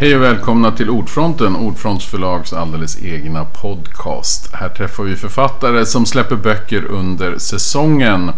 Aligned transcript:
Hej 0.00 0.16
och 0.16 0.22
välkomna 0.22 0.70
till 0.70 0.90
Ordfronten, 0.90 1.56
Ordfronts 1.56 2.06
förlags 2.06 2.52
alldeles 2.52 3.02
egna 3.02 3.44
podcast. 3.44 4.54
Här 4.54 4.68
träffar 4.68 5.04
vi 5.04 5.16
författare 5.16 5.86
som 5.86 6.06
släpper 6.06 6.36
böcker 6.36 6.84
under 6.84 7.38
säsongen. 7.38 8.32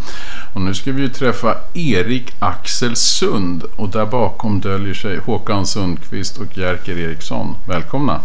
Och 0.54 0.60
nu 0.60 0.74
ska 0.74 0.92
vi 0.92 1.02
ju 1.02 1.08
träffa 1.08 1.56
Erik 1.74 2.32
Axel 2.38 2.96
Sund 2.96 3.64
och 3.76 3.88
där 3.88 4.06
bakom 4.06 4.60
döljer 4.60 4.94
sig 4.94 5.18
Håkan 5.18 5.66
Sundqvist 5.66 6.38
och 6.38 6.58
Jerker 6.58 6.98
Eriksson. 6.98 7.56
Välkomna! 7.68 8.20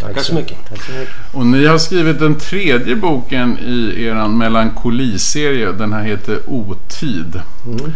Tack 0.00 0.24
så 0.24 0.34
mycket. 0.34 0.58
Tack 0.68 0.82
så 0.82 0.92
mycket. 0.92 1.14
Och 1.32 1.46
ni 1.46 1.66
har 1.66 1.78
skrivit 1.78 2.18
den 2.18 2.38
tredje 2.38 2.96
boken 2.96 3.58
i 3.58 4.04
er 4.04 4.28
melankoliserie. 4.28 5.72
Den 5.72 5.92
här 5.92 6.02
heter 6.02 6.38
Otid. 6.46 7.40
Mm. 7.66 7.92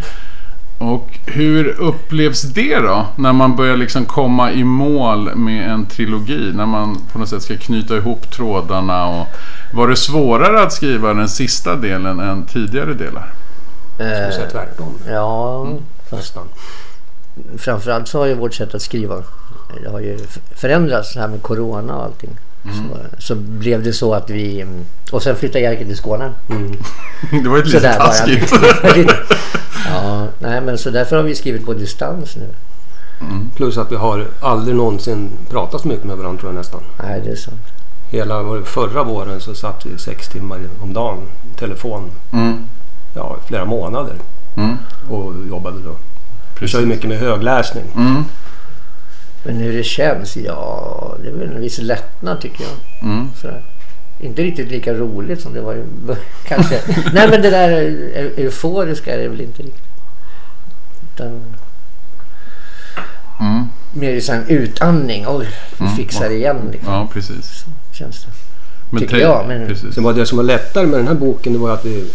Och 0.77 1.19
hur 1.25 1.67
upplevs 1.67 2.41
det 2.41 2.79
då? 2.79 3.05
När 3.15 3.33
man 3.33 3.55
börjar 3.55 3.77
liksom 3.77 4.05
komma 4.05 4.51
i 4.51 4.63
mål 4.63 5.35
med 5.35 5.69
en 5.69 5.85
trilogi. 5.85 6.51
När 6.53 6.65
man 6.65 6.97
på 7.13 7.19
något 7.19 7.29
sätt 7.29 7.41
ska 7.41 7.57
knyta 7.57 7.97
ihop 7.97 8.31
trådarna. 8.31 9.07
Och 9.07 9.27
var 9.73 9.87
det 9.87 9.95
svårare 9.95 10.61
att 10.61 10.73
skriva 10.73 11.13
den 11.13 11.29
sista 11.29 11.75
delen 11.75 12.19
än 12.19 12.45
tidigare 12.45 12.93
delar? 12.93 13.33
Eh, 13.99 14.05
säga 14.35 14.49
tvärtom. 14.51 14.93
Ja, 15.07 15.65
mm. 15.65 15.77
nästan. 16.11 16.47
Framförallt 17.57 18.07
så 18.07 18.19
har 18.19 18.25
ju 18.25 18.35
vårt 18.35 18.53
sätt 18.53 18.75
att 18.75 18.81
skriva 18.81 19.23
det 19.83 19.89
har 19.89 19.99
ju 19.99 20.19
förändrats 20.55 21.15
här 21.15 21.27
med 21.27 21.41
Corona 21.41 21.95
och 21.95 22.03
allting. 22.03 22.29
Mm. 22.63 22.75
Så, 22.77 23.21
så, 23.21 23.35
blev 23.35 23.83
det 23.83 23.93
så 23.93 24.13
att 24.13 24.29
vi... 24.29 24.65
Och 25.11 25.23
sen 25.23 25.35
flyttade 25.35 25.59
Jerker 25.59 25.85
till 25.85 25.97
Skåne. 25.97 26.31
Mm. 26.49 26.71
Det 27.43 27.49
var 27.49 27.57
ett 27.57 27.65
lite 27.67 27.93
taskigt. 27.93 28.53
nej 30.39 30.61
men 30.61 30.77
så 30.77 30.89
därför 30.89 31.15
har 31.15 31.23
vi 31.23 31.35
skrivit 31.35 31.65
på 31.65 31.73
distans 31.73 32.35
nu. 32.35 32.47
Mm. 33.21 33.49
Plus 33.55 33.77
att 33.77 33.91
vi 33.91 33.95
har 33.95 34.27
aldrig 34.41 34.75
någonsin 34.75 35.29
pratat 35.49 35.81
så 35.81 35.87
mycket 35.87 36.05
med 36.05 36.17
varandra 36.17 36.39
tror 36.39 36.51
jag 36.53 36.57
nästan. 36.57 36.81
Nej, 37.03 37.21
det 37.25 37.31
är 37.31 37.35
sant. 37.35 37.61
Hela 38.09 38.61
förra 38.65 39.03
våren 39.03 39.41
så 39.41 39.55
satt 39.55 39.85
vi 39.85 39.97
sex 39.97 40.27
timmar 40.27 40.59
om 40.81 40.93
dagen 40.93 41.21
telefon. 41.59 42.11
Mm. 42.31 42.63
Ja, 43.15 43.37
flera 43.47 43.65
månader. 43.65 44.15
Mm. 44.57 44.77
Och 45.09 45.33
jobbade 45.49 45.77
då. 45.81 45.95
Vi 46.59 46.67
kör 46.67 46.79
ju 46.79 46.85
mycket 46.85 47.09
med 47.09 47.19
högläsning. 47.19 47.83
Mm. 47.95 48.23
Men 49.43 49.55
hur 49.55 49.73
det 49.73 49.83
känns? 49.83 50.37
Ja, 50.37 51.15
det 51.21 51.29
är 51.29 51.33
väl 51.33 51.55
en 51.55 51.61
viss 51.61 51.77
lättnad 51.77 52.41
tycker 52.41 52.63
jag. 52.63 53.09
Mm. 53.09 53.29
Sådär. 53.41 53.61
Inte 54.19 54.43
riktigt 54.43 54.71
lika 54.71 54.93
roligt 54.93 55.41
som 55.41 55.53
det 55.53 55.61
var 55.61 55.83
kanske. 56.47 56.81
Nej 57.13 57.27
men 57.29 57.41
det 57.41 57.49
där 57.49 57.71
euforiska 58.37 59.13
är 59.13 59.17
det 59.17 59.27
väl 59.27 59.41
inte 59.41 59.63
riktigt. 59.63 59.96
Utan, 61.17 61.41
mm. 63.39 63.67
Mer 63.93 64.29
en 64.29 64.47
utandning. 64.47 65.25
Oj, 65.27 65.47
vi 65.77 65.85
mm. 65.85 65.95
fixar 65.97 66.29
det 66.29 66.35
igen. 66.35 66.57
Liksom. 66.71 66.93
Ja, 66.93 67.07
precis. 67.13 67.45
Så 67.45 67.95
känns 67.95 68.23
det. 68.23 68.31
Men 68.89 69.01
tycker 69.01 69.17
jag. 69.17 69.47
Men... 69.47 69.67
Precis. 69.67 69.95
Det, 69.95 70.01
var 70.01 70.13
det 70.13 70.25
som 70.25 70.37
var 70.37 70.43
lättare 70.43 70.87
med 70.87 70.99
den 70.99 71.07
här 71.07 71.15
boken 71.15 71.53
det 71.53 71.59
var 71.59 71.73
att 71.73 71.85
vi 71.85 72.11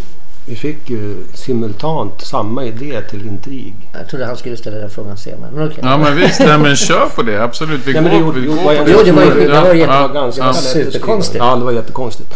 vi 0.47 0.57
fick 0.57 0.91
ju 0.91 1.17
simultant 1.35 2.21
samma 2.21 2.65
idé 2.65 3.01
till 3.11 3.27
intrig. 3.27 3.75
Jag 3.93 4.09
trodde 4.09 4.27
han 4.27 4.37
skulle 4.37 4.57
ställa 4.57 4.77
den 4.77 4.91
frågan 4.91 5.17
senare. 5.17 5.51
Men 5.55 5.67
okay. 5.67 5.79
Ja 5.83 5.99
men 5.99 6.17
visst, 6.17 6.41
nej, 6.41 6.59
men 6.59 6.77
kör 6.77 7.07
på 7.07 7.23
det. 7.23 7.45
Absolut. 7.45 7.87
Vi 7.87 7.93
nej, 7.93 8.03
går, 8.03 8.33
det, 8.33 8.41
vi 8.41 8.47
jo, 8.47 8.53
går 8.53 8.75
jo, 8.75 8.85
det 9.05 9.13
var, 9.13 9.25
det 9.25 9.49
var, 9.49 9.75
jätte, 9.75 10.41
ja, 10.41 10.53
superkonstigt. 10.53 11.45
Ja, 11.45 11.57
det 11.57 11.65
var 11.65 11.73
jättekonstigt. 11.73 12.35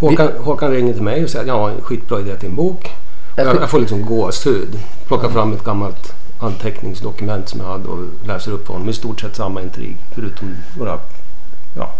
Håkan, 0.00 0.28
Håkan 0.38 0.70
ringer 0.70 0.92
till 0.92 1.02
mig 1.02 1.24
och 1.24 1.30
säger 1.30 1.42
att 1.42 1.48
jag 1.48 1.58
har 1.58 1.70
en 1.70 1.80
skitbra 1.80 2.20
idé 2.20 2.36
till 2.36 2.48
en 2.48 2.54
bok. 2.54 2.90
Jag, 3.36 3.56
jag 3.56 3.70
får 3.70 3.80
liksom 3.80 4.06
gåshud. 4.06 4.78
Plockar 5.06 5.28
fram 5.28 5.52
ett 5.52 5.64
gammalt 5.64 6.14
anteckningsdokument 6.40 7.48
som 7.48 7.60
jag 7.60 7.66
hade 7.66 7.88
och 7.88 8.04
läser 8.26 8.52
upp 8.52 8.68
honom. 8.68 8.88
I 8.88 8.92
stort 8.92 9.20
sett 9.20 9.36
samma 9.36 9.62
intrig 9.62 9.96
förutom 10.14 10.56
några 10.78 10.98
ja, 11.76 11.94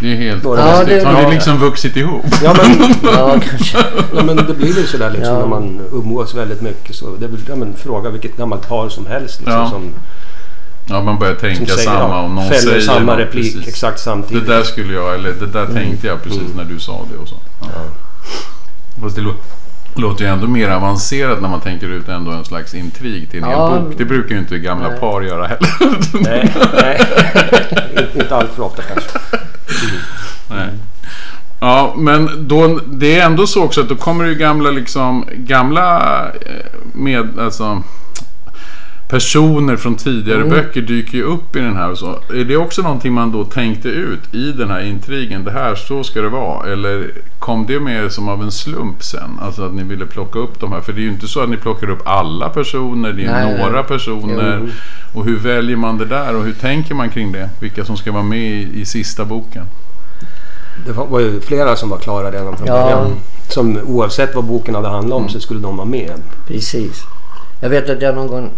det 0.00 0.12
är 0.12 0.16
helt 0.16 0.44
ja, 0.44 0.84
det, 0.84 1.04
Har 1.04 1.22
ni 1.22 1.30
liksom 1.34 1.58
vuxit 1.58 1.96
ihop? 1.96 2.24
Ja, 2.42 2.56
men, 2.62 2.94
ja, 3.12 3.40
kanske. 3.50 3.78
ja, 4.14 4.22
men 4.22 4.36
det 4.36 4.54
blir 4.54 4.78
ju 4.78 4.86
sådär 4.86 5.10
liksom 5.10 5.34
ja. 5.34 5.40
när 5.40 5.46
man 5.46 5.80
umgås 5.92 6.34
väldigt 6.34 6.60
mycket. 6.60 6.96
Så 6.96 7.16
det 7.16 7.26
är 7.26 7.30
ja, 7.48 7.56
men, 7.56 7.74
fråga 7.74 8.10
vilket 8.10 8.36
gammalt 8.36 8.68
par 8.68 8.88
som 8.88 9.06
helst. 9.06 9.40
Liksom, 9.40 9.54
ja. 9.54 9.70
som, 9.70 9.92
Ja, 10.88 11.02
man 11.02 11.18
börjar 11.18 11.34
tänka 11.34 11.66
säger, 11.66 11.90
samma 11.90 12.20
om 12.20 12.34
någon 12.34 12.48
säger 12.48 12.80
samma 12.80 13.18
replik 13.18 13.54
precis. 13.54 13.68
exakt 13.68 14.00
samtidigt. 14.00 14.46
Det 14.46 14.54
där 14.54 14.62
skulle 14.62 14.94
jag, 14.94 15.14
eller 15.14 15.32
det 15.32 15.46
där 15.46 15.64
mm. 15.64 15.74
tänkte 15.74 16.06
jag 16.06 16.22
precis 16.22 16.40
mm. 16.40 16.56
när 16.56 16.64
du 16.64 16.80
sa 16.80 17.00
det 17.12 17.18
och 17.18 17.28
så. 17.28 17.36
Ja. 17.60 17.66
Ja. 17.74 17.80
Fast 19.02 19.16
det 19.16 19.22
låter 19.22 19.40
ju 20.20 20.26
ändå 20.26 20.46
mer 20.46 20.70
avancerat 20.70 21.40
när 21.40 21.48
man 21.48 21.60
tänker 21.60 21.88
ut 21.88 22.08
ändå 22.08 22.30
en 22.30 22.44
slags 22.44 22.74
intrig 22.74 23.30
till 23.30 23.42
en 23.42 23.50
ja. 23.50 23.74
hel 23.74 23.82
bok. 23.82 23.94
Det 23.98 24.04
brukar 24.04 24.34
ju 24.34 24.38
inte 24.38 24.58
gamla 24.58 24.88
nej. 24.88 24.98
par 24.98 25.22
göra 25.22 25.46
heller. 25.46 25.70
nej, 26.20 26.52
nej. 26.82 27.00
inte 28.14 28.36
allt 28.36 28.50
för 28.50 28.62
ofta 28.62 28.82
kanske. 28.82 29.10
Nej. 30.50 30.68
Ja, 31.60 31.94
men 31.96 32.48
då, 32.48 32.80
det 32.86 33.18
är 33.18 33.26
ändå 33.26 33.46
så 33.46 33.64
också 33.64 33.80
att 33.80 33.88
då 33.88 33.96
kommer 33.96 34.24
det 34.24 34.30
ju 34.30 34.36
gamla, 34.36 34.70
liksom, 34.70 35.28
gamla 35.32 36.18
eh, 36.28 36.66
med, 36.92 37.38
alltså, 37.38 37.82
personer 39.10 39.76
från 39.76 39.96
tidigare 39.96 40.40
mm. 40.40 40.50
böcker 40.50 40.80
dyker 40.80 41.18
ju 41.18 41.24
upp 41.24 41.56
i 41.56 41.58
den 41.58 41.76
här. 41.76 41.90
Och 41.90 41.98
så. 41.98 42.18
Är 42.34 42.44
det 42.44 42.56
också 42.56 42.82
någonting 42.82 43.12
man 43.12 43.32
då 43.32 43.44
tänkte 43.44 43.88
ut 43.88 44.34
i 44.34 44.52
den 44.52 44.70
här 44.70 44.80
intrigen? 44.80 45.44
Det 45.44 45.50
här, 45.50 45.74
så 45.74 46.04
ska 46.04 46.20
det 46.20 46.28
vara. 46.28 46.72
Eller 46.72 47.10
kom 47.38 47.66
det 47.66 47.80
mer 47.80 48.08
som 48.08 48.28
av 48.28 48.42
en 48.42 48.52
slump 48.52 49.02
sen? 49.02 49.38
Alltså 49.42 49.66
att 49.66 49.74
ni 49.74 49.82
ville 49.82 50.06
plocka 50.06 50.38
upp 50.38 50.60
de 50.60 50.72
här. 50.72 50.80
För 50.80 50.92
det 50.92 51.00
är 51.00 51.02
ju 51.02 51.08
inte 51.08 51.28
så 51.28 51.40
att 51.40 51.48
ni 51.48 51.56
plockar 51.56 51.90
upp 51.90 52.02
alla 52.04 52.48
personer. 52.48 53.12
Det 53.12 53.24
är 53.24 53.32
Nej. 53.32 53.58
några 53.58 53.82
personer. 53.82 54.60
Jo. 54.62 54.70
Och 55.14 55.24
hur 55.24 55.38
väljer 55.38 55.76
man 55.76 55.98
det 55.98 56.04
där? 56.04 56.36
Och 56.36 56.44
hur 56.44 56.52
tänker 56.52 56.94
man 56.94 57.10
kring 57.10 57.32
det? 57.32 57.50
Vilka 57.60 57.84
som 57.84 57.96
ska 57.96 58.12
vara 58.12 58.22
med 58.22 58.52
i, 58.52 58.80
i 58.80 58.84
sista 58.84 59.24
boken? 59.24 59.64
Det 60.86 60.92
var 60.92 61.20
ju 61.20 61.40
flera 61.40 61.76
som 61.76 61.90
var 61.90 61.98
klara 61.98 62.30
redan 62.30 62.56
från 62.56 62.66
ja. 62.66 62.82
början. 62.82 63.16
Som 63.48 63.78
oavsett 63.86 64.34
vad 64.34 64.44
boken 64.44 64.74
hade 64.74 64.88
handlat 64.88 65.16
om 65.16 65.22
mm. 65.22 65.32
så 65.32 65.40
skulle 65.40 65.60
de 65.60 65.76
vara 65.76 65.88
med. 65.88 66.12
Precis. 66.46 67.02
Jag 67.60 67.70
vet 67.70 67.90
att 67.90 68.02
jag 68.02 68.14
någon 68.14 68.26
gång 68.26 68.50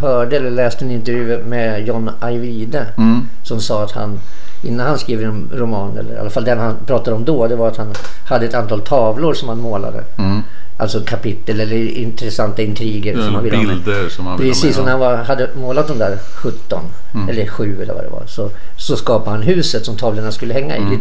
hörde 0.00 0.36
eller 0.36 0.50
läste 0.50 0.84
en 0.84 0.90
intervju 0.90 1.44
med 1.44 1.86
John 1.86 2.10
Ajvide 2.20 2.86
mm. 2.96 3.28
som 3.42 3.60
sa 3.60 3.84
att 3.84 3.92
han 3.92 4.20
innan 4.64 4.86
han 4.86 4.98
skrev 4.98 5.24
en 5.24 5.50
roman, 5.54 5.98
eller 5.98 6.14
i 6.14 6.18
alla 6.18 6.30
fall 6.30 6.44
den 6.44 6.58
han 6.58 6.76
pratade 6.86 7.16
om 7.16 7.24
då, 7.24 7.46
det 7.46 7.56
var 7.56 7.68
att 7.68 7.76
han 7.76 7.92
hade 8.28 8.46
ett 8.46 8.54
antal 8.54 8.80
tavlor 8.80 9.34
som 9.34 9.48
han 9.48 9.58
målade. 9.58 10.04
Mm. 10.16 10.42
Alltså 10.76 11.00
kapitel 11.00 11.60
eller 11.60 11.76
intressanta 11.76 12.62
intriger. 12.62 13.16
Ja, 13.16 13.24
som 13.24 13.34
han 13.34 13.44
ville 13.44 13.58
bilder 13.58 14.08
som 14.08 14.26
han 14.26 14.38
ville 14.38 14.50
Precis, 14.50 14.78
och 14.78 14.84
när 14.84 14.90
han 14.90 15.00
var, 15.00 15.16
hade 15.16 15.50
målat 15.60 15.88
de 15.88 15.98
där 15.98 16.18
17 16.34 16.80
mm. 17.14 17.28
eller 17.28 17.46
7 17.46 17.82
eller 17.82 17.94
vad 17.94 18.04
det 18.04 18.10
var 18.10 18.22
så, 18.26 18.50
så 18.76 18.96
skapade 18.96 19.36
han 19.36 19.42
huset 19.42 19.84
som 19.84 19.96
tavlorna 19.96 20.32
skulle 20.32 20.54
hänga 20.54 20.76
i. 20.76 20.80
Mm. 20.80 21.00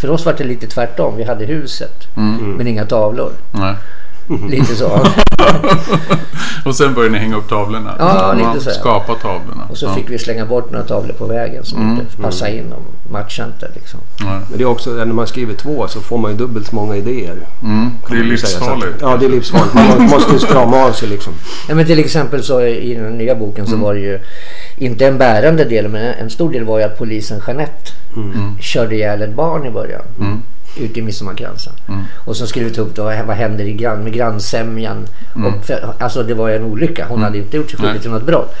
För 0.00 0.10
oss 0.10 0.26
var 0.26 0.34
det 0.38 0.44
lite 0.44 0.66
tvärtom. 0.66 1.16
Vi 1.16 1.24
hade 1.24 1.44
huset 1.44 2.16
mm. 2.16 2.52
men 2.52 2.66
inga 2.66 2.86
tavlor. 2.86 3.32
Nej. 3.52 3.74
Lite 4.48 4.74
så. 4.76 5.06
och 6.64 6.74
sen 6.74 6.94
började 6.94 7.12
ni 7.12 7.18
hänga 7.18 7.36
upp 7.36 7.48
tavlorna? 7.48 7.94
Ja, 7.98 8.32
lite 8.32 8.64
så. 8.64 8.70
Skapa 8.70 9.14
tavlorna? 9.14 9.64
Och 9.70 9.78
så 9.78 9.86
ja. 9.86 9.94
fick 9.94 10.10
vi 10.10 10.18
slänga 10.18 10.46
bort 10.46 10.70
några 10.70 10.84
tavlor 10.84 11.14
på 11.14 11.26
vägen 11.26 11.64
som 11.64 11.82
mm. 11.82 12.00
inte 12.00 12.16
passade 12.16 12.56
in 12.56 12.72
och 12.72 13.12
matchade 13.12 13.48
inte. 13.48 13.70
Liksom. 13.74 14.00
Men 14.18 14.58
det 14.58 14.62
är 14.62 14.66
också, 14.66 14.90
när 14.90 15.06
man 15.06 15.26
skriver 15.26 15.54
två 15.54 15.88
så 15.88 16.00
får 16.00 16.18
man 16.18 16.30
ju 16.30 16.36
dubbelt 16.36 16.66
så 16.66 16.74
många 16.74 16.96
idéer. 16.96 17.36
Mm. 17.62 17.90
Det 18.10 18.16
är 18.16 18.24
livsfarligt. 18.24 18.98
Ja, 19.00 19.16
det 19.16 19.26
är 19.26 19.30
livsfarligt. 19.30 19.74
Man 19.74 20.02
måste 20.02 20.32
ju 20.32 20.38
strama 20.38 20.84
av 20.84 20.92
sig 20.92 21.08
liksom. 21.08 21.32
Ja, 21.68 21.74
men 21.74 21.86
till 21.86 21.98
exempel 21.98 22.42
så 22.42 22.62
i 22.62 22.94
den 22.94 23.18
nya 23.18 23.34
boken 23.34 23.66
så 23.66 23.72
mm. 23.72 23.84
var 23.84 23.94
det 23.94 24.00
ju 24.00 24.18
inte 24.76 25.06
en 25.06 25.18
bärande 25.18 25.64
del 25.64 25.88
men 25.88 26.14
en 26.14 26.30
stor 26.30 26.52
del 26.52 26.64
var 26.64 26.78
ju 26.78 26.84
att 26.84 26.98
polisen 26.98 27.40
Jeanette 27.46 27.92
mm. 28.16 28.58
körde 28.60 28.94
ihjäl 28.94 29.22
ett 29.22 29.34
barn 29.34 29.66
i 29.66 29.70
början. 29.70 30.02
Ute 30.76 30.98
i 30.98 31.02
Midsommarkransen. 31.02 31.72
Mm. 31.88 32.00
Och 32.24 32.36
så 32.36 32.46
skrev 32.46 32.64
vi 32.64 32.70
ta 32.70 32.80
upp 32.80 32.94
då, 32.94 33.02
vad 33.02 33.36
händer 33.36 33.64
i 33.64 33.72
grann, 33.72 34.04
med 34.04 34.12
grannsämjan. 34.12 35.06
Mm. 35.36 35.54
Och 35.54 35.64
för, 35.64 35.94
alltså 35.98 36.22
det 36.22 36.34
var 36.34 36.50
en 36.50 36.62
olycka. 36.62 37.06
Hon 37.08 37.18
mm. 37.18 37.24
hade 37.24 37.38
inte 37.38 37.56
gjort 37.56 37.70
sig 37.70 37.80
skyldig 37.80 38.02
till 38.02 38.10
något 38.10 38.26
brott. 38.26 38.54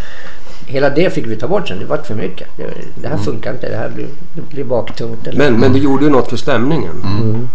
Hela 0.66 0.90
det 0.90 1.14
fick 1.14 1.26
vi 1.26 1.36
ta 1.36 1.48
bort 1.48 1.68
sen. 1.68 1.78
Det 1.78 1.84
var 1.84 1.96
för 1.96 2.14
mycket. 2.14 2.48
Det, 2.56 2.62
det 2.94 3.08
här 3.08 3.14
mm. 3.14 3.24
funkar 3.24 3.52
inte. 3.52 3.68
Det 3.68 3.76
här 3.76 3.90
blir, 3.94 4.06
det 4.34 4.42
blir 4.50 4.64
baktungt. 4.64 5.26
Eller? 5.26 5.38
Men, 5.38 5.60
men 5.60 5.72
det 5.72 5.78
gjorde 5.78 6.04
ju 6.04 6.10
något 6.10 6.30
för 6.30 6.36
stämningen. 6.36 7.02
Mm. 7.04 7.30
mm. 7.30 7.48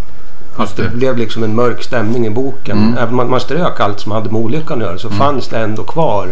Att 0.56 0.78
det 0.78 0.90
blev 0.94 1.18
liksom 1.18 1.44
en 1.44 1.56
mörk 1.56 1.84
stämning 1.84 2.28
i 2.28 2.30
boken. 2.30 2.78
Mm. 2.78 2.98
Även 2.98 3.20
om 3.20 3.30
man 3.30 3.40
strök 3.40 3.80
allt 3.80 4.00
som 4.00 4.12
hade 4.12 4.32
med 4.32 4.42
olyckan 4.42 4.78
att 4.78 4.84
göra 4.84 4.98
så 4.98 5.10
fanns 5.10 5.48
det 5.48 5.60
ändå 5.60 5.84
kvar 5.84 6.30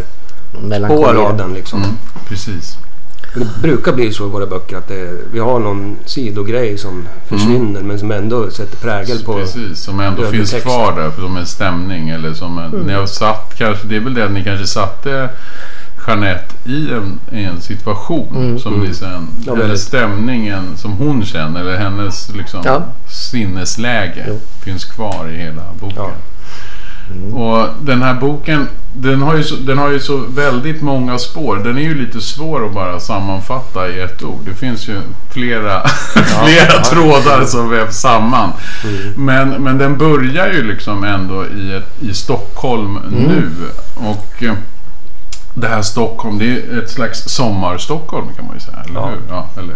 spår 0.86 1.26
av 1.26 1.38
den. 1.38 1.54
Liksom. 1.54 1.84
Precis. 2.28 2.78
Det 3.34 3.62
brukar 3.62 3.94
bli 3.94 4.14
så 4.14 4.26
i 4.26 4.30
våra 4.30 4.46
böcker 4.46 4.78
att 4.78 4.88
det, 4.88 5.18
vi 5.32 5.40
har 5.40 5.60
någon 5.60 5.98
sidogrej 6.06 6.78
som 6.78 7.08
försvinner 7.28 7.80
mm. 7.80 7.88
men 7.88 8.00
som 8.00 8.12
ändå 8.12 8.52
sätter 8.52 8.78
prägel 8.78 9.24
på 9.24 9.34
Precis, 9.34 9.80
som 9.80 10.00
ändå 10.00 10.26
finns 10.26 10.52
text. 10.52 10.66
kvar 10.66 10.96
där 10.96 11.12
som 11.12 11.38
en 11.38 11.46
stämning. 11.46 12.10
Eller 12.10 12.34
som 12.34 12.58
en, 12.58 12.74
mm. 12.74 12.82
ni 12.82 12.94
har 12.94 13.06
satt, 13.06 13.54
kanske, 13.58 13.88
det 13.88 13.96
är 13.96 14.00
väl 14.00 14.14
det 14.14 14.26
att 14.26 14.32
ni 14.32 14.44
kanske 14.44 14.68
satte 14.68 15.30
Jeanette 16.08 16.56
i 16.66 16.92
en, 16.92 17.20
i 17.32 17.44
en 17.44 17.62
situation 17.62 18.36
mm. 18.36 18.60
som 18.60 18.80
ni 18.80 18.94
sen, 18.94 19.28
ja, 19.46 19.54
eller 19.54 19.76
stämningen 19.76 20.78
som 20.78 20.92
hon 20.92 21.26
känner 21.26 21.62
eller 21.62 21.78
hennes 21.78 22.30
liksom, 22.36 22.62
ja. 22.66 22.84
sinnesläge 23.10 24.26
jo. 24.28 24.40
finns 24.64 24.86
kvar 24.86 25.30
i 25.30 25.38
hela 25.38 25.64
boken. 25.80 25.96
Ja. 25.98 26.12
Och 27.34 27.68
den 27.82 28.02
här 28.02 28.14
boken, 28.14 28.68
den 28.94 29.22
har, 29.22 29.36
ju 29.36 29.44
så, 29.44 29.56
den 29.56 29.78
har 29.78 29.90
ju 29.90 30.00
så 30.00 30.18
väldigt 30.18 30.82
många 30.82 31.18
spår. 31.20 31.56
Den 31.64 31.78
är 31.78 31.82
ju 31.82 31.96
lite 32.06 32.22
svår 32.22 32.66
att 32.66 32.74
bara 32.74 33.00
sammanfatta 33.00 33.90
i 33.90 34.00
ett 34.02 34.24
ord. 34.24 34.40
Det 34.46 34.54
finns 34.54 34.88
ju 34.88 34.96
flera, 35.34 35.88
flera 36.14 36.82
trådar 36.84 37.46
som 37.46 37.70
vävs 37.70 38.00
samman. 38.02 38.50
Men, 39.16 39.50
men 39.50 39.78
den 39.78 39.98
börjar 39.98 40.48
ju 40.54 40.64
liksom 40.64 41.04
ändå 41.04 41.46
i, 41.46 41.74
ett, 41.76 42.04
i 42.04 42.14
Stockholm 42.14 43.00
nu. 43.12 43.50
Och 43.96 44.44
eh, 44.44 44.54
det 45.54 45.68
här 45.68 45.82
Stockholm, 45.82 46.38
det 46.40 46.46
är 46.46 46.80
ett 46.84 46.90
slags 46.90 47.24
sommar-Stockholm 47.36 48.28
kan 48.36 48.46
man 48.46 48.54
ju 48.56 48.60
säga. 48.60 48.78
Eller 48.86 49.00
Ja. 49.00 49.06
hur? 49.08 49.18
Ja, 49.30 49.50
eller, 49.58 49.76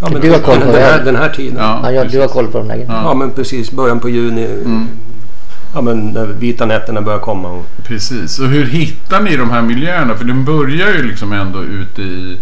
Ja, 0.00 0.08
men 0.12 0.20
Du 0.20 0.30
har 0.30 0.38
koll 0.38 0.60
på 0.60 0.72
den, 0.72 0.82
här, 0.82 1.04
den 1.04 1.16
här 1.16 1.28
tiden. 1.28 1.56
Ja. 1.58 1.80
Ja. 1.84 1.90
Ja, 1.92 2.04
du 2.04 2.20
har 2.20 2.28
koll 2.28 2.46
på 2.46 2.58
de 2.58 2.68
där 2.68 2.74
grejerna. 2.76 3.14
men 3.14 3.30
precis. 3.30 3.70
Början 3.70 4.00
på 4.00 4.08
juni. 4.08 4.48
Ja, 5.76 5.82
men 5.82 6.06
när 6.06 6.26
vita 6.26 6.66
nätterna 6.66 7.02
börjar 7.02 7.18
komma. 7.18 7.48
Och, 7.48 7.66
Precis. 7.84 8.38
Och 8.38 8.46
hur 8.46 8.64
hittar 8.66 9.20
ni 9.20 9.36
de 9.36 9.50
här 9.50 9.62
miljöerna? 9.62 10.14
För 10.14 10.24
den 10.24 10.44
börjar 10.44 10.88
ju 10.92 11.02
liksom 11.02 11.32
ändå 11.32 11.62
ute 11.62 12.02
i, 12.02 12.38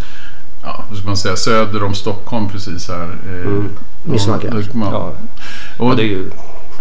ja, 0.62 0.84
vad 0.88 0.98
ska 0.98 1.06
man 1.06 1.16
säga, 1.16 1.36
söder 1.36 1.82
om 1.82 1.94
Stockholm 1.94 2.48
precis 2.48 2.88
här. 2.88 3.02
Eh, 3.28 3.46
Mm. 3.46 3.68
Och- 4.14 4.20
ja. 4.92 5.12
Och, 5.78 5.90
ja, 5.90 5.94
det 5.94 6.02
är 6.02 6.06
ju 6.06 6.30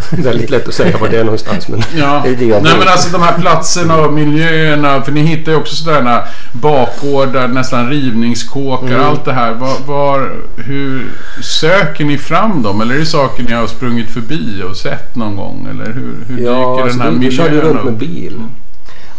väldigt 0.09 0.49
lätt 0.49 0.67
att 0.67 0.73
säga 0.73 0.97
var 0.97 1.09
det 1.09 1.17
är 1.17 1.23
någonstans. 1.23 1.67
Men 1.67 1.83
Ja. 1.97 2.21
Det 2.23 2.29
är 2.29 2.35
det 2.35 2.45
jag 2.45 2.63
Nej 2.63 2.73
men 2.79 2.87
alltså 2.87 3.09
de 3.09 3.21
här 3.21 3.39
platserna 3.39 3.97
och 3.97 4.13
miljöerna. 4.13 5.01
För 5.01 5.11
ni 5.11 5.21
hittar 5.21 5.51
ju 5.51 5.57
också 5.57 5.75
sådana 5.75 6.23
bakgårdar, 6.51 7.47
nästan 7.47 7.89
rivningskåkar. 7.89 8.87
Mm. 8.87 9.05
Allt 9.05 9.25
det 9.25 9.33
här. 9.33 9.53
Var, 9.53 9.75
var, 9.85 10.31
hur 10.57 11.11
söker 11.41 12.05
ni 12.05 12.17
fram 12.17 12.63
dem? 12.63 12.81
Eller 12.81 12.95
är 12.95 12.99
det 12.99 13.05
saker 13.05 13.43
ni 13.43 13.53
har 13.53 13.67
sprungit 13.67 14.09
förbi 14.09 14.63
och 14.69 14.77
sett 14.77 15.15
någon 15.15 15.35
gång? 15.35 15.67
Eller 15.71 15.85
hur, 15.85 16.15
hur 16.27 16.43
ja, 16.43 16.51
dyker 16.51 16.83
alltså, 16.83 16.97
den 16.97 17.01
här 17.01 17.11
du, 17.11 17.13
du 17.13 17.19
miljön 17.19 17.45
körde 17.45 17.61
runt 17.61 17.79
upp? 17.79 17.85
med 17.85 17.93
bil. 17.93 18.41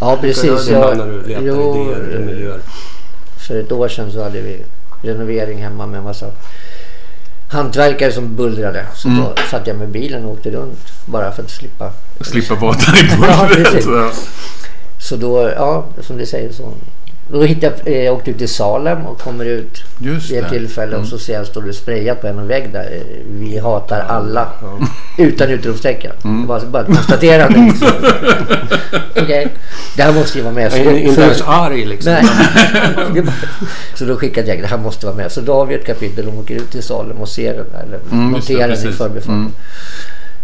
Ja, 0.00 0.18
precis. 0.20 0.68
Jag, 0.68 0.96
när 0.96 1.06
du 1.06 1.22
letar 1.22 1.42
jo, 1.42 1.86
idéer 1.86 2.18
miljöer. 2.26 2.60
för 3.48 3.60
ett 3.60 3.72
år 3.72 3.88
sedan 3.88 4.12
så 4.12 4.22
hade 4.22 4.40
vi 4.40 4.64
renovering 5.02 5.62
hemma 5.62 5.86
med 5.86 5.98
en 5.98 6.04
massa 6.04 6.26
hantverkare 7.54 8.12
som 8.12 8.36
bullrade. 8.36 8.86
Så 8.94 9.08
Mm. 9.08 9.20
då 9.24 9.34
satt 9.50 9.66
jag 9.66 9.76
med 9.76 9.88
bilen 9.88 10.24
och 10.24 10.32
åkte 10.32 10.50
runt 10.50 10.78
bara 11.06 11.32
för 11.32 11.42
att 11.42 11.50
slippa. 11.50 11.90
Slippa 12.20 12.54
vara 12.54 12.76
där 12.76 13.04
i 13.04 13.16
bullret. 13.16 13.84
Ja. 13.86 14.10
Så 15.08 15.16
då, 15.16 15.52
ja, 15.56 15.84
som 16.00 16.16
du 16.18 16.26
säger 16.26 16.52
så. 16.52 16.72
Då 17.34 17.42
hittade 17.42 17.74
jag, 17.84 17.94
eh, 17.94 18.02
jag 18.04 18.14
åkte 18.14 18.30
ut 18.30 18.38
till 18.38 18.48
Salem 18.48 19.06
och 19.06 19.20
kommer 19.20 19.44
ut 19.44 19.82
Just 19.98 20.30
vid 20.30 20.38
ett 20.38 20.44
det. 20.44 20.48
Mm. 20.56 20.60
tillfälle 20.66 20.96
och 20.96 21.06
så 21.06 21.18
ser 21.18 21.32
jag 21.34 21.46
står 21.46 21.62
det 21.62 21.72
sprayat 21.72 22.20
på 22.20 22.26
en 22.26 22.46
vägg 22.48 22.72
där. 22.72 22.80
eh, 22.92 23.00
Vi 23.26 23.58
hatar 23.58 24.00
alla. 24.00 24.48
Utan 25.18 25.48
utropstecken. 25.50 26.12
Mm. 26.24 26.46
Bara 26.46 26.80
ett 26.80 26.86
konstaterande. 26.86 27.58
Liksom. 27.70 27.88
Okej, 29.22 29.48
det 29.96 30.02
här 30.02 30.12
måste 30.12 30.38
ju 30.38 30.44
vara 30.44 30.54
med. 30.54 30.72
Så 30.72 30.78
inte 30.78 31.20
ens 31.22 31.42
arg 31.46 31.84
liksom. 31.84 32.12
Nej. 32.12 32.24
Så 33.94 34.04
då 34.04 34.16
skickade 34.16 34.48
jag 34.48 34.60
det 34.60 34.66
här 34.66 34.78
måste 34.78 35.06
vara 35.06 35.16
med. 35.16 35.32
Så 35.32 35.40
då 35.40 35.54
har 35.54 35.66
vi 35.66 35.74
ett 35.74 35.86
kapitel 35.86 36.28
och 36.28 36.38
åker 36.38 36.54
ut 36.54 36.70
till 36.70 36.82
Salem 36.82 37.16
och 37.16 37.28
ser 37.28 37.54
den. 37.54 37.66
Eller 37.86 37.98
Mm, 38.12 38.30
noterar 38.30 38.68
den 38.68 38.88
i 38.88 38.92
förbifarten. 38.92 39.34
Mm. 39.34 39.52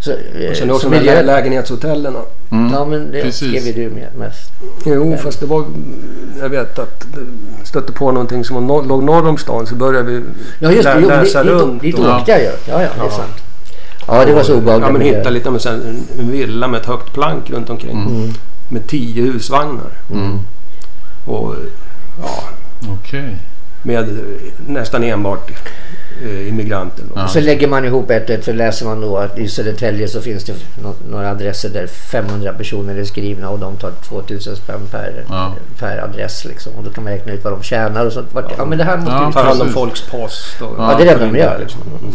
Så, 0.00 0.10
eh, 0.10 0.50
Och 0.50 0.56
sen 0.56 0.68
så 0.68 0.74
också 0.74 0.88
de 0.88 0.94
här 0.96 1.02
miljö- 1.02 1.14
lä- 1.14 1.22
lägenhetshotellen. 1.22 2.16
Mm. 2.50 2.72
Ja 2.72 2.84
men 2.84 3.10
det 3.12 3.22
Precis. 3.22 3.48
skrev 3.48 3.66
ju 3.76 3.84
du 3.88 3.94
med 3.94 4.08
mest. 4.18 4.50
Jo, 4.86 5.16
fast 5.22 5.40
det 5.40 5.46
var... 5.46 5.64
Jag 6.40 6.48
vet 6.48 6.78
att 6.78 7.00
det 7.00 7.66
stötte 7.66 7.92
på 7.92 8.12
någonting 8.12 8.44
som 8.44 8.66
låg 8.66 9.02
norr 9.02 9.28
om 9.28 9.38
stan 9.38 9.66
så 9.66 9.74
började 9.74 10.10
vi 10.10 10.22
Ja 10.58 10.70
just 10.70 10.84
det, 10.84 10.94
lä- 10.94 11.00
jo, 11.02 11.08
läsa 11.08 11.42
dit, 11.42 11.52
runt. 11.52 11.82
dit, 11.82 11.98
åkte 11.98 12.30
jag 12.30 12.40
ju. 12.40 12.46
Ja, 12.46 12.52
ja, 12.66 12.78
det 12.78 12.84
är 12.84 12.90
Ja. 13.04 13.10
sant. 13.10 13.34
Ja, 14.06 14.24
det 14.24 14.34
var 14.34 14.42
så 14.42 14.56
obehagligt. 14.56 14.86
Ja, 14.86 14.92
men 14.92 15.02
miljö. 15.02 15.18
hitta 15.18 15.30
lite 15.30 15.50
med 15.50 15.60
sen, 15.60 16.04
en 16.18 16.30
villa 16.30 16.68
med 16.68 16.80
ett 16.80 16.86
högt 16.86 17.12
plank 17.12 17.50
runt 17.50 17.70
omkring. 17.70 18.02
Mm. 18.02 18.30
Med 18.68 18.86
tio 18.86 19.22
husvagnar. 19.22 19.90
Mm. 20.12 20.38
Och 21.26 21.54
ja, 22.22 22.42
Okej. 23.00 23.36
med 23.82 24.18
nästan 24.66 25.02
enbart 25.04 25.50
eh, 26.24 26.48
immigranter. 26.48 27.04
Då. 27.14 27.20
Ja. 27.20 27.28
Så 27.28 27.40
lägger 27.40 27.68
man 27.68 27.84
ihop 27.84 28.10
ett 28.10 28.24
och 28.24 28.30
ett 28.30 28.44
så 28.44 28.52
läser 28.52 28.86
man 28.86 29.00
då 29.00 29.16
att 29.18 29.38
i 29.38 29.48
Södertälje 29.48 30.08
så 30.08 30.20
finns 30.20 30.44
det 30.44 30.52
nå- 30.82 30.94
några 31.10 31.30
adresser 31.30 31.68
där 31.68 31.86
500 31.86 32.52
personer 32.52 32.94
är 32.96 33.04
skrivna 33.04 33.48
och 33.48 33.58
de 33.58 33.76
tar 33.76 33.90
2000 33.90 34.56
spänn 34.56 34.80
per, 34.90 35.24
Ja. 35.28 35.54
per 35.78 35.98
adress 36.04 36.44
liksom. 36.44 36.72
Och 36.78 36.84
då 36.84 36.90
kan 36.90 37.04
man 37.04 37.12
räkna 37.12 37.32
ut 37.32 37.44
vad 37.44 37.52
de 37.52 37.62
tjänar 37.62 38.06
och 38.06 38.12
sånt. 38.12 38.28
Ja 38.56 38.64
men 38.64 38.78
det 38.78 38.84
här 38.84 38.96
måste 38.96 39.12
Ja, 39.12 39.26
ju... 39.26 39.32
Tar 39.32 39.44
hand 39.44 39.62
om 39.62 39.68
folks 39.68 40.02
post. 40.02 40.62
Och, 40.62 40.74
Ja, 40.78 40.94
det 40.98 41.08
är 41.08 41.18
det 41.18 41.24
de 41.26 41.38
gör. 41.38 41.58
Liksom. 41.58 41.80
Mm. 41.82 42.12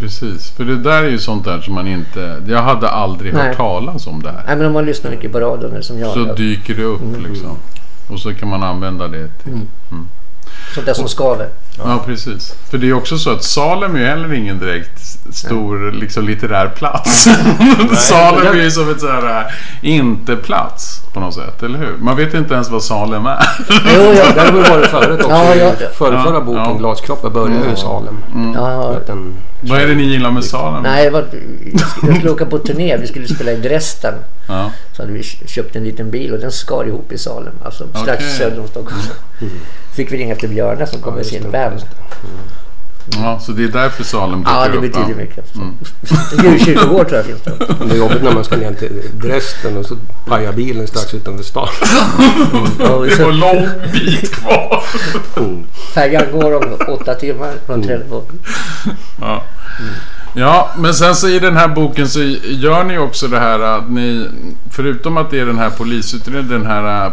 Precis. 0.00 0.50
För 0.50 0.64
det 0.64 0.76
där 0.76 1.02
är 1.02 1.08
ju 1.08 1.18
sånt 1.18 1.44
där 1.44 1.60
som 1.60 1.74
man 1.74 1.86
inte... 1.88 2.42
Jag 2.48 2.62
hade 2.62 2.88
aldrig 2.88 3.32
hört 3.32 3.42
Nej. 3.44 3.56
talas 3.56 4.06
om 4.06 4.22
det 4.22 4.28
här. 4.30 4.42
Nej 4.46 4.56
men 4.56 4.66
om 4.66 4.72
man 4.72 4.84
lyssnar 4.86 5.10
mycket 5.10 5.32
på 5.32 5.40
radion 5.40 5.82
som 5.82 5.98
jag. 5.98 6.12
Så 6.12 6.34
dyker 6.34 6.74
det 6.74 6.82
upp 6.84 7.00
liksom. 7.28 7.56
Och 8.08 8.18
så 8.20 8.34
kan 8.34 8.48
man 8.48 8.62
använda 8.62 9.08
det 9.08 9.28
till... 9.42 9.60
Sånt 10.74 10.86
där 10.86 10.94
som 10.94 11.08
skaver. 11.08 11.48
Ja, 11.78 12.02
precis. 12.06 12.54
För 12.70 12.78
det 12.78 12.88
är 12.88 12.92
också 12.92 13.18
så 13.18 13.30
att 13.30 13.44
Salem 13.44 13.94
är 13.94 13.98
ju 14.00 14.06
heller 14.06 14.32
ingen 14.32 14.58
direkt 14.58 15.00
stor 15.32 15.92
liksom, 15.92 16.26
litterär 16.26 16.68
plats. 16.68 17.28
Salem 18.08 18.58
är 18.58 18.62
ju 18.62 18.70
som 18.70 18.90
ett 18.90 19.00
så 19.00 19.08
här 19.08 19.40
äh, 19.40 19.52
inte-plats 19.80 21.00
på 21.12 21.20
något 21.20 21.34
sätt, 21.34 21.62
eller 21.62 21.78
hur? 21.78 21.96
Man 21.98 22.16
vet 22.16 22.34
inte 22.34 22.54
ens 22.54 22.70
vad 22.70 22.82
Salem 22.82 23.26
är. 23.26 23.38
Jo, 23.68 24.12
ja. 24.16 24.32
Där 24.34 24.44
har 24.44 24.52
vi 24.52 24.70
varit 24.70 24.86
förut 24.86 25.20
också. 25.20 25.30
Ja, 25.36 25.54
ja. 25.54 25.72
Förra, 25.94 26.14
Ja, 26.14 26.24
förra 26.24 26.40
boken, 26.40 26.62
ja. 26.62 26.74
Glaskroppar, 26.78 27.30
började 27.30 27.66
ju 27.66 27.72
i 27.72 27.76
Salem. 27.76 28.16
ja. 28.54 28.94
Att 28.96 29.06
Den, 29.06 29.34
vad 29.60 29.80
är 29.80 29.86
det 29.86 29.94
ni 29.94 30.02
gillar 30.02 30.30
med 30.30 30.44
Salem? 30.44 30.82
Nej, 30.82 31.04
det 31.04 31.10
var, 31.10 31.24
jag 32.02 32.16
skulle 32.16 32.30
åka 32.30 32.46
på 32.46 32.58
turné. 32.58 32.96
Vi 32.96 33.06
skulle 33.06 33.28
spela 33.28 33.52
i 33.52 33.56
Dresden. 33.56 34.14
Ja. 34.48 34.70
Så 34.96 35.02
hade 35.02 35.12
vi 35.12 35.22
köpt 35.22 35.76
en 35.76 35.84
liten 35.84 36.10
bil 36.10 36.32
och 36.32 36.38
den 36.38 36.52
skar 36.52 36.84
ihop 36.84 37.12
i 37.12 37.18
Salem. 37.18 37.54
Alltså 37.64 37.86
strax. 38.02 38.22
Mm. 38.24 38.38
söder 38.38 38.60
om 38.60 38.68
Stockholm. 38.68 39.02
Fick 39.96 40.12
vi 40.12 40.16
ringa 40.16 40.32
efter 40.32 40.48
Björne 40.48 40.86
som 40.86 41.00
kom 41.00 41.14
med 41.14 41.26
sin 41.26 41.42
det, 41.42 41.48
van. 41.70 41.78
just 41.78 41.86
ja, 43.22 43.40
så 43.40 43.52
det 43.52 43.64
är 43.64 43.68
därför 43.68 44.04
Salem 44.04 44.38
dyker 44.38 44.52
Ja, 44.52 44.68
det 44.68 44.74
upp. 44.76 44.82
betyder 44.82 45.08
ja. 45.10 45.16
mycket. 45.16 45.54
Mm. 45.56 45.74
Djurkyrkogård 46.44 47.08
tror 47.08 47.16
jag 47.16 47.26
finns 47.26 47.42
det. 47.42 47.84
Det 47.84 47.94
är 47.94 47.98
jobbigt 47.98 48.22
när 48.22 48.32
man 48.32 48.44
ska 48.44 48.56
ner 48.56 48.72
till 48.74 49.02
Dresden 49.14 49.76
och 49.76 49.86
så 49.86 49.96
pajar 50.26 50.52
bilen 50.52 50.86
strax 50.86 51.14
utanför 51.14 51.44
stan. 51.44 51.68
Ja, 52.78 52.88
och 52.90 53.06
Det 53.06 53.10
var 53.10 53.16
så, 53.16 53.30
lång 53.30 53.68
bit 53.92 54.32
kvar. 54.34 54.82
färjan 55.94 56.24
går 56.32 56.56
om 56.56 56.94
åtta 56.94 57.14
timmar 57.14 57.52
från 57.66 57.82
Trelleborg. 57.82 58.26
Ja. 59.20 59.42
ja, 60.34 60.70
men 60.78 60.94
sen 60.94 61.14
så 61.14 61.28
i 61.28 61.38
den 61.38 61.56
här 61.56 61.68
boken 61.68 62.08
så 62.08 62.20
gör 62.44 62.84
ni 62.84 62.98
också 62.98 63.28
det 63.28 63.38
här 63.38 63.60
att 63.60 63.90
ni, 63.90 64.26
förutom 64.70 65.16
att 65.16 65.30
det 65.30 65.40
är 65.40 65.46
den 65.46 65.58
här 65.58 65.70
polisutredningen, 65.70 66.62
den 66.62 66.66
här 66.66 67.12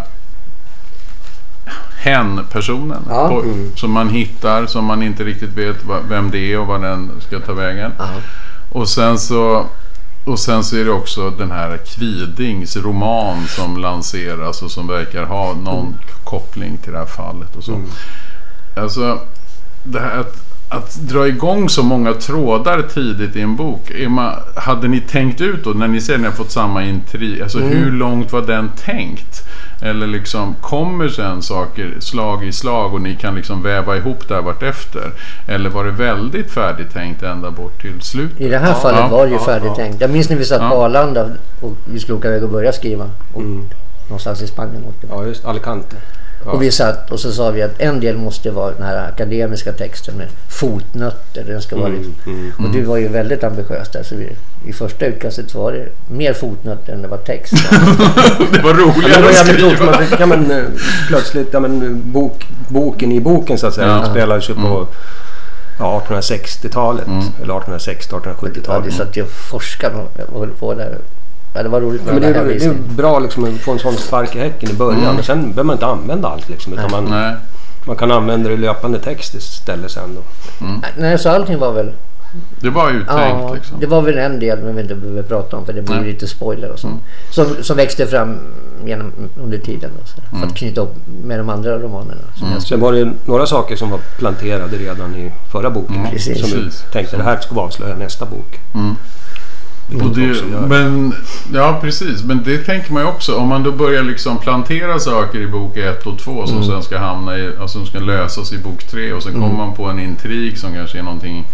hen-personen 2.08 3.02
Ja. 3.10 3.28
på- 3.30 3.44
som 3.76 3.92
man 3.92 4.10
hittar, 4.10 4.66
som 4.66 4.86
man 4.86 5.04
inte 5.04 5.24
riktigt 5.24 5.58
vet 5.58 5.76
vem 6.10 6.32
det 6.32 6.54
är 6.54 6.60
och 6.60 6.68
vad 6.68 6.82
den 6.82 7.12
ska 7.28 7.40
ta 7.40 7.54
vägen. 7.54 7.92
Ja. 7.98 8.06
Och 8.72 8.90
sen 8.90 9.20
så 9.20 9.66
och 10.26 10.40
sen 10.40 10.64
så 10.64 10.76
är 10.78 10.86
det 10.86 10.92
också 10.92 11.30
den 11.30 11.52
här 11.52 11.78
Kvidings 11.78 12.78
roman 12.78 13.48
som 13.48 13.78
lanseras 13.78 14.62
och 14.62 14.72
som 14.72 14.88
verkar 14.88 15.26
ha 15.26 15.54
någon 15.54 15.94
koppling 16.24 16.78
till 16.78 16.92
det 16.92 16.98
här 17.00 17.06
fallet 17.06 17.56
och 17.56 17.64
så. 17.64 17.82
Alltså, 18.78 19.20
det 19.84 20.00
här 20.00 20.20
att, 20.20 20.36
att 20.70 20.96
dra 20.96 21.28
igång 21.28 21.70
så 21.70 21.84
många 21.84 22.14
trådar 22.14 22.82
tidigt 22.82 23.36
i 23.36 23.42
en 23.42 23.56
bok. 23.56 23.92
Man, 24.08 24.34
hade 24.56 24.88
ni 24.88 25.02
tänkt 25.02 25.42
ut 25.42 25.64
då, 25.64 25.70
när 25.70 25.88
ni 25.88 25.98
att 25.98 26.20
ni 26.20 26.26
har 26.26 26.32
fått 26.32 26.52
samma 26.52 26.84
intrig, 26.84 27.42
alltså 27.42 27.60
hur 27.60 27.92
långt 27.92 28.32
var 28.34 28.42
den 28.42 28.72
tänkt? 28.86 29.44
Eller 29.82 30.08
liksom, 30.08 30.56
kommer 30.62 31.08
sen 31.10 31.42
saker 31.42 31.94
slag 32.00 32.44
i 32.44 32.52
slag 32.52 32.94
och 32.94 33.02
ni 33.02 33.16
kan 33.16 33.36
liksom 33.36 33.64
väva 33.64 33.98
ihop 33.98 34.28
det 34.28 34.36
här 34.36 34.42
vartefter? 34.42 35.12
Eller 35.48 35.70
var 35.70 35.86
det 35.86 35.92
väldigt 35.92 36.52
färdigtänkt 36.52 37.24
ända 37.24 37.52
bort 37.52 37.82
till 37.82 38.02
slutet? 38.02 38.42
I 38.42 38.48
det 38.50 38.58
här 38.58 38.68
Ja, 38.68 38.74
fallet 38.74 39.00
ja, 39.00 39.08
var 39.08 39.24
det 39.24 39.30
ju 39.32 39.36
ja, 39.36 39.46
färdigtänkt. 39.46 40.02
Jag 40.02 40.10
minns 40.10 40.30
när 40.30 40.38
vi 40.38 40.46
satt 40.46 40.62
Ja. 40.62 40.70
på 40.70 40.76
Arlanda 40.84 41.30
och 41.62 41.74
vi 41.86 42.00
skulle 42.00 42.18
åka 42.18 42.28
iväg 42.28 42.44
och 42.44 42.50
börja 42.50 42.72
skriva. 42.74 43.10
Och 43.34 43.42
Mm. 43.42 43.64
Någonstans 44.10 44.42
i 44.42 44.48
Spanien. 44.48 44.84
Ja, 45.10 45.26
just 45.26 45.46
Alicante. 45.46 45.96
Ja. 46.46 46.52
Och 46.52 46.62
vi 46.62 46.72
satt 46.72 47.12
och 47.12 47.20
så 47.20 47.32
sa 47.32 47.52
vi 47.52 47.62
att 47.62 47.80
en 47.82 48.00
del 48.00 48.18
måste 48.18 48.52
vara 48.52 48.72
den 48.72 48.84
här 48.84 49.08
akademiska 49.10 49.72
texten 49.72 50.16
med 50.16 50.28
fotnötter. 50.50 51.44
Den 51.48 51.62
ska 51.62 51.76
vara 51.76 51.88
liksom. 51.88 52.14
Mm. 52.26 52.52
Och 52.66 52.72
du 52.72 52.82
var 52.82 52.98
ju 52.98 53.08
väldigt 53.08 53.44
ambitiös 53.44 53.90
där. 53.90 54.04
Så 54.04 54.16
vi, 54.16 54.30
I 54.70 54.74
första 54.74 55.06
utkastet 55.06 55.56
var 55.56 55.72
det 55.72 55.88
mer 56.14 56.34
fotnötter 56.34 56.94
än 56.94 57.02
det 57.02 57.08
var 57.08 57.18
text. 57.18 57.54
det 58.52 58.62
var 58.64 58.70
Ja, 58.70 58.76
men 58.76 58.76
det 58.76 58.82
roligare 58.84 59.22
var 59.22 59.30
att 59.30 59.48
roligt, 59.62 59.76
skriva. 59.78 60.18
kan 60.18 60.30
man 60.30 60.52
eh, 60.52 60.64
plötsligt, 61.08 61.48
ja, 61.52 61.60
men, 61.60 61.82
eh, 61.84 61.90
bok, 61.90 62.48
boken 62.68 63.12
i 63.12 63.20
boken 63.20 63.58
så 63.58 63.68
att 63.68 63.74
säga, 63.74 63.88
Ja. 63.88 64.10
spelades 64.10 64.50
ju 64.50 64.54
på 64.54 64.88
ja, 65.80 66.04
1860-talet. 66.10 67.08
Eller 67.08 67.20
1860 67.20 68.10
ja, 68.12 68.20
1870-talet. 68.32 68.88
vi 68.88 68.92
satt 68.92 69.18
ju 69.18 69.22
och 69.24 69.30
forskade 69.30 69.96
och 70.32 70.40
höll 70.40 70.50
på 70.50 70.74
där. 70.74 70.98
Ja, 71.58 71.64
det 71.64 71.70
var 71.70 71.82
roligt 71.82 72.02
Ja, 72.06 72.14
med 72.14 72.22
men 72.22 72.34
det, 72.34 72.40
är, 72.40 72.46
det 72.46 72.66
är 72.66 72.74
bra 72.96 73.20
liksom, 73.20 73.44
att 73.44 73.62
få 73.62 73.72
en 73.72 73.80
sån 73.80 73.98
spark 73.98 74.36
i 74.36 74.40
häcken 74.40 74.70
i 74.70 74.74
början. 74.74 75.16
Men 75.16 75.24
sen 75.24 75.42
behöver 75.42 75.64
man 75.64 75.74
inte 75.76 75.86
använda 75.86 76.28
allt. 76.28 76.50
Liksom, 76.50 76.74
utan 76.74 76.92
man, 76.92 77.06
Nej. 77.06 77.36
man 77.88 77.96
kan 77.96 78.12
använda 78.12 78.50
det 78.50 78.54
i 78.56 78.58
löpande 78.58 79.00
text 79.00 79.36
istället 79.36 79.92
sen. 79.92 80.16
Då. 80.16 80.22
Nej, 80.98 81.20
så 81.20 81.30
allting 81.30 81.60
var 81.60 81.72
väl 81.72 81.92
Det 82.62 82.70
var 82.70 82.90
uttänkt 82.90 83.10
Ja, 83.10 83.54
liksom. 83.54 83.80
det 83.80 83.88
var 83.88 84.02
väl 84.02 84.18
en 84.18 84.40
del 84.40 84.60
men 84.64 84.76
vi 84.76 84.82
inte 84.82 84.96
behöver 84.96 85.24
prata 85.24 85.58
om 85.58 85.66
för 85.66 85.74
det 85.74 85.82
blir 85.82 85.96
Nej. 85.96 86.06
lite 86.06 86.28
spoiler 86.28 86.72
och 86.72 86.80
sånt. 86.80 87.02
Som, 87.32 87.46
som 87.62 87.78
växte 87.78 88.08
fram 88.08 88.38
genom, 88.86 89.12
under 89.44 89.58
tiden 89.58 89.92
då, 90.00 90.06
så, 90.06 90.38
för 90.40 90.48
att 90.48 90.56
knyta 90.56 90.82
upp 90.82 90.96
med 91.24 91.40
de 91.40 91.50
andra 91.50 91.80
romanerna. 91.80 92.22
Som 92.36 92.48
jag 92.54 92.62
Sen 92.62 92.80
var 92.80 92.94
det 92.94 93.12
några 93.26 93.46
saker 93.46 93.76
som 93.76 93.90
var 93.90 94.00
planterade 94.18 94.78
redan 94.78 95.16
i 95.16 95.32
förra 95.52 95.70
boken. 95.70 96.08
Precis. 96.12 96.40
Som 96.40 96.60
vi 96.60 96.70
tänkte 96.92 97.18
det 97.18 97.24
här 97.24 97.40
ska 97.40 97.56
vi 97.56 97.62
avslöja 97.62 97.96
nästa 97.96 98.26
bok. 98.26 98.60
Det, 99.90 100.58
men, 100.68 101.14
ja, 101.54 101.78
precis. 101.82 102.24
Men 102.24 102.44
det 102.44 102.58
tänker 102.58 102.94
man 102.94 103.04
ju 103.04 103.10
också. 103.10 103.36
Om 103.36 103.48
man 103.48 103.64
då 103.64 103.72
börjar 103.72 104.04
liksom 104.04 104.38
plantera 104.38 105.00
saker 105.00 105.40
i 105.40 105.48
bok 105.48 105.78
1 105.78 106.06
och 106.08 106.20
2 106.20 106.32
Mm. 106.32 106.48
som 106.48 106.64
sen 106.64 106.84
ska 106.84 106.98
hamna 106.98 107.38
i, 107.38 107.50
alltså, 107.62 107.78
som 107.78 107.88
ska 107.88 108.00
lösas 108.00 108.54
i 108.54 108.58
bok 108.58 108.84
3 108.84 109.14
och 109.14 109.24
sen 109.24 109.32
Mm. 109.36 109.44
kommer 109.44 109.66
man 109.66 109.76
på 109.76 109.86
en 109.86 110.00
intrig 110.00 110.58
som 110.58 110.74
kanske 110.74 111.00
är 111.00 111.04
någonting 111.04 111.46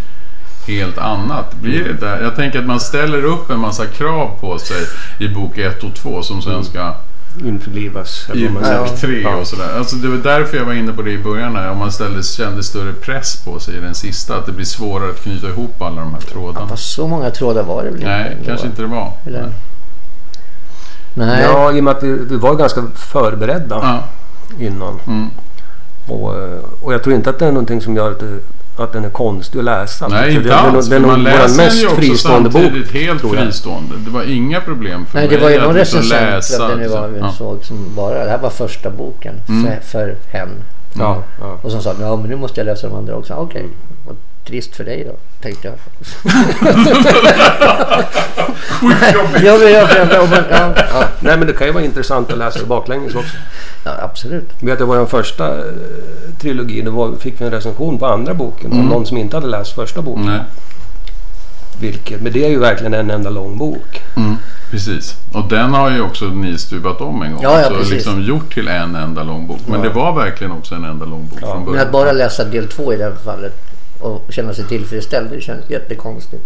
helt 0.66 0.98
annat. 0.98 1.54
Blir 1.54 1.84
det 1.84 2.06
där? 2.06 2.22
Jag 2.22 2.36
tänker 2.36 2.58
att 2.58 2.66
man 2.66 2.80
ställer 2.80 3.24
upp 3.24 3.50
en 3.50 3.58
massa 3.60 3.86
krav 3.86 4.30
på 4.40 4.58
sig 4.58 4.82
i 5.18 5.28
bok 5.28 5.58
1 5.58 5.82
och 5.84 5.94
2 5.94 6.22
som 6.22 6.42
sen 6.42 6.64
ska 6.64 6.94
Införlivas. 7.44 8.28
i 8.34 8.48
bok 8.48 8.62
3 9.00 9.20
Ja. 9.22 9.36
och 9.36 9.46
sådär. 9.46 9.78
Alltså 9.78 9.96
det 9.96 10.08
var 10.08 10.16
därför 10.16 10.56
jag 10.56 10.64
var 10.64 10.72
inne 10.72 10.92
på 10.92 11.02
det 11.02 11.10
i 11.10 11.18
början 11.18 11.56
här. 11.56 11.70
Om 11.70 11.78
man 11.78 11.92
ställde, 11.92 12.22
kände 12.22 12.62
större 12.62 12.92
press 12.92 13.36
på 13.44 13.60
sig 13.60 13.76
i 13.76 13.80
den 13.80 13.94
sista. 13.94 14.36
Att 14.36 14.46
det 14.46 14.52
blir 14.52 14.64
svårare 14.66 15.10
att 15.10 15.20
knyta 15.22 15.48
ihop 15.48 15.82
alla 15.82 16.00
de 16.00 16.14
här 16.14 16.20
trådarna. 16.20 16.68
Fast 16.68 16.94
så 16.94 17.06
många 17.06 17.30
trådar 17.30 17.62
var 17.62 17.84
det 17.84 17.90
väl 17.90 18.00
Nej, 18.02 18.32
inte? 18.32 18.44
kanske 18.44 18.66
inte 18.66 18.82
det 18.82 18.88
var. 18.88 19.12
Eller? 19.26 19.52
Nej. 21.14 21.42
Ja, 21.42 21.72
i 21.72 21.80
och 21.80 21.84
med 21.84 21.96
att 21.96 22.02
vi, 22.02 22.12
vi 22.12 22.36
var 22.36 22.54
ganska 22.54 22.82
förberedda 22.94 23.76
Ja. 23.82 24.02
innan. 24.66 24.98
Mm. 25.06 25.30
Och, 26.08 26.34
eh, 26.36 26.58
och 26.82 26.94
jag 26.94 27.02
tror 27.02 27.14
inte 27.16 27.30
att 27.30 27.38
det 27.38 27.46
är 27.46 27.52
någonting 27.52 27.80
som 27.80 27.96
gör 27.96 28.10
att, 28.10 28.20
det, 28.20 28.38
att 28.76 28.92
den 28.92 29.04
är 29.04 29.08
konstig 29.10 29.58
att 29.58 29.64
läsa. 29.64 30.08
Nej, 30.08 30.34
inte 30.34 30.56
alls. 30.56 30.88
För 30.88 30.98
nog 30.98 31.10
man 31.10 31.22
läser 31.22 31.48
den 31.48 31.56
mest 31.56 31.82
ju 31.82 31.86
också 31.86 31.96
fristående 31.96 32.48
bok. 32.50 32.62
samtidigt 32.62 32.92
helt 32.92 33.20
tror 33.20 33.36
jag. 33.36 33.44
fristående. 33.44 33.94
Det 34.04 34.10
var 34.10 34.22
inga 34.22 34.60
problem 34.60 35.06
för 35.06 35.18
Nej, 35.18 35.28
mig 35.28 35.36
det 35.36 35.42
var 35.42 35.50
ju 35.50 35.56
att 35.56 35.62
någon 35.62 35.74
liksom 35.74 36.00
recensent 36.00 36.80
det 36.82 36.88
var 36.88 37.10
Ja. 37.20 37.32
såg 37.32 37.64
som 37.64 37.94
bara, 37.96 38.24
det 38.24 38.30
här 38.30 38.38
var 38.38 38.50
första 38.50 38.90
boken 38.90 39.34
Mm. 39.48 39.64
för, 39.64 39.80
för 39.80 40.14
hen. 40.32 40.48
Ja, 40.98 41.22
ja. 41.40 41.58
Och 41.62 41.70
som 41.70 41.80
sa, 41.82 41.94
ja 42.00 42.16
men 42.16 42.30
nu 42.30 42.36
måste 42.36 42.60
jag 42.60 42.64
läsa 42.66 42.88
de 42.88 42.96
andra 42.96 43.16
också. 43.16 43.34
Okej, 43.34 43.66
vad 44.06 44.16
trist 44.46 44.76
för 44.76 44.84
dig 44.84 45.04
då, 45.10 45.16
tänkte 45.42 45.68
jag. 45.68 45.76
Skitjobbigt. 48.80 49.44
ja, 49.44 49.58
men, 49.58 49.72
ja, 49.72 49.88
ja, 49.90 50.06
ja, 50.12 50.26
men, 50.30 50.44
ja, 50.50 50.74
Ja. 50.92 51.04
Nej, 51.20 51.38
men 51.38 51.46
det 51.46 51.52
kan 51.52 51.66
ju 51.66 51.72
vara 51.72 51.84
intressant 51.84 52.32
att 52.32 52.38
läsa 52.38 52.66
baklänges 52.66 53.14
också. 53.14 53.36
ja, 53.84 53.90
absolut. 54.02 54.50
Vet 54.60 54.78
du, 54.78 54.84
vår 54.84 55.06
första 55.06 55.58
eh, 55.58 55.64
trilogi, 56.40 56.82
då 56.82 56.90
var, 56.90 57.16
fick 57.16 57.40
vi 57.40 57.44
en 57.44 57.50
recension 57.50 57.98
på 57.98 58.06
andra 58.06 58.34
boken. 58.34 58.72
Mm. 58.72 58.84
Av 58.84 58.92
någon 58.92 59.06
som 59.06 59.16
inte 59.16 59.36
hade 59.36 59.46
läst 59.46 59.74
första 59.74 60.02
boken. 60.02 60.24
Nej. 60.26 60.40
Vilket, 61.80 62.20
men 62.20 62.32
det 62.32 62.44
är 62.44 62.48
ju 62.48 62.58
verkligen 62.58 62.94
en 62.94 63.10
enda 63.10 63.30
lång 63.30 63.58
bok. 63.58 64.02
Mm, 64.16 64.36
precis. 64.70 65.14
Och 65.32 65.48
den 65.48 65.74
har 65.74 65.90
ju 65.90 66.00
också 66.00 66.24
ni 66.24 66.58
stuvat 66.58 67.00
om 67.00 67.22
en 67.22 67.32
gång. 67.32 67.42
Ja, 67.42 67.60
ja, 67.60 67.68
så 67.68 67.74
precis. 67.74 67.92
liksom 67.92 68.22
gjort 68.22 68.54
till 68.54 68.68
en 68.68 68.94
enda 68.96 69.22
lång 69.22 69.46
bok. 69.46 69.58
Men 69.66 69.80
Ja. 69.82 69.88
det 69.88 69.94
var 69.94 70.12
verkligen 70.12 70.52
också 70.52 70.74
en 70.74 70.84
enda 70.84 71.06
lång 71.06 71.28
bok 71.28 71.38
Ja. 71.42 71.46
från 71.46 71.56
Men 71.56 71.64
början. 71.66 71.86
att 71.86 71.92
bara 71.92 72.12
läsa 72.12 72.44
del 72.44 72.68
två 72.68 72.92
i 72.92 72.96
det 72.96 73.04
här 73.04 73.12
fallet 73.24 73.54
och 74.04 74.32
känna 74.32 74.54
sig 74.54 74.64
tillfredsställd, 74.64 75.30
det 75.30 75.40
känns 75.40 75.70
jättekonstigt. 75.70 76.42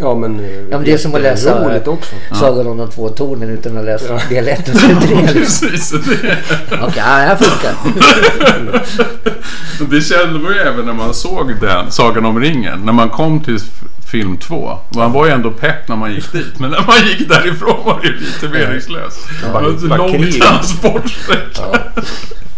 Ja, 0.00 0.14
men, 0.14 0.40
eh, 0.40 0.50
Ja, 0.50 0.62
men 0.70 0.84
det 0.84 0.92
är 0.92 0.98
som 0.98 1.14
att 1.14 1.20
läsa 1.20 1.80
också. 1.86 2.14
Sagan 2.34 2.66
om 2.66 2.76
de 2.76 2.90
två 2.90 3.08
tornen 3.08 3.50
utan 3.50 3.78
att 3.78 3.84
läsa 3.84 4.06
Ja. 4.12 4.20
del 4.28 4.48
ett 4.48 4.68
och 4.68 4.74
del 4.74 4.96
tre. 4.96 5.16
liksom. 5.34 5.68
Precis. 5.68 5.90
Det, 5.90 5.98
Okej, 6.70 6.92
ja, 6.96 7.16
det 7.16 7.26
här 7.26 7.36
funkar. 7.36 7.74
det 9.90 10.00
kände 10.00 10.38
man 10.38 10.52
ju 10.52 10.58
även 10.58 10.86
när 10.86 10.92
man 10.92 11.14
såg 11.14 11.60
den, 11.60 11.90
Sagan 11.90 12.24
om 12.24 12.40
ringen. 12.40 12.80
När 12.84 12.92
man 12.92 13.10
kom 13.10 13.44
till 13.44 13.58
film 14.10 14.36
två. 14.36 14.78
Man 14.94 15.12
var 15.12 15.26
ju 15.26 15.32
ändå 15.32 15.50
pepp 15.50 15.88
när 15.88 15.96
man 15.96 16.14
gick 16.14 16.32
dit. 16.32 16.58
Men 16.58 16.70
när 16.70 16.84
man 16.86 16.96
gick 17.06 17.28
därifrån 17.28 17.84
var 17.84 18.00
det 18.02 18.06
ju 18.06 18.16
lite 18.16 18.48
meningslöst. 18.48 19.18
Det 19.42 19.52
var 19.52 19.98
långt 19.98 20.16
krig. 20.16 20.42
transportsträcka. 20.42 21.62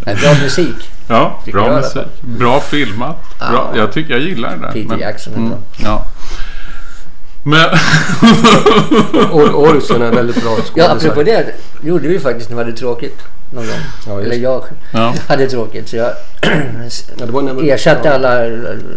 Ja. 0.07 0.15
Bra 0.15 0.35
musik. 0.43 0.91
Ja, 1.09 1.43
bra 1.53 1.67
jag 1.67 1.75
musik. 1.75 2.03
Bra 2.21 2.61
filmat. 2.61 3.17
Bra. 3.39 3.71
Ja. 3.73 3.79
Jag 3.79 3.93
tycker 3.93 4.13
jag 4.15 4.23
gillar 4.23 4.57
det 4.57 4.63
där. 4.67 4.73
Peter 4.73 4.97
Jackson 4.99 5.35
är 5.35 5.49
bra. 5.49 5.59
Ja. 5.77 6.07
Men... 7.47 7.61
Or- 9.33 9.53
Orson 9.55 10.03
är 10.03 10.11
väldigt 10.13 10.43
bra 10.43 10.57
Ja, 10.75 10.85
apropå 10.85 11.01
skådespelare. 11.01 11.45
det 11.81 11.89
gjorde 11.89 12.09
vi 12.09 12.19
faktiskt 12.19 12.51
när 12.51 12.57
vi 12.57 12.63
hade 12.65 12.77
tråkigt 12.77 13.19
någon 13.55 13.67
gång. 13.67 13.77
Ja, 14.07 14.21
Eller 14.21 14.37
jag 14.37 14.65
Ja. 14.93 15.15
hade 15.29 15.47
tråkigt 15.51 15.89
så 15.89 15.97
jag 15.97 16.13
Ja, 17.19 17.27
det 17.27 17.33
var 17.33 17.43
när- 17.43 17.71
ersatte 17.71 18.09
ja. 18.09 18.15
alla, 18.15 18.39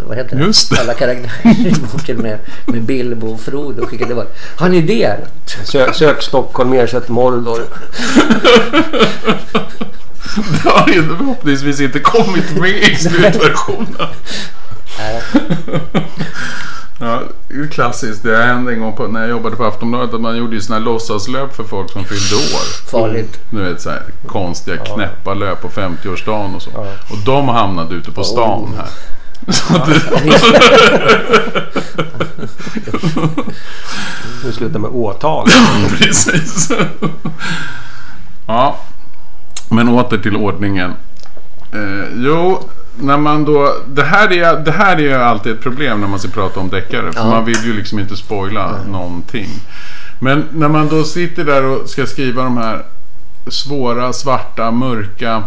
vad 0.08 0.18
heter 0.18 0.36
det? 0.36 0.44
Just 0.44 0.70
det. 0.70 0.80
alla 0.82 0.94
karaktärer 0.94 1.68
i 1.68 1.74
boken 1.94 2.18
med, 2.18 2.38
med 2.66 2.82
Bilbo 2.84 3.28
och 3.34 3.40
Frodo 3.42 3.84
och 3.84 3.90
skickade 3.90 4.16
bara 4.16 4.26
Har 4.58 4.70
ni 4.70 4.82
det? 4.82 5.16
Sök, 5.64 5.96
sök 5.96 6.22
Stockholm, 6.22 6.74
ersätt 6.74 7.10
Mordor. 7.10 7.62
Det 10.63 10.69
har 10.69 10.88
ju 10.89 11.03
förhoppningsvis 11.17 11.79
inte 11.79 12.00
kommit 12.00 12.55
med 12.60 12.69
i 12.69 12.96
slutversionen. 12.96 14.07
Ja, 17.00 17.22
det 17.48 17.53
är 17.53 17.57
ju 17.57 17.67
klassiskt. 17.69 18.24
Det 18.24 18.38
hände 18.38 18.74
en 18.74 18.79
gång 18.79 18.96
på, 18.96 19.07
när 19.07 19.19
jag 19.19 19.29
jobbade 19.29 19.55
på 19.55 19.65
Aftonbladet 19.65 20.13
att 20.13 20.22
man 20.22 20.38
gjorde 20.38 20.55
ju 20.55 20.62
såna 20.62 20.79
här 20.79 20.86
låtsaslöp 20.86 21.55
för 21.55 21.63
folk 21.63 21.91
som 21.91 22.03
fyllde 22.05 22.36
år. 22.36 22.89
farligt. 22.91 23.39
Du 23.50 23.62
vet 23.62 23.81
så 23.81 23.89
här 23.89 24.03
konstiga 24.27 24.77
knäppa 24.77 25.34
löp 25.34 25.62
på 25.62 25.69
50-årsdagen 25.69 26.55
och 26.55 26.62
så. 26.62 26.69
Ja. 26.74 26.86
Och 27.12 27.17
de 27.25 27.50
hamnade 27.50 27.96
ute 27.96 28.12
på 28.12 28.24
stan 28.24 28.60
Oh. 28.63 28.69
här. 28.77 28.88
Så 29.53 29.74
det, 29.74 30.01
Nu 34.43 34.51
slutar 34.51 34.79
med 34.79 34.89
åtal. 34.91 35.48
precis. 35.98 36.72
Ja, 38.48 38.79
men 39.70 39.90
åter 39.90 40.18
till 40.18 40.36
ordningen. 40.36 40.92
Eh, 41.74 42.08
jo, 42.16 42.70
när 43.00 43.18
man 43.18 43.46
då... 43.46 43.76
Det 43.88 44.04
här, 44.04 44.32
är, 44.34 44.60
det 44.60 44.72
här 44.72 44.96
är 44.98 45.02
ju 45.02 45.14
alltid 45.14 45.52
ett 45.52 45.62
problem 45.62 46.02
när 46.02 46.08
man 46.08 46.20
ska 46.20 46.30
prata 46.30 46.60
om 46.60 46.70
deckare. 46.70 47.12
För 47.14 47.20
Ja. 47.20 47.26
man 47.30 47.46
vill 47.46 47.66
ju 47.66 47.74
liksom 47.74 48.00
inte 48.00 48.16
spoila 48.16 48.76
någonting. 48.92 49.50
Men 50.20 50.46
när 50.52 50.68
man 50.70 50.88
då 50.88 51.04
sitter 51.04 51.44
där 51.44 51.64
och 51.66 51.90
ska 51.90 52.06
skriva 52.06 52.44
de 52.44 52.58
här 52.58 52.86
svåra, 53.48 54.14
svarta, 54.14 54.72
mörka. 54.72 55.44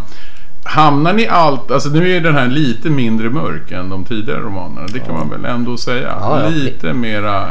Hamnar 0.70 1.12
ni 1.12 1.26
allt... 1.28 1.70
Alltså 1.70 1.88
nu 1.88 2.16
är 2.16 2.20
den 2.20 2.34
här 2.34 2.46
lite 2.48 2.90
mindre 2.90 3.30
mörk 3.30 3.70
än 3.70 3.88
de 3.88 4.04
tidigare 4.04 4.40
romanerna. 4.40 4.86
Det 4.92 4.98
kan 4.98 5.14
man 5.14 5.30
väl 5.30 5.44
ändå 5.44 5.76
säga. 5.76 6.16
Ja, 6.20 6.42
ja. 6.42 6.48
Lite 6.48 6.92
mera 6.92 7.48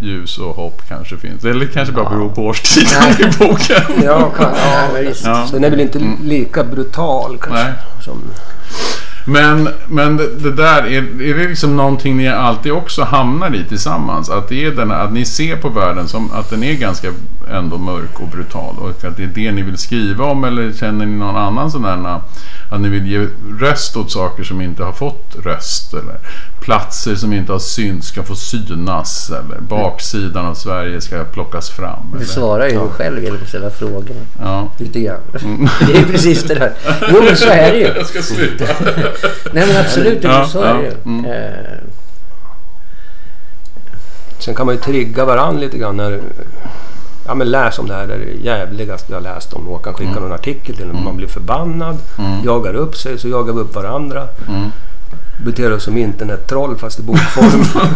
ljus 0.00 0.38
och 0.38 0.54
hopp 0.56 0.82
kanske 0.88 1.16
finns. 1.16 1.44
Eller 1.44 1.66
kanske 1.66 1.94
bara 1.94 2.10
beror 2.10 2.28
på 2.28 2.42
årstiden 2.42 3.02
i 3.18 3.38
boken. 3.38 4.02
Ja, 4.04 4.30
kan, 4.30 4.52
Ja, 4.56 4.88
ja. 4.94 5.00
visst. 5.08 5.24
Ja. 5.24 5.48
Den 5.52 5.64
är 5.64 5.70
väl 5.70 5.80
inte 5.80 6.16
lika 6.22 6.64
brutal 6.64 7.38
kanske. 7.40 7.64
Nej. 7.64 7.72
Som, 8.00 8.22
men, 9.30 9.68
men 9.88 10.16
det, 10.16 10.36
det 10.36 10.52
där, 10.52 10.82
är, 10.82 11.22
är 11.22 11.34
det 11.34 11.48
liksom 11.48 11.76
någonting 11.76 12.16
ni 12.16 12.28
alltid 12.28 12.72
också 12.72 13.02
hamnar 13.02 13.54
i 13.54 13.64
tillsammans? 13.64 14.30
Att, 14.30 14.48
det 14.48 14.64
är 14.64 14.70
den, 14.70 14.90
att 14.90 15.12
ni 15.12 15.24
ser 15.24 15.56
på 15.56 15.68
världen 15.68 16.08
som 16.08 16.32
att 16.32 16.50
den 16.50 16.62
är 16.62 16.74
ganska 16.74 17.12
ändå 17.50 17.78
mörk 17.78 18.20
och 18.20 18.28
brutal 18.28 18.76
och 18.78 18.90
att 18.90 19.16
det 19.16 19.22
är 19.22 19.26
det 19.26 19.52
ni 19.52 19.62
vill 19.62 19.78
skriva 19.78 20.24
om? 20.24 20.44
Eller 20.44 20.72
känner 20.72 21.06
ni 21.06 21.16
någon 21.16 21.36
annan 21.36 21.70
sån 21.70 21.82
där 21.82 22.20
att 22.70 22.80
ni 22.80 22.88
vill 22.88 23.06
ge 23.06 23.26
röst 23.60 23.96
åt 23.96 24.10
saker 24.10 24.44
som 24.44 24.60
inte 24.60 24.84
har 24.84 24.92
fått 24.92 25.36
röst? 25.44 25.94
Eller? 25.94 26.18
Platser 26.60 27.14
som 27.14 27.32
inte 27.32 27.52
har 27.52 27.58
synts 27.58 28.08
ska 28.08 28.22
få 28.22 28.34
synas 28.34 29.30
eller 29.30 29.60
baksidan 29.60 30.46
av 30.46 30.54
Sverige 30.54 31.00
ska 31.00 31.24
plockas 31.24 31.70
fram. 31.70 31.98
Du 32.12 32.16
Eller, 32.16 32.26
svarar 32.26 32.68
ju 32.68 32.78
själv 32.88 33.24
genom 33.24 33.38
att 33.42 33.48
ställa 33.48 33.70
frågorna. 33.70 34.20
ja. 34.40 34.68
Lite 34.78 35.00
grann. 35.00 35.20
Det 35.86 35.98
är 35.98 36.04
precis 36.04 36.42
det 36.42 36.54
där. 36.54 36.72
Jo 37.12 37.22
men 37.24 37.36
så 37.36 37.48
är 37.48 37.72
det 37.72 37.78
ju. 37.78 37.86
Jag 37.96 38.06
ska 38.06 38.22
sluta. 38.22 38.64
Nej 39.52 39.66
men 39.66 39.76
absolut, 39.84 40.24
Ja, 40.24 40.46
så 40.46 40.60
är 40.62 40.74
det 40.74 40.80
ju. 40.82 40.86
ja, 40.86 40.94
mm. 41.04 41.24
Eh, 41.24 41.78
sen 44.38 44.54
kan 44.54 44.66
man 44.66 44.74
ju 44.74 44.80
trigga 44.80 45.24
varandra 45.24 45.60
lite 45.60 45.78
grann 45.78 45.96
när... 45.96 46.20
Ja 47.26 47.34
men 47.34 47.50
läs 47.50 47.78
om 47.78 47.88
det 47.88 47.94
här, 47.94 48.06
det 48.06 48.14
är 48.14 48.18
det 48.18 48.44
jävligaste 48.44 49.12
jag 49.12 49.22
läst 49.22 49.52
om. 49.52 49.66
Håkan 49.66 49.94
skickar 49.94 50.10
Mm. 50.10 50.22
någon 50.22 50.32
artikel 50.32 50.76
till 50.76 50.90
en. 50.90 51.04
Man 51.04 51.16
blir 51.16 51.26
förbannad, 51.28 51.98
jagar 52.44 52.74
upp 52.74 52.96
sig, 52.96 53.18
så 53.18 53.28
jagar 53.28 53.52
vi 53.54 53.60
upp 53.60 53.74
varandra. 53.74 54.28
Mm. 55.12 55.44
Beter 55.44 55.72
oss 55.72 55.84
som 55.84 55.96
internettroll 55.96 56.76
fast 56.78 56.98
i 56.98 57.02
bokform. 57.02 57.64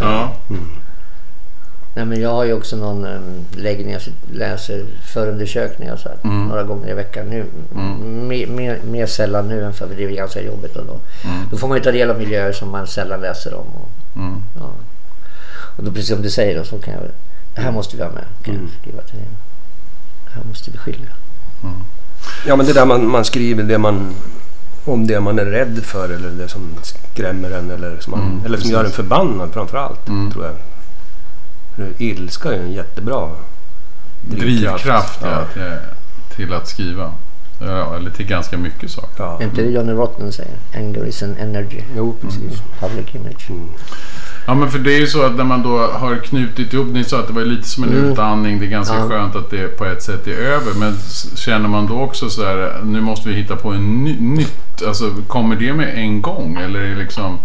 Ja. 0.00 0.32
Nej 1.96 2.04
men 2.04 2.20
jag 2.20 2.30
har 2.30 2.44
ju 2.44 2.52
också 2.52 2.76
någon 2.76 3.04
um, 3.04 3.44
läggning, 3.56 3.92
jag 3.92 4.02
läser 4.32 4.84
förundersökningar 5.12 5.96
så 5.96 6.08
här, 6.08 6.18
Mm. 6.24 6.48
några 6.48 6.62
gånger 6.62 6.90
i 6.90 6.94
veckan 6.94 7.26
nu. 7.26 7.44
Mer, 8.28 8.46
mer, 8.46 8.80
mer 8.90 9.06
sällan 9.06 9.48
nu 9.48 9.64
än 9.64 9.72
förr, 9.72 9.86
för 9.86 9.94
det 9.94 10.04
är 10.04 10.08
ganska 10.10 10.40
jobbigt 10.42 10.76
och 10.76 10.86
då. 10.86 11.00
Då 11.50 11.56
får 11.56 11.68
man 11.68 11.76
ju 11.76 11.82
ta 11.84 11.92
del 11.92 12.10
av 12.10 12.18
miljöer 12.18 12.52
som 12.52 12.70
man 12.70 12.86
sällan 12.86 13.20
läser 13.20 13.54
om. 13.54 13.66
Och, 13.66 13.88
Mm. 14.16 14.42
ja. 14.60 14.70
och 15.76 15.84
då 15.84 15.90
precis 15.92 16.08
som 16.08 16.22
du 16.22 16.30
säger 16.30 16.58
då, 16.58 16.64
så 16.64 16.78
kan 16.78 16.94
jag 16.94 17.02
det 17.54 17.60
här 17.60 17.72
måste 17.72 17.96
vi 17.96 18.02
ha 18.02 18.10
med. 18.10 18.24
Kan 18.42 18.54
jag 18.54 18.70
skriva 18.82 19.02
till 19.02 19.16
dig. 19.16 19.28
Det 20.24 20.30
här 20.34 20.42
måste 20.48 20.70
vi 20.70 20.78
skilja. 20.78 21.10
ja 22.46 22.56
men 22.56 22.66
det 22.66 22.72
där 22.72 22.86
man, 22.86 23.10
man 23.10 23.24
skriver, 23.24 23.62
det 23.62 23.78
man 23.78 24.14
om 24.84 25.06
det 25.06 25.20
man 25.20 25.38
är 25.38 25.44
rädd 25.44 25.80
för 25.84 26.08
eller 26.08 26.30
det 26.30 26.48
som 26.48 26.68
skrämmer 26.82 27.50
en 27.50 27.70
eller 27.70 28.00
som, 28.00 28.10
man, 28.10 28.20
Mm, 28.20 28.38
eller 28.38 28.56
som 28.56 28.62
precis. 28.62 28.70
gör 28.72 28.84
en 28.84 28.90
förbannad 28.90 29.52
framför 29.52 29.78
allt. 29.78 30.08
Mm. 30.08 30.30
Tror 30.32 30.44
jag. 30.44 30.54
För 31.76 32.02
Ilska 32.02 32.48
är 32.54 32.58
en 32.60 32.72
jättebra 32.72 33.30
Drivkraft 34.20 35.20
ja. 35.22 35.44
till, 35.54 35.72
till 36.36 36.52
att 36.54 36.68
skriva. 36.68 37.12
Ja, 37.60 37.96
eller 37.96 38.10
till 38.10 38.26
ganska 38.26 38.58
mycket 38.58 38.90
saker. 38.90 39.24
Ja. 39.24 39.38
Är 39.40 39.44
inte 39.44 39.62
det 39.62 39.70
Johnny 39.70 39.92
Rotten 39.92 40.32
säger? 40.32 40.54
Anger 40.76 41.06
is 41.06 41.22
an 41.22 41.36
energy. 41.40 41.80
Jo, 41.96 42.16
precis. 42.20 42.62
Public 42.80 43.14
image. 43.14 43.50
Mm. 44.46 44.58
Ja 44.58 44.64
men 44.64 44.70
för 44.70 44.78
det 44.78 44.94
är 44.94 44.98
ju 45.00 45.06
så 45.06 45.22
att 45.26 45.36
när 45.36 45.44
man 45.44 45.62
då 45.62 45.78
har 45.78 46.16
knutit 46.16 46.72
ihop, 46.72 46.86
ni 46.92 47.04
sa 47.04 47.18
att 47.20 47.26
det 47.26 47.32
var 47.32 47.42
lite 47.44 47.68
som 47.68 47.84
en 47.84 47.92
Mm. 47.92 48.04
utandning, 48.12 48.58
det 48.60 48.66
är 48.66 48.70
ganska 48.70 48.94
Ja. 48.96 49.08
skönt 49.08 49.36
att 49.36 49.50
det 49.50 49.68
på 49.78 49.84
ett 49.84 50.02
sätt 50.02 50.26
är 50.26 50.32
över. 50.36 50.74
Men 50.78 50.96
känner 51.36 51.68
man 51.68 51.86
då 51.86 52.00
också 52.00 52.30
så 52.30 52.44
här, 52.44 52.80
nu 52.84 53.00
måste 53.00 53.28
vi 53.28 53.34
hitta 53.34 53.56
på 53.56 53.68
en 53.68 54.04
ny, 54.04 54.16
nytt, 54.20 54.82
alltså 54.86 55.10
kommer 55.28 55.56
det 55.56 55.72
med 55.72 55.98
en 55.98 56.22
gång? 56.22 56.58
Eller 56.64 56.80
är, 56.80 56.88
det 56.94 57.02
liksom, 57.02 57.38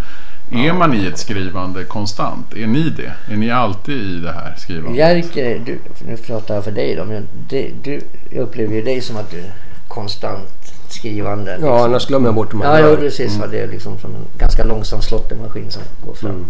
är 0.51 0.73
man 0.73 0.93
i 0.93 1.05
ett 1.05 1.19
skrivande 1.19 1.83
konstant? 1.83 2.53
Är 2.55 2.67
ni 2.67 2.89
det? 2.89 3.33
Är 3.33 3.37
ni 3.37 3.51
alltid 3.51 3.95
i 4.01 4.15
det 4.19 4.31
här 4.31 4.55
skrivandet? 4.57 4.95
Jerker, 4.97 5.61
du, 5.65 5.79
nu 6.07 6.17
pratar 6.17 6.55
jag 6.55 6.63
för 6.63 6.71
dig 6.71 6.95
då, 6.95 7.05
men 7.05 7.27
det, 7.49 7.71
du, 7.83 8.01
jag 8.29 8.41
upplever 8.43 8.75
ju 8.75 8.81
dig 8.81 9.01
som 9.01 9.17
att 9.17 9.31
du 9.31 9.37
är 9.37 9.51
konstant 9.87 10.73
skrivande. 10.89 11.51
liksom. 11.51 11.69
Ja, 11.69 11.85
annars 11.85 12.07
glömmer 12.07 12.27
jag 12.27 12.35
bort 12.35 12.51
de 12.51 12.61
Ja, 12.61 12.67
andra. 12.67 12.89
ja 12.89 12.95
precis. 12.95 13.37
va. 13.37 13.47
Det 13.47 13.59
är 13.59 13.67
liksom 13.67 13.97
som 13.99 14.09
en 14.15 14.25
ganska 14.39 14.63
långsam 14.63 15.01
slåttermaskin 15.01 15.71
som 15.71 15.81
går 16.05 16.13
fram. 16.13 16.31
Mm. 16.31 16.45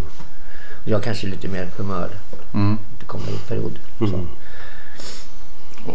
Jag 0.90 1.04
kanske 1.04 1.28
är 1.28 1.32
lite 1.32 1.48
mer 1.48 1.68
humör. 1.78 2.10
Mm. 2.54 2.78
Det 3.00 3.06
kommer 3.06 3.28
i 3.28 3.38
perioder. 3.48 3.80
Mm. 4.02 4.28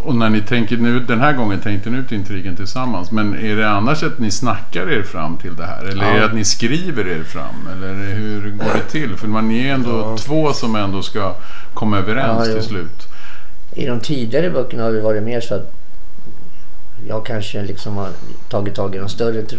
Och 0.04 0.14
när 0.14 0.30
ni 0.30 0.40
tänker 0.40 0.76
nu, 0.76 1.00
den 1.00 1.20
här 1.20 1.32
gången 1.32 1.60
tänkte 1.60 1.90
ni 1.90 1.98
ut 1.98 2.12
intrigen 2.12 2.56
tillsammans. 2.56 3.10
Men 3.10 3.34
är 3.38 3.56
det 3.56 3.68
annars 3.70 4.02
att 4.02 4.18
ni 4.18 4.30
snackar 4.30 4.90
er 4.92 5.02
fram 5.02 5.36
till 5.36 5.56
det 5.56 5.66
här? 5.66 5.84
Eller 5.84 6.04
är 6.04 6.18
det 6.20 6.24
att 6.24 6.34
ni 6.34 6.44
skriver 6.44 7.08
er 7.08 7.22
fram? 7.22 7.68
Eller 7.72 7.94
hur 8.14 8.50
går 8.50 8.74
det 8.74 8.90
till? 8.90 9.16
För 9.16 9.28
man 9.28 9.50
är 9.52 9.74
ändå 9.74 9.90
Ja. 9.90 10.16
två 10.16 10.52
som 10.52 10.76
ändå 10.76 11.02
ska 11.02 11.34
komma 11.74 11.98
överens 11.98 12.48
Ja, 12.48 12.54
till 12.54 12.62
slut. 12.62 13.02
I 13.74 13.86
de 13.86 14.00
tidigare 14.00 14.50
böckerna 14.50 14.82
har 14.82 14.92
det 14.92 15.00
varit 15.00 15.22
mer 15.22 15.40
så 15.40 15.54
att 15.54 15.72
jag 17.08 17.26
kanske 17.26 17.62
liksom 17.62 17.96
har 17.96 18.08
tagit 18.48 18.74
tag 18.74 18.94
i 18.94 18.98
de 18.98 19.08
större 19.08 19.40
tr- 19.42 19.58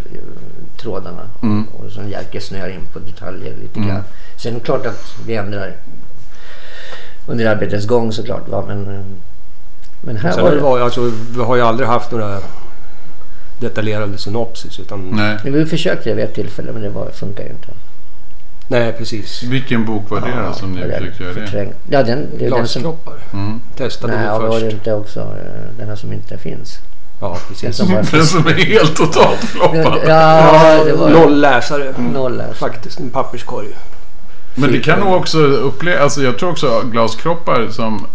trådarna. 0.82 1.22
Mm. 1.44 1.68
Och 1.68 1.92
sen 1.92 2.10
Jerker 2.10 2.40
snöar 2.40 2.70
in 2.70 2.82
på 2.94 3.00
detaljer 3.00 3.54
lite 3.62 3.78
Mm. 3.80 3.90
grann. 3.90 4.04
Sen 4.38 4.52
är 4.56 4.60
det 4.60 4.66
klart 4.66 4.86
att 4.86 5.16
vi 5.28 5.36
ändrar 5.36 5.74
under 7.28 7.46
arbetets 7.46 7.86
gång 7.86 8.12
såklart. 8.12 8.48
Va? 8.50 8.64
Men, 8.68 9.04
men 10.02 10.18
här 10.18 10.32
Sen 10.32 10.44
var 10.44 10.50
har 10.50 10.56
det 10.56 10.62
varit, 10.62 10.84
alltså, 10.84 11.12
vi 11.36 11.44
har 11.44 11.56
ju 11.56 11.62
aldrig 11.62 11.90
haft 11.90 12.12
några 12.12 12.40
detaljerade 13.60 14.18
synopsis. 14.18 14.80
Utan, 14.80 15.10
Nej. 15.12 15.38
Vi 15.52 15.66
försökte 15.66 16.10
det 16.10 16.16
vid 16.16 16.26
ett 16.26 16.34
tillfälle 16.34 16.72
men 16.72 16.82
det 16.82 16.90
var, 16.90 17.10
funkar 17.12 17.44
ju 17.44 17.50
inte. 17.50 17.68
nej, 18.68 18.94
precis. 18.94 19.44
Vilken 19.44 19.86
bok 19.86 20.10
var 20.10 20.22
det 20.22 20.48
då 20.48 20.54
som 20.54 20.72
ni 20.72 20.82
försökte 20.82 21.24
göra 21.24 21.34
det? 21.34 21.74
Ja, 21.90 22.04
den, 22.04 22.28
det 22.40 22.46
är 22.46 22.50
den 22.52 22.68
som... 22.68 22.82
Glaskroppar. 22.82 23.18
Mm. 23.34 23.62
Testade 23.78 24.14
Nej, 24.14 24.22
vi 24.22 24.28
ja, 24.28 24.40
var 24.40 24.52
först. 24.52 24.66
det 24.66 24.72
inte 24.72 24.94
också 24.94 25.20
eh, 25.20 25.78
den 25.78 25.88
här 25.88 25.96
som 25.96 26.14
inte 26.14 26.38
finns? 26.38 26.78
Ja, 27.22 27.28
Den 27.28 27.38
precis. 27.50 27.78
som 27.78 27.88
bara 27.88 28.02
Den 28.02 28.26
som 28.26 28.48
är 28.48 28.54
helt 28.54 28.96
totalt 28.96 29.40
floppad. 29.44 30.00
Ja, 30.08 30.84
det 30.86 30.94
var 30.94 31.10
Noll 31.10 31.42
läsare. 31.42 31.94
noll 32.14 32.38
där. 32.38 32.54
Faktiskt, 32.54 33.00
en 33.00 33.10
papperskorg. 33.10 33.68
Men 34.56 34.72
det 34.72 34.80
kan 34.80 35.00
nog 35.00 35.14
också 35.14 35.38
uppleva, 35.40 36.04
alltså 36.04 36.24
jag 36.24 36.38
tror 36.40 36.52
också 36.52 36.82
glaskroppar 36.92 37.68
som 37.70 38.06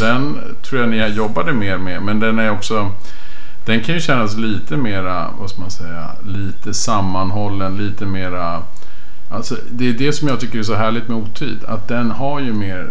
den 0.00 0.40
tror 0.62 0.80
jag 0.80 0.90
ni 0.90 1.06
jobbade 1.08 1.52
mer 1.52 1.78
med. 1.78 2.02
Men 2.02 2.20
den 2.20 2.38
är 2.38 2.50
också, 2.50 2.90
den 3.66 3.80
kan 3.84 3.94
ju 3.94 4.00
kännas 4.00 4.36
lite 4.36 4.76
mera, 4.76 5.30
vad 5.40 5.50
ska 5.50 5.60
man 5.60 5.70
säga, 5.70 6.10
lite 6.26 6.74
sammanhållen, 6.74 7.76
lite 7.76 8.04
mera 8.04 8.62
Alltså, 9.30 9.56
det 9.70 9.88
är 9.88 9.92
det 9.92 10.12
som 10.12 10.28
jag 10.28 10.40
tycker 10.40 10.58
är 10.58 10.62
så 10.62 10.74
härligt 10.74 11.08
med 11.08 11.16
Otyd. 11.18 11.64
Att 11.68 11.88
den 11.88 12.10
har 12.10 12.40
ju 12.40 12.52
mer... 12.52 12.88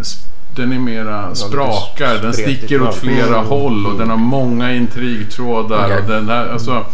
Den 0.56 0.72
är 0.74 0.80
mera 0.80 1.36
sprakar, 1.36 2.14
den 2.22 2.34
sticker 2.34 2.82
åt 2.82 2.96
flera 2.96 3.38
Mm. 3.38 3.46
håll 3.48 3.88
och 3.88 3.98
den 4.00 4.10
har 4.10 4.18
många 4.18 4.74
intrigtrådar. 4.74 5.98
Och 6.00 6.08
den 6.08 6.26
där, 6.26 6.50
alltså, 6.54 6.86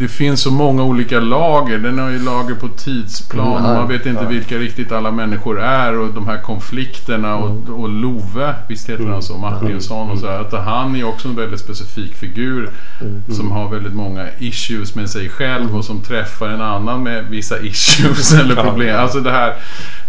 det 0.00 0.08
finns 0.08 0.40
så 0.42 0.50
många 0.50 0.82
olika 0.82 1.20
lager. 1.20 1.78
Den 1.78 1.98
har 1.98 2.10
ju 2.10 2.18
lager 2.24 2.54
på 2.54 2.68
tidsplan 2.68 3.56
Mm, 3.56 3.70
och 3.70 3.76
man 3.76 3.88
vet 3.88 4.06
inte 4.06 4.22
ja. 4.22 4.28
vilka 4.28 4.56
riktigt 4.58 4.92
alla 4.92 5.10
människor 5.10 5.60
är 5.60 5.98
och 5.98 6.14
de 6.14 6.26
här 6.28 6.40
konflikterna 6.42 7.36
och, 7.36 7.50
Mm. 7.50 7.74
och 7.74 7.88
Love, 7.88 8.54
visst 8.68 8.88
heter 8.90 9.06
han 9.06 9.22
så, 9.22 9.38
Martinsson 9.38 10.10
och 10.10 10.18
så. 10.18 10.26
här, 10.26 10.40
Att 10.40 10.52
han 10.64 10.96
är 10.96 11.04
också 11.04 11.28
en 11.28 11.36
väldigt 11.36 11.60
specifik 11.60 12.14
figur 12.14 12.70
Mm. 13.00 13.22
som 13.36 13.50
har 13.50 13.68
väldigt 13.68 13.94
många 13.94 14.26
issues 14.38 14.94
med 14.94 15.10
sig 15.10 15.28
själv 15.28 15.76
och 15.76 15.84
som 15.84 16.00
träffar 16.00 16.48
en 16.48 16.60
annan 16.60 17.02
med 17.02 17.24
vissa 17.30 17.58
issues 17.60 18.32
eller 18.40 18.54
problem. 18.56 18.98
Alltså 19.00 19.20
det 19.20 19.30
här, 19.30 19.54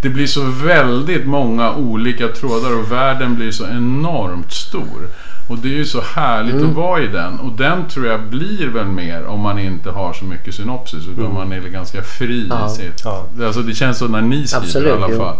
det 0.01 0.09
blir 0.09 0.27
så 0.27 0.41
väldigt 0.63 1.25
många 1.25 1.71
olika 1.73 2.27
trådar 2.27 2.79
och 2.79 2.91
världen 2.91 3.35
blir 3.35 3.51
så 3.51 3.65
enormt 3.67 4.53
stor. 4.53 5.07
Och 5.51 5.57
det 5.57 5.67
är 5.67 5.73
ju 5.73 5.85
så 5.85 6.01
härligt 6.01 6.53
Mm. 6.55 6.69
att 6.69 6.75
vara 6.75 7.01
i 7.01 7.07
den. 7.07 7.39
Och 7.39 7.51
den 7.57 7.87
tror 7.87 8.05
jag 8.07 8.21
blir 8.21 8.67
väl 8.67 8.85
mer 8.85 9.25
om 9.25 9.39
man 9.39 9.59
inte 9.59 9.89
har 9.89 10.13
så 10.13 10.25
mycket 10.25 10.55
synopsis. 10.55 11.03
Utan 11.17 11.33
man 11.33 11.51
är 11.51 11.59
ganska 11.59 12.01
fri 12.03 12.47
Ja. 12.49 12.67
i 12.67 12.69
sitt... 12.69 13.01
Ja. 13.03 13.25
Alltså 13.45 13.61
det 13.61 13.73
känns 13.73 13.97
så 13.97 14.07
när 14.07 14.21
ni 14.21 14.47
skriver 14.47 14.65
Absolut, 14.65 14.87
i 14.87 14.91
alla 14.91 15.07
jo. 15.09 15.17
fall. 15.17 15.35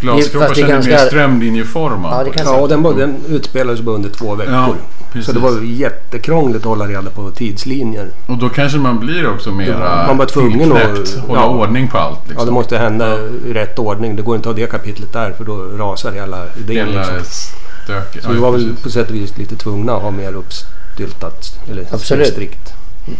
Glaskroppar 0.00 0.54
känner 0.54 0.68
ganska- 0.68 0.90
mer 0.90 0.98
strömlinjeformad. 0.98 2.12
Ja, 2.12 2.24
det 2.24 2.30
kan- 2.30 2.46
Ja, 2.46 2.60
och 2.60 2.68
den, 2.68 2.82
var- 2.82 2.94
den 2.94 3.16
utspelades 3.28 3.80
bara 3.80 3.94
under 3.94 4.10
två 4.10 4.34
veckor. 4.34 4.54
Ja, 4.54 4.74
precis. 5.12 5.26
så 5.26 5.32
det 5.32 5.40
var 5.40 5.50
ju 5.62 5.72
jättekrångligt 5.74 6.58
att 6.60 6.64
hålla 6.68 6.86
reda 6.86 7.10
på 7.10 7.30
tidslinjer. 7.30 8.08
Och 8.26 8.38
då 8.38 8.48
kanske 8.48 8.78
man 8.78 8.98
blir 8.98 9.30
också 9.34 9.50
mera 9.50 10.06
Man 10.06 10.16
var 10.18 10.26
tvungen 10.26 10.72
att- 10.72 11.18
hålla 11.26 11.40
ja. 11.40 11.48
ordning 11.48 11.88
på 11.88 11.98
allt. 11.98 12.18
Liksom. 12.28 12.36
Ja, 12.38 12.44
det 12.44 12.50
måste 12.52 12.78
hända 12.78 13.18
i 13.46 13.52
rätt 13.52 13.78
ordning. 13.78 14.16
Det 14.16 14.22
går 14.22 14.36
inte 14.36 14.48
att 14.50 14.56
ha 14.56 14.62
det 14.64 14.70
kapitlet 14.70 15.12
där 15.12 15.32
för 15.32 15.44
då 15.44 15.56
rasar 15.56 16.12
hela 16.12 16.44
idén. 16.56 16.88
Hela 16.88 17.00
Liksom. 17.00 17.56
Stöket. 17.90 18.24
Så 18.24 18.32
vi 18.32 18.38
var 18.38 18.52
väl 18.52 18.76
på 18.82 18.90
sätt 18.90 19.08
och 19.08 19.14
vis 19.14 19.38
lite 19.38 19.56
tvungna 19.56 19.92
att 19.96 20.02
ha 20.02 20.10
mer 20.10 20.32
uppstyltat. 20.32 21.58
Eller 21.70 21.86
Absolut. 21.90 22.26
strikt. 22.28 22.72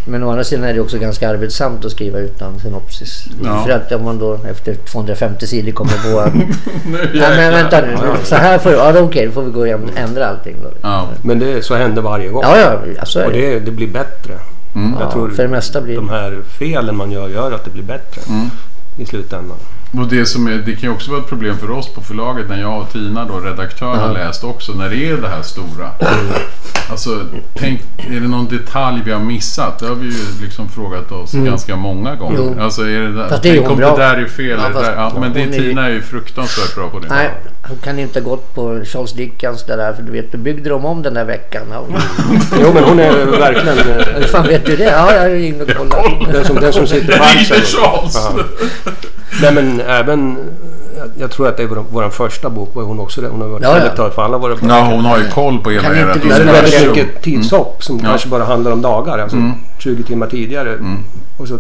Men 0.05 0.23
å 0.23 0.31
andra 0.31 0.45
sidan 0.45 0.65
är 0.65 0.75
det 0.75 0.81
också 0.81 0.99
ganska 0.99 1.31
arbetsamt 1.31 1.85
att 1.85 1.93
skriva 1.93 2.19
utan 2.19 2.61
synopsis. 2.61 3.25
Ja. 3.45 3.65
För 3.65 3.71
att 3.73 3.93
om 3.93 4.05
man 4.05 4.19
då 4.19 4.39
efter 4.51 4.75
250 4.75 5.47
sidor 5.47 5.73
kommer 5.73 6.13
på 6.13 6.21
att... 6.27 6.35
Nu 6.35 7.11
Nej 7.15 7.37
men 7.37 7.53
vänta 7.53 7.81
nu. 7.81 7.97
Så 8.25 8.35
här 8.35 8.59
får 8.59 8.73
Ja 8.73 9.01
okej, 9.01 9.27
då 9.27 9.33
får 9.33 9.43
vi 9.43 9.51
gå 9.51 9.67
igenom 9.67 9.89
och 9.89 9.99
ändra 9.99 10.27
allting 10.29 10.57
då. 10.63 10.71
Ja. 10.83 11.09
Men 11.23 11.39
det, 11.39 11.65
så 11.65 11.75
hände 11.75 12.01
varje 12.01 12.29
gång. 12.29 12.43
Ja, 12.43 12.59
ja, 12.59 12.81
ja 12.97 13.05
så 13.05 13.19
är 13.19 13.27
Och 13.27 13.33
det. 13.33 13.51
det, 13.51 13.61
det 13.61 13.71
blir 13.71 13.89
bättre. 13.89 14.33
Mm. 14.75 14.93
jag 14.99 15.09
ja, 15.09 15.13
tror 15.13 15.31
för 15.31 15.43
det 15.43 15.49
mesta 15.49 15.81
blir 15.81 15.97
De 15.97 16.09
här 16.09 16.39
felen 16.59 16.97
man 16.97 17.11
gör 17.11 17.29
gör 17.29 17.53
att 17.53 17.65
det 17.65 17.71
blir 17.71 17.83
bättre 17.83 18.23
Mm. 18.29 18.51
i 18.99 19.07
slutändan. 19.07 19.57
Och 19.99 20.07
det, 20.09 20.27
som 20.27 20.47
är, 20.47 20.63
det 20.67 20.73
kan 20.73 20.83
ju 20.83 20.91
också 20.91 21.11
vara 21.11 21.21
ett 21.21 21.29
problem 21.29 21.59
för 21.59 21.71
oss 21.71 21.89
på 21.89 22.01
förlaget 22.01 22.49
när 22.49 22.61
jag 22.61 22.81
och 22.81 22.93
Tina, 22.93 23.25
då, 23.25 23.41
redaktören, 23.41 23.99
har 23.99 24.13
läst 24.13 24.45
också. 24.45 24.73
När 24.73 24.91
det 24.91 24.97
är 24.97 25.17
det 25.17 25.29
här 25.29 25.43
stora. 25.43 25.91
Alltså, 26.91 27.25
tänk, 27.55 27.81
är 27.97 28.21
det 28.21 28.29
någon 28.29 28.49
detalj 28.49 29.03
vi 29.05 29.13
har 29.13 29.21
missat? 29.21 29.79
Det 29.79 29.87
har 29.87 29.95
vi 29.95 30.07
ju 30.07 30.43
liksom 30.43 30.69
frågat 30.69 31.13
oss 31.13 31.33
ganska 31.33 31.77
många 31.77 32.15
gånger. 32.15 32.39
Jo. 32.39 32.63
Alltså, 32.63 32.83
är 32.83 33.01
det 33.01 33.13
där, 33.13 33.29
Fast 33.29 33.43
det 33.43 33.49
är 33.49 33.55
tänk 33.55 33.67
hon 33.67 33.73
om 33.73 33.79
bra 33.79 33.97
det 33.97 34.03
där 34.03 34.17
är 34.17 34.27
fel. 34.27 34.47
Ja, 34.47 34.55
eller 34.55 34.69
det 34.69 34.75
fast 34.75 34.87
där. 34.87 34.97
Ja, 34.97 35.13
men 35.21 35.33
det, 35.33 35.41
hon 35.41 35.55
är 35.55 35.59
Tina 35.59 35.87
är 35.87 35.91
ju 35.91 36.03
fruktansvärt 36.03 36.75
bra 36.75 36.89
på 36.89 36.99
det. 36.99 37.09
Nej, 37.09 37.31
han 37.63 37.77
kan 37.77 37.99
inte 37.99 38.21
ha 38.21 38.25
gått 38.31 38.55
på 38.55 38.85
Charles 38.85 39.13
Dickens 39.13 39.65
det 39.65 39.77
där 39.77 39.93
för 39.93 40.03
du 40.03 40.13
vet, 40.13 40.33
du 40.33 40.39
byggde 40.39 40.71
de 40.71 40.85
om 40.85 41.03
den 41.03 41.15
där 41.15 41.25
veckan. 41.25 41.63
Jo 42.63 42.73
men 42.75 42.85
hon 42.85 42.99
är 42.99 43.27
verkligen 43.27 43.79
eh, 43.79 44.07
Hur 44.15 44.23
fan 44.23 44.47
vet 44.47 44.67
du 44.67 44.77
det? 44.77 44.85
Ja, 44.85 45.15
jag 45.15 45.25
är 45.25 45.37
inne 45.37 45.63
och 45.63 45.71
kollar. 45.71 46.33
den 46.33 46.45
som, 46.45 46.57
den 46.57 46.73
som 46.73 46.87
sitter 46.87 47.19
på 47.19 47.25
axeln. 47.25 47.63
Charles! 47.63 48.29
Ja. 49.33 49.39
Nej 49.43 49.53
men 49.55 49.81
även, 49.81 50.37
jag- 51.19 51.31
tror 51.31 51.49
att 51.49 51.57
det 51.57 51.63
är 51.63 51.67
vår, 51.67 51.85
vår 51.91 52.11
första 52.11 52.51
bok 52.51 52.71
var 52.75 52.83
hon 52.83 53.01
också 53.01 53.21
det. 53.21 53.29
Hon 53.29 53.41
har 53.41 53.49
varit 53.49 53.63
Ja, 53.63 53.71
ja. 53.71 53.77
redaktör 53.77 54.11
för 54.11 54.23
alla 54.23 54.39
våra 54.39 54.55
böcker. 54.55 54.69
Ja, 54.69 54.81
hon 54.91 55.05
har 55.05 55.19
ju 55.19 55.29
koll 55.29 55.59
på 55.59 55.71
hela 55.71 55.83
Kan 55.83 55.95
ert 55.95 56.17
inte 56.17 56.29
du- 56.29 56.29
Där 56.29 56.41
är 56.41 56.45
det 56.45 56.53
väldigt 56.53 56.89
mycket 56.97 57.23
tidshopp 57.23 57.85
som 57.85 57.99
Ja. 57.99 58.05
kanske 58.09 58.29
bara 58.29 58.45
handlar 58.45 58.71
om 58.71 58.83
dagar. 58.83 59.19
Alltså 59.19 59.37
Mm. 59.37 59.53
20 59.79 60.03
timmar 60.03 60.27
tidigare. 60.27 60.73
Mm. 60.73 60.99
Och 61.37 61.49
så 61.49 61.59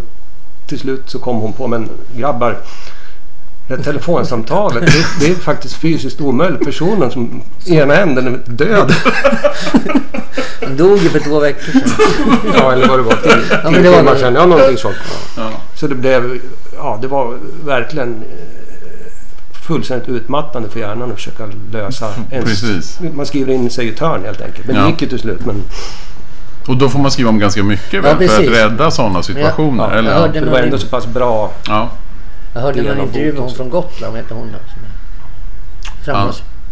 till 0.69 0.79
slut 0.79 1.03
så 1.11 1.19
kom 1.19 1.37
hon 1.37 1.53
på, 1.53 1.67
men 1.67 1.89
grabbar. 2.17 2.57
Det 3.69 3.77
här 3.77 3.83
telefonsamtalet, 3.83 4.87
det, 4.87 5.27
det 5.27 5.31
är 5.31 5.35
faktiskt 5.35 5.75
fysiskt 5.75 6.21
omöjligt. 6.21 6.65
Personen 6.65 7.11
som 7.11 7.43
ena 7.67 7.97
änden 7.97 8.27
är 8.27 8.39
död. 8.53 8.93
Han 10.63 10.77
dog 10.77 10.99
ju 10.99 11.09
för 11.09 11.21
två 11.21 11.41
veckor 11.41 11.73
sedan. 11.73 11.83
ja, 12.55 12.73
eller 12.73 12.89
vad 12.89 12.99
det 12.99 13.03
var. 13.03 13.13
Tio, 13.13 13.33
Ja, 13.51 13.59
men 13.65 13.73
tio 13.75 13.83
det 13.83 13.91
var 13.91 13.97
timmar 13.99 14.17
sedan. 14.17 14.35
Ja, 14.35 14.47
någonting 14.47 14.77
sånt. 14.77 14.97
Ja. 15.37 15.51
Så 15.81 15.87
det 15.87 15.95
blev, 15.95 16.41
ja 16.77 16.99
det 17.03 17.09
var 17.09 17.39
verkligen 17.65 18.09
eh, 18.23 19.13
fullständigt 19.67 20.09
utmattande 20.09 20.69
för 20.69 20.81
hjärnan 20.81 21.11
att 21.11 21.17
försöka 21.17 21.45
lösa 21.73 22.07
ens... 22.31 22.45
Precis. 22.49 23.01
Man 23.15 23.27
skriver 23.27 23.53
in 23.53 23.71
sig 23.71 23.87
i 23.87 23.91
ett 23.93 23.99
hörn 24.01 24.25
helt 24.25 24.41
enkelt. 24.41 24.67
Men 24.67 24.77
Ja. 24.77 24.83
det 24.83 24.89
gick 24.91 25.03
ju 25.03 25.09
till 25.09 25.19
slut. 25.19 25.47
Men 25.47 25.63
Och 26.69 26.77
då 26.77 26.89
får 26.89 26.99
man 26.99 27.11
skriva 27.11 27.29
om 27.31 27.39
ganska 27.39 27.63
mycket 27.63 27.93
Ja, 27.93 28.01
väl, 28.15 28.29
för 28.29 28.43
att 28.43 28.49
rädda 28.51 28.91
sådana 28.91 29.23
situationer. 29.23 29.85
Ja, 29.93 29.99
eller? 29.99 30.11
jag 30.11 30.19
Ja. 30.19 30.27
hörde- 30.27 30.41
det 30.41 30.51
var 30.51 30.59
ändå 30.59 30.79
så 30.79 30.87
pass 30.87 31.07
bra. 31.07 31.53
Ja. 31.67 31.89
Jag 32.55 32.61
hörde 32.61 32.83
någon 32.83 33.01
intervju 33.01 33.33
med 33.33 33.43
hon 33.43 33.55
från 33.55 33.71
Gotland, 33.71 34.13
vad 34.15 34.23
heter 34.23 34.35
hon 34.35 34.49
då? 34.53 34.59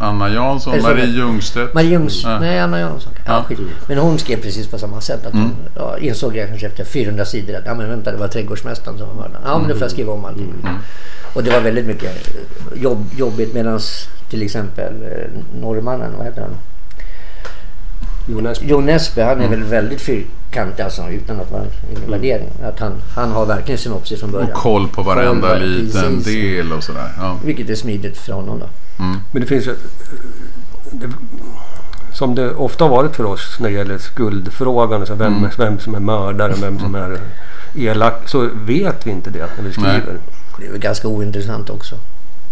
Anna 0.01 0.29
Jansson, 0.29 0.73
Eller 0.75 0.83
Marie 0.83 1.07
Ljungstedt. 1.07 1.75
Marie 1.75 1.91
Jungs, 1.91 2.23
Ja. 2.25 2.39
nej 2.41 2.59
Anna 2.61 2.81
Jansson. 2.81 3.13
Ja, 3.27 3.45
Ja. 3.51 3.57
Men 3.87 3.99
hon 3.99 4.19
skrev 4.19 4.37
precis 4.43 4.67
på 4.67 4.79
samma 4.79 5.01
sätt. 5.01 5.27
Att 5.27 5.33
hon 5.33 5.43
Mm. 5.43 5.55
ja, 5.77 5.99
insåg 5.99 6.37
jag 6.37 6.49
kanske 6.49 6.67
efter 6.67 6.85
400 6.85 7.25
sidor 7.25 7.57
att 7.57 7.67
ja, 7.67 7.75
men 7.75 7.89
vänta, 7.89 8.11
det 8.13 8.17
var 8.17 8.29
trädgårdsmästaren 8.29 8.99
som 8.99 9.09
var 9.09 9.15
mördaren. 9.15 9.43
Ja, 9.47 9.59
men 9.59 9.69
då 9.69 9.75
får 9.75 9.83
jag 9.83 9.91
skriva 9.91 10.13
om 10.13 10.25
allting. 10.25 10.55
Mm. 10.63 10.75
Och 11.35 11.43
det 11.45 11.51
var 11.51 11.61
väldigt 11.61 11.87
mycket 11.87 12.31
jobb, 12.77 13.05
jobbigt 13.17 13.55
medan 13.55 13.81
till 14.31 14.43
exempel 14.43 14.93
eh, 15.03 15.61
norrmannen, 15.61 16.13
vad 16.17 16.27
heter 16.27 16.41
han? 16.43 16.51
Jonas. 18.29 18.63
Jon 18.63 18.87
Nesbø, 18.87 19.23
han 19.23 19.41
är 19.41 19.47
Mm. 19.47 19.51
väl 19.51 19.63
väldigt 19.69 20.01
fyrkantig 20.01 20.83
alltså, 20.83 21.09
utan 21.11 21.41
att 21.41 21.51
vara 21.51 21.63
ingen 21.97 22.11
värdering. 22.11 22.49
Att 22.65 22.81
han, 22.81 22.93
han 23.15 23.31
har 23.33 23.47
verkligen 23.47 23.79
synopsis 23.79 24.21
från 24.21 24.31
början. 24.31 24.51
Och 24.53 24.57
koll 24.59 24.89
på 24.89 25.03
varenda 25.03 25.55
liten 25.55 26.17
precis. 26.17 26.25
del 26.25 26.73
och 26.73 26.85
sådär. 26.85 27.09
Ja. 27.19 27.37
Vilket 27.45 27.71
är 27.71 27.75
smidigt 27.75 28.19
för 28.19 28.33
honom 28.33 28.59
då. 28.59 28.67
Men 29.33 29.41
det 29.43 29.47
finns 29.47 29.67
ju... 29.67 29.77
Det, 30.93 31.09
som 32.13 32.35
det 32.35 32.55
ofta 32.55 32.85
har 32.85 32.91
varit 32.91 33.17
för 33.17 33.25
oss 33.25 33.57
när 33.61 33.69
det 33.69 33.75
gäller 33.75 33.99
skuldfrågan, 33.99 35.01
alltså 35.01 35.15
vem, 35.15 35.37
Mm. 35.37 35.51
vem 35.59 35.79
som 35.79 35.95
är 35.95 36.01
mördare, 36.01 36.55
vem 36.61 36.79
som 36.79 36.95
är 36.95 37.21
elak, 37.75 38.29
så 38.29 38.49
vet 38.55 39.07
vi 39.07 39.11
inte 39.11 39.31
det 39.31 39.49
när 39.57 39.65
vi 39.65 39.73
skriver. 39.73 40.19
Det 40.59 40.67
är 40.67 40.71
väl 40.71 40.81
ganska 40.81 41.09
ointressant 41.09 41.71
också. 41.71 41.95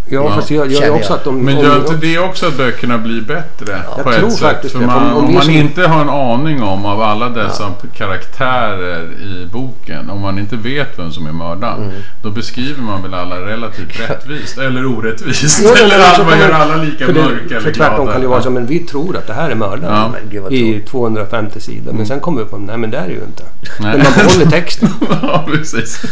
Ja, 0.08 0.24
Ja. 0.24 0.34
fast 0.34 0.50
jag 0.50 0.72
Känner 0.72 0.86
ju 0.86 0.92
också 0.92 1.10
jag. 1.12 1.18
att 1.18 1.24
de... 1.24 1.38
Men 1.44 1.60
gör 1.60 1.76
inte 1.78 1.94
det 2.06 2.18
också 2.18 2.46
att 2.46 2.56
böckerna 2.56 2.98
blir 2.98 3.20
bättre? 3.20 3.80
Jag 3.96 4.04
på 4.04 4.12
tror 4.12 4.26
ett 4.26 4.32
sätt? 4.32 4.40
faktiskt 4.40 4.74
För 4.74 4.80
man, 4.86 5.12
Om- 5.12 5.24
om 5.24 5.34
man 5.34 5.42
som- 5.42 5.52
inte 5.54 5.82
har 5.86 6.00
en 6.00 6.08
aning 6.08 6.62
om 6.62 6.86
av 6.86 7.02
alla 7.02 7.28
dessa 7.28 7.72
karaktärer 7.96 9.02
i 9.04 9.46
boken, 9.52 10.10
om 10.10 10.20
man 10.20 10.38
inte 10.38 10.56
vet 10.56 10.98
vem 10.98 11.12
som 11.12 11.26
är 11.26 11.32
mördaren, 11.32 11.82
Mm. 11.82 11.94
då 12.22 12.30
beskriver 12.30 12.82
man 12.82 13.02
väl 13.02 13.14
alla 13.14 13.36
relativt 13.40 14.00
rättvist 14.10 14.58
eller 14.58 14.86
orättvist. 14.86 15.60
Jo, 15.64 15.68
eller 15.70 15.88
så 15.98 16.04
alla, 16.04 16.16
kan 16.16 16.26
man 16.26 16.38
gör 16.38 16.50
alla 16.52 16.76
lika 16.76 17.06
för 17.06 17.12
det- 17.12 17.20
mörka 17.22 17.44
eller 17.50 17.60
För 17.60 17.72
tvärtom 17.72 17.96
glada. 17.96 18.12
kan 18.12 18.20
det 18.20 18.26
vara 18.26 18.42
så, 18.42 18.50
men 18.50 18.66
vi 18.66 18.78
tror 18.78 19.16
att 19.16 19.26
det 19.26 19.32
här 19.34 19.50
är 19.50 19.54
mördaren. 19.54 20.12
Ja. 20.30 20.38
I 20.38 20.38
tråkigt. 20.38 20.86
250 20.88 21.60
sidor. 21.60 21.92
Men 21.92 22.06
sen 22.06 22.20
kommer 22.20 22.42
vi 22.42 22.48
på 22.48 22.56
nej 22.58 22.76
men 22.78 22.90
det 22.90 22.98
är 22.98 23.06
det 23.06 23.12
ju 23.12 23.20
inte. 23.24 23.42
Nej. 23.80 23.96
Men 23.96 24.02
man 24.02 24.12
behåller 24.26 24.50
texten. 24.50 24.88
ja, 25.22 25.44
precis. 25.52 26.02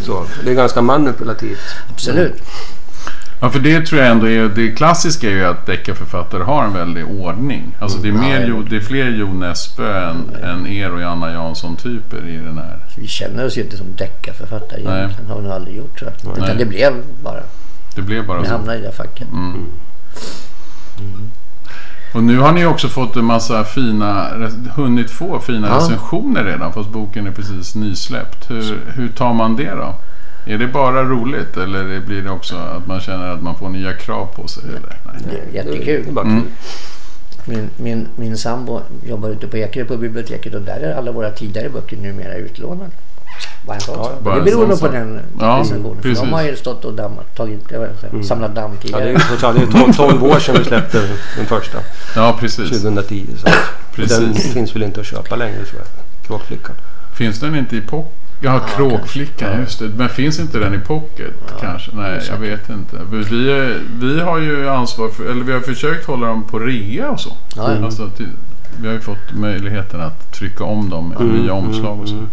Så, 0.00 0.24
det 0.44 0.50
är 0.50 0.54
ganska 0.54 0.82
manipulativt. 0.82 1.58
Absolut. 1.92 2.42
Ja, 3.40 3.50
för 3.50 3.60
det 3.60 3.86
tror 3.86 4.00
jag 4.00 4.10
ändå 4.10 4.28
är... 4.28 4.48
Det 4.48 4.70
klassiska 4.70 5.26
är 5.30 5.34
ju 5.34 5.44
att 5.44 5.66
deckarförfattare 5.66 6.42
har 6.42 6.64
en 6.64 6.72
väldig 6.72 7.06
ordning. 7.06 7.74
Alltså 7.80 7.98
det 7.98 8.08
är, 8.08 8.12
mer, 8.12 8.64
det 8.70 8.76
är 8.76 8.80
fler 8.80 9.08
Jo 9.08 9.32
Nesbø 9.32 9.92
än, 9.92 10.30
än 10.42 10.66
er 10.66 10.90
och 10.92 11.00
Anna 11.02 11.32
Jansson-typer 11.32 12.28
i 12.28 12.36
den 12.36 12.58
här. 12.58 12.78
Vi 12.96 13.06
känner 13.06 13.46
oss 13.46 13.58
ju 13.58 13.62
inte 13.62 13.76
som 13.76 13.86
deckarförfattare 13.96 14.80
Nej. 14.84 14.98
egentligen. 14.98 15.30
har 15.30 15.36
vi 15.36 15.42
nog 15.42 15.52
aldrig 15.52 15.76
gjort 15.76 15.98
tror 15.98 16.12
jag. 16.24 16.32
Nej. 16.36 16.44
Utan 16.44 16.58
det 16.58 16.64
blev 16.64 16.92
bara. 17.22 17.40
Det 17.94 18.02
blev 18.02 18.26
bara 18.26 18.40
Vi 18.40 18.46
så. 18.46 18.52
hamnade 18.52 18.78
i 18.78 18.82
det 18.82 18.92
facket. 18.92 19.28
Mm. 19.32 19.66
Och 22.14 22.22
nu 22.22 22.38
har 22.38 22.52
ni 22.52 22.66
också 22.66 22.88
fått 22.88 23.16
en 23.16 23.24
massa 23.24 23.64
fina, 23.64 24.28
hunnit 24.74 25.10
få 25.10 25.40
fina 25.40 25.68
Ja. 25.68 25.76
recensioner 25.76 26.44
redan 26.44 26.72
fast 26.72 26.90
boken 26.90 27.26
är 27.26 27.30
precis 27.30 27.74
nysläppt. 27.74 28.50
Hur, 28.50 28.78
hur 28.94 29.08
tar 29.08 29.34
man 29.34 29.56
det 29.56 29.70
då? 29.70 29.94
Är 30.46 30.58
det 30.58 30.66
bara 30.66 31.02
roligt 31.04 31.56
eller 31.56 32.00
blir 32.00 32.22
det 32.22 32.30
också 32.30 32.56
att 32.56 32.86
man 32.86 33.00
känner 33.00 33.28
att 33.28 33.42
man 33.42 33.58
får 33.58 33.68
nya 33.68 33.92
krav 33.92 34.26
på 34.26 34.48
sig? 34.48 34.62
Eller? 34.68 34.96
Nej. 35.06 35.22
Det 35.30 35.36
är 35.58 35.64
Det 35.64 35.70
jättekul. 35.70 36.18
är 36.18 36.22
Mm. 36.22 36.42
Min, 37.44 37.70
min, 37.76 38.08
min 38.16 38.38
sambo 38.38 38.80
jobbar 39.06 39.28
ute 39.28 39.46
på 39.46 39.56
Ekerö 39.56 39.84
på 39.84 39.96
biblioteket 39.96 40.54
och 40.54 40.60
där 40.62 40.80
är 40.80 40.94
alla 40.94 41.12
våra 41.12 41.30
tidigare 41.30 41.68
böcker 41.68 41.96
numera 41.96 42.34
utlånade. 42.34 42.90
Bara 43.66 43.74
en 43.74 43.80
sån 43.80 43.96
Ja, 44.24 44.34
Det 44.34 44.40
beror 44.40 44.66
nog 44.66 44.80
på 44.80 44.88
den 44.88 45.20
Ja, 45.40 45.58
recensionen. 45.62 45.96
För 45.96 46.02
precis. 46.02 46.20
de 46.24 46.32
har 46.32 46.42
ju 46.42 46.56
stått 46.56 46.84
och 46.84 46.92
dammat, 46.94 47.36
tagit, 47.36 47.54
inte, 47.72 48.26
samlat 48.28 48.54
damm 48.54 48.70
Ja, 48.70 48.76
det 48.76 48.82
tidigare. 48.82 49.04
är 49.04 49.12
ju 49.12 49.18
trots 49.18 49.44
allt- 49.44 49.56
det 49.72 49.78
är 49.78 49.82
12, 49.84 49.92
12 49.92 50.24
år 50.24 50.38
sedan 50.38 50.54
vi 50.58 50.64
släppte 50.64 50.98
den 51.36 51.46
första. 51.46 51.78
Ja, 52.16 52.36
precis. 52.40 52.68
2010. 52.70 53.26
Så. 53.38 53.48
Precis. 53.94 54.18
Den 54.18 54.34
finns 54.34 54.74
väl 54.74 54.82
inte 54.82 55.00
att 55.00 55.06
köpa 55.06 55.36
längre 55.36 55.64
tror 55.64 55.80
jag. 55.80 56.26
Kråkflickan. 56.26 56.74
Finns 57.16 57.40
den 57.40 57.56
inte 57.56 57.76
i 57.76 57.80
pocket? 57.80 58.17
Ja, 58.40 58.58
Kråkflickan, 58.76 59.60
just 59.60 59.78
det. 59.78 59.88
Men 59.88 60.08
finns 60.08 60.38
inte 60.38 60.58
den 60.58 60.74
i 60.74 60.78
pocket 60.78 61.34
kanske? 61.60 61.90
Nej, 61.94 62.22
jag 62.30 62.36
vet 62.36 62.68
inte. 62.70 62.96
Vi, 63.12 63.50
är- 63.50 63.80
vi 64.00 64.20
har 64.20 64.38
ju 64.38 64.68
ansvar 64.68 65.08
för, 65.08 65.24
eller 65.30 65.44
vi 65.44 65.52
har 65.52 65.60
försökt 65.60 66.06
hålla 66.06 66.26
dem 66.26 66.44
på 66.44 66.58
rea 66.58 67.10
och 67.10 67.20
så. 67.20 67.32
Ja, 67.56 67.74
ja. 67.74 67.84
Alltså, 67.84 68.10
till, 68.10 68.28
vi 68.80 68.86
har 68.86 68.94
ju 68.94 69.00
fått 69.00 69.32
möjligheten 69.34 70.00
att 70.00 70.32
trycka 70.32 70.64
om 70.64 70.90
dem 70.90 71.08
med 71.08 71.26
nya 71.26 71.52
omslag 71.52 72.00
och 72.00 72.08
så. 72.08 72.14
mm. 72.14 72.28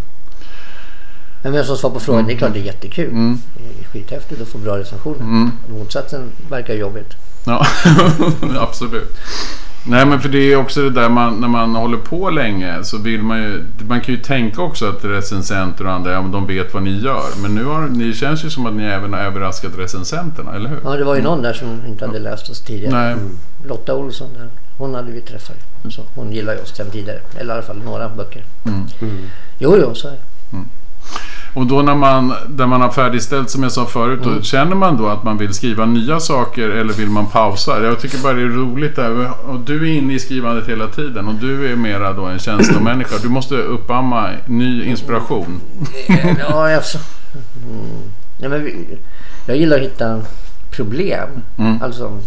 Men 1.43 1.53
vem 1.53 1.65
som 1.65 1.77
svar 1.77 1.89
på 1.89 1.99
frågan, 1.99 2.27
det 2.27 2.33
är 2.33 2.37
klart 2.37 2.53
det 2.53 2.59
är 2.59 2.63
jättekul. 2.63 3.09
Mm. 3.11 3.39
Det 3.57 3.83
är 3.83 3.87
skithäftigt 3.87 4.41
att 4.41 4.47
få 4.47 4.57
bra 4.57 4.77
recensioner. 4.77 5.19
Mm. 5.21 5.51
Motsatsen 5.69 6.29
verkar 6.49 6.73
jobbigt. 6.73 7.13
Ja, 7.45 7.65
absolut. 8.59 9.17
Nej 9.87 10.05
men 10.05 10.19
för 10.19 10.29
det 10.29 10.53
är 10.53 10.55
också 10.55 10.81
det 10.81 10.89
där 10.89 11.09
man, 11.09 11.41
när 11.41 11.47
man 11.47 11.75
håller 11.75 11.97
på 11.97 12.29
länge 12.29 12.83
så 12.83 12.97
vill 12.97 13.21
man 13.21 13.37
ju, 13.37 13.65
man 13.87 14.01
kan 14.01 14.15
ju 14.15 14.21
tänka 14.21 14.61
också 14.61 14.89
att 14.89 15.05
recensenter 15.05 15.85
och 15.85 15.91
andra, 15.91 16.11
ja 16.11 16.21
men 16.21 16.31
de 16.31 16.47
vet 16.47 16.73
vad 16.73 16.83
ni 16.83 16.99
gör. 16.99 17.41
Men 17.41 17.55
nu 17.55 17.65
har, 17.65 17.87
ni 17.87 18.13
känns 18.13 18.45
ju 18.45 18.49
som 18.49 18.65
att 18.65 18.73
ni 18.73 18.83
även 18.83 19.13
har 19.13 19.19
överraskat 19.19 19.71
recensenterna, 19.77 20.55
eller 20.55 20.69
hur? 20.69 20.79
Ja, 20.83 20.89
det 20.89 21.03
var 21.03 21.15
ju 21.15 21.21
någon 21.21 21.41
där 21.41 21.53
som 21.53 21.85
inte 21.87 22.05
hade 22.05 22.19
läst 22.19 22.49
oss 22.49 22.61
tidigare. 22.61 22.93
Nej, 22.93 23.15
Lotta 23.67 23.95
Olsson, 23.95 24.29
där, 24.33 24.49
hon 24.77 24.95
hade 24.95 25.11
vi 25.11 25.21
träffat. 25.21 25.57
Så 25.89 26.01
hon 26.15 26.31
gillar 26.31 26.53
ju 26.53 26.59
oss 26.59 26.75
sedan 26.75 26.91
tidigare. 26.91 27.19
Eller 27.37 27.53
i 27.53 27.57
alla 27.57 27.67
fall 27.67 27.81
några 27.85 28.09
böcker. 28.09 28.43
Mm. 28.65 28.87
Jo, 29.59 29.77
jo, 29.81 29.95
så 29.95 30.07
är 30.07 30.11
det. 30.11 30.17
Och 31.55 31.67
då 31.67 31.81
när 31.81 31.95
man, 31.95 32.33
där 32.47 32.67
man 32.67 32.81
har 32.81 32.89
färdigställt 32.89 33.49
som 33.49 33.63
jag 33.63 33.71
sa 33.71 33.85
förut, 33.85 34.19
då 34.23 34.41
känner 34.41 34.75
man 34.75 34.97
då 34.97 35.07
att 35.07 35.23
man 35.23 35.37
vill 35.37 35.53
skriva 35.53 35.85
nya 35.85 36.19
saker 36.19 36.69
eller 36.69 36.93
vill 36.93 37.09
man 37.09 37.25
pausa? 37.25 37.83
Jag 37.83 37.99
tycker 37.99 38.17
bara 38.17 38.33
det 38.33 38.41
är 38.41 38.45
roligt 38.45 38.95
där. 38.95 39.29
Och 39.47 39.59
du 39.59 39.89
är 39.89 39.93
inne 39.97 40.13
i 40.13 40.19
skrivandet 40.19 40.69
hela 40.69 40.87
tiden 40.87 41.27
och 41.27 41.33
du 41.33 41.71
är 41.71 41.75
mera 41.75 42.13
då 42.13 42.25
en 42.25 42.39
känslomänniska. 42.39 43.15
Du 43.21 43.29
måste 43.29 43.55
uppamma 43.55 44.29
ny 44.45 44.83
inspiration. 44.85 45.61
Ja, 46.39 46.75
alltså. 46.75 46.97
Mm. 47.57 48.11
Ja, 48.41 48.49
men 48.49 48.63
vi, 48.63 48.75
jag 49.47 49.57
gillar 49.57 49.77
att 49.77 49.83
hitta 49.83 50.21
problem. 50.71 51.29
Mm. 51.57 51.81
Alltså, 51.81 52.19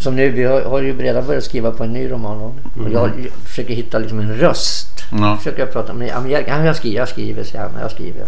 som 0.00 0.16
nu, 0.16 0.30
vi 0.30 0.44
har, 0.44 0.62
har 0.62 0.82
ju 0.82 0.98
redan 0.98 1.26
börjat 1.26 1.44
skriva 1.44 1.70
på 1.70 1.84
en 1.84 1.92
ny 1.92 2.10
roman. 2.10 2.36
Och 2.36 2.54
jag 2.92 3.10
försöker 3.44 3.74
hitta 3.74 3.98
liksom 3.98 4.20
en 4.20 4.36
röst. 4.36 4.95
Ja. 5.10 5.36
Försöker 5.36 5.58
jag 5.60 5.72
prata 5.72 5.92
med, 5.92 6.08
ja, 6.08 6.20
men 6.20 6.30
jag, 6.30 6.48
ja, 6.48 6.64
jag 6.64 6.76
skriver, 6.76 6.98
jag 6.98 7.08
skriver, 7.08 7.44
säger 7.44 7.60
han. 7.64 7.80
Jag 7.80 7.90
skriver. 7.90 8.24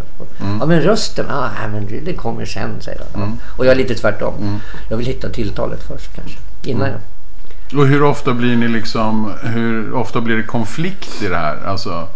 Ja 0.60 0.66
men 0.66 0.80
rösten, 0.80 1.26
ja 1.28 1.50
men 1.72 1.86
det, 1.86 2.00
det 2.00 2.12
kommer 2.14 2.44
sen 2.44 2.70
säger 2.80 3.02
han. 3.14 3.38
Och 3.56 3.66
jag 3.66 3.72
är 3.72 3.76
lite 3.76 3.94
tvärtom. 3.94 4.60
Jag 4.88 4.96
vill 4.96 5.06
hitta 5.06 5.28
tilltalet 5.28 5.82
först 5.82 6.14
kanske. 6.14 6.38
Innan 6.64 6.88
jag. 6.88 7.00
Och 7.80 7.86
hur 7.86 8.02
ofta 8.02 8.32
blir 8.34 8.56
ni 8.56 8.68
liksom, 8.68 9.32
hur 9.42 9.94
ofta 9.94 10.20
blir 10.20 10.36
det 10.36 10.42
konflikt 10.42 11.22
i 11.22 11.28
det 11.28 11.36
här? 11.36 11.56
Alltså, 11.66 12.08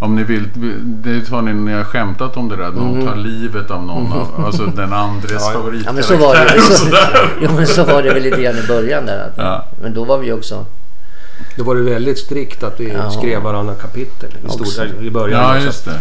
om 0.00 0.16
ni 0.16 0.22
vill, 0.22 0.48
det 0.84 1.28
har 1.28 1.42
ni, 1.42 1.52
ni 1.52 1.72
har 1.72 1.84
skämtat 1.84 2.36
om 2.36 2.48
det 2.48 2.56
där, 2.56 2.70
någon 2.70 3.06
tar 3.06 3.16
livet 3.16 3.70
av 3.70 3.82
någon 3.86 4.12
av, 4.12 4.44
alltså 4.46 4.66
den 4.66 4.92
andres 4.92 5.32
Ja, 5.54 5.70
ja. 5.72 5.80
Ja 5.84 5.92
men 5.92 6.02
så 6.02 6.16
var 6.16 6.34
det. 6.34 6.40
favoritkaraktär 6.40 6.74
Så, 6.74 7.28
jo 7.40 7.50
men 7.52 7.66
så 7.66 7.84
var 7.84 8.02
det 8.02 8.14
väl 8.14 8.22
lite 8.22 8.42
grann 8.42 8.58
i 8.58 8.66
början 8.66 9.06
där. 9.06 9.26
Att, 9.26 9.32
Ja. 9.36 9.64
Men 9.82 9.94
då 9.94 10.04
var 10.04 10.18
vi 10.18 10.32
också 10.32 10.64
Då 11.56 11.64
var 11.64 11.74
det 11.76 11.82
väldigt 11.82 12.18
strikt 12.18 12.62
att 12.62 12.80
vi 12.80 12.92
Ja. 12.92 13.10
skrev 13.10 13.42
varannan 13.42 13.76
kapitel 13.76 14.30
i, 14.46 14.50
stor, 14.50 15.02
i 15.04 15.10
början. 15.10 15.40
Ja, 15.54 15.60
så, 15.60 15.66
just 15.66 15.84
det. 15.84 16.00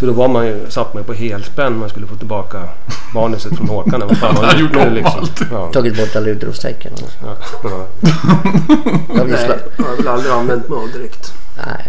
så 0.00 0.06
då 0.06 0.12
var 0.12 0.28
man 0.28 0.46
ju, 0.46 0.60
satt 0.68 0.94
man 0.94 1.02
ju 1.02 1.06
på 1.06 1.12
helspänn. 1.12 1.78
Man 1.78 1.88
skulle 1.88 2.06
få 2.06 2.16
tillbaka 2.16 2.62
manuset 3.14 3.56
från 3.56 3.68
Håkan. 3.68 4.00
Vad 4.08 4.18
fan 4.18 4.36
har 4.36 4.44
Han 4.52 4.60
gjort 4.60 4.72
nu 4.72 4.80
om 4.80 4.94
liksom? 4.94 5.20
allt. 5.20 5.40
Ja. 5.50 5.70
tagit 5.72 5.96
bort 5.96 6.16
alla 6.16 6.28
utropstecken. 6.28 6.92
Ja. 7.22 7.36
Ja. 7.64 7.86
Jag 9.14 9.84
har 9.86 9.96
väl 9.96 10.08
aldrig 10.08 10.32
använt 10.32 10.68
mig 10.68 10.78
av 10.78 10.88
direkt. 10.92 11.32
Nej. 11.56 11.88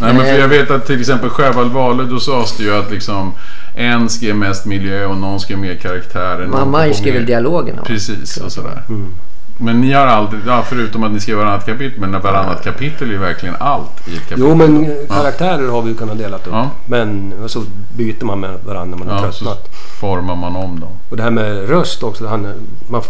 Nej, 0.00 0.14
men 0.14 0.24
för 0.26 0.38
jag 0.38 0.48
vet 0.48 0.70
att 0.70 0.86
till 0.86 1.00
exempel 1.00 1.30
Sjöwall 1.30 1.70
Wahlöö, 1.70 2.06
då 2.06 2.20
sades 2.20 2.56
det 2.56 2.62
ju 2.62 2.74
att 2.74 2.90
liksom 2.90 3.32
en 3.74 4.08
skrev 4.08 4.36
mest 4.36 4.66
miljö 4.66 5.06
och 5.06 5.16
någon 5.16 5.40
skrev 5.40 5.58
mer 5.58 5.74
karaktärer. 5.74 6.46
Mamma 6.46 6.92
skrev 6.92 7.14
väl 7.14 7.26
dialogerna. 7.26 7.82
Precis, 7.82 8.36
och 8.36 8.52
sådär. 8.52 8.82
Mm. 8.88 9.14
Men 9.58 9.80
ni 9.80 9.92
har 9.92 10.06
aldrig, 10.06 10.42
ja, 10.46 10.64
förutom 10.68 11.04
att 11.04 11.12
ni 11.12 11.20
skrev 11.20 11.36
varannat 11.36 11.66
kapitel, 11.66 12.00
men 12.00 12.20
varannat 12.20 12.64
kapitel 12.64 13.08
är 13.08 13.12
ju 13.12 13.18
verkligen 13.18 13.56
allt 13.58 14.08
i 14.08 14.16
ett 14.16 14.28
kapitel. 14.28 14.48
Jo 14.48 14.54
men 14.54 14.96
karaktärer 15.08 15.68
har 15.68 15.82
vi 15.82 15.88
ju 15.88 15.96
kunnat 15.96 16.18
dela 16.18 16.36
upp. 16.36 16.46
Ja. 16.50 16.70
Men 16.86 17.34
så 17.46 17.62
byter 17.96 18.24
man 18.24 18.40
med 18.40 18.58
varandra 18.66 18.96
när 18.96 19.04
man 19.04 19.14
har 19.18 19.26
Ja, 19.26 19.32
så 19.32 19.44
tröttnat. 19.44 19.68
formar 20.00 20.36
man 20.36 20.56
om 20.56 20.80
dem. 20.80 20.90
Och 21.10 21.16
det 21.16 21.22
här 21.22 21.30
med 21.30 21.68
röst 21.68 22.02
också. 22.02 22.26
Han, 22.26 22.52
man 22.88 23.02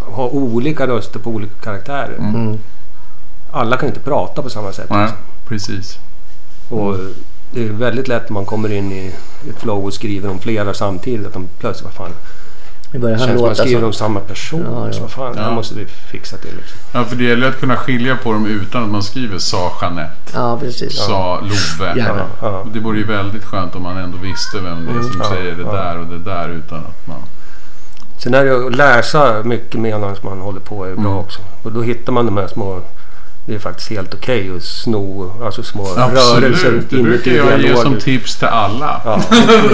har 0.00 0.34
olika 0.34 0.86
röster 0.86 1.18
på 1.18 1.30
olika 1.30 1.54
karaktärer. 1.62 2.16
Mm. 2.18 2.58
Alla 3.52 3.76
kan 3.76 3.88
inte 3.88 4.00
prata 4.00 4.42
på 4.42 4.50
samma 4.50 4.72
sätt. 4.72 4.90
Nej, 4.90 5.00
liksom. 5.00 5.18
precis. 5.48 5.98
Och 6.68 6.96
det 7.52 7.64
är 7.64 7.72
väldigt 7.72 8.08
lätt 8.08 8.28
när 8.28 8.34
man 8.34 8.44
kommer 8.44 8.72
in 8.72 8.92
i 8.92 9.12
ett 9.50 9.60
flow 9.60 9.84
och 9.84 9.94
skriver 9.94 10.30
om 10.30 10.38
flera 10.38 10.74
samtidigt. 10.74 11.26
Att 11.26 11.32
de 11.32 11.48
plötsligt, 11.58 11.84
vad 11.84 11.92
fan. 11.94 12.16
Börjar 12.98 13.16
Det 13.16 13.20
han 13.22 13.28
känns 13.28 13.38
som 13.40 13.46
man 13.46 13.56
skriver 13.56 13.80
så. 13.80 13.86
om 13.86 13.92
samma 13.92 14.20
person. 14.20 14.66
Ja, 14.72 14.88
ja. 15.00 15.08
Fan, 15.08 15.34
Ja. 15.36 15.50
måste 15.50 15.74
vi 15.74 15.86
fixa 15.86 16.36
till. 16.36 16.56
Liksom. 16.56 16.78
Ja, 16.92 17.04
för 17.04 17.16
det 17.16 17.24
gäller 17.24 17.48
att 17.48 17.60
kunna 17.60 17.76
skilja 17.76 18.16
på 18.16 18.32
dem 18.32 18.46
utan 18.46 18.82
att 18.84 18.88
man 18.90 19.02
skriver 19.02 19.38
sa 19.38 19.72
Jeanette, 19.82 20.12
Ja, 20.34 20.58
precis. 20.60 20.96
sa 20.98 21.40
Love. 21.40 21.92
Ja. 21.96 22.16
Ja, 22.42 22.64
Det 22.72 22.80
vore 22.80 22.98
ju 22.98 23.04
väldigt 23.04 23.44
skönt 23.44 23.74
om 23.74 23.82
man 23.82 23.96
ändå 23.96 24.18
visste 24.18 24.60
vem 24.60 24.86
det 24.86 24.92
är 24.98 25.02
som 25.02 25.20
ja, 25.20 25.28
säger 25.28 25.54
det 25.54 25.62
ja. 25.62 25.72
där 25.72 25.98
och 25.98 26.06
det 26.06 26.18
där 26.18 26.48
utan 26.48 26.78
att 26.78 27.06
man 27.06 27.16
Sen 28.18 28.34
är 28.34 28.44
det 28.44 28.66
att 28.66 28.76
läsa 28.76 29.42
mycket 29.44 29.80
medan 29.80 30.16
man 30.22 30.40
håller 30.40 30.60
på 30.60 30.84
är 30.84 30.94
bra 30.94 31.00
Mm. 31.04 31.16
också. 31.18 31.40
Och 31.62 31.72
då 31.72 31.82
hittar 31.82 32.12
man 32.12 32.26
de 32.26 32.36
här 32.36 32.46
små... 32.46 32.80
Det 33.46 33.54
är 33.54 33.58
faktiskt 33.58 33.90
helt 33.90 34.14
okej 34.14 34.50
att 34.56 34.62
sno 34.62 35.32
alltså 35.44 35.62
små 35.62 35.84
rörelser 35.84 36.46
Absolut, 36.48 36.90
det 36.90 37.02
brukar 37.02 37.30
jag 37.32 37.60
ge 37.60 37.76
som 37.76 37.96
tips 37.98 38.36
till 38.36 38.46
alla. 38.48 39.00
Ja. 39.04 39.20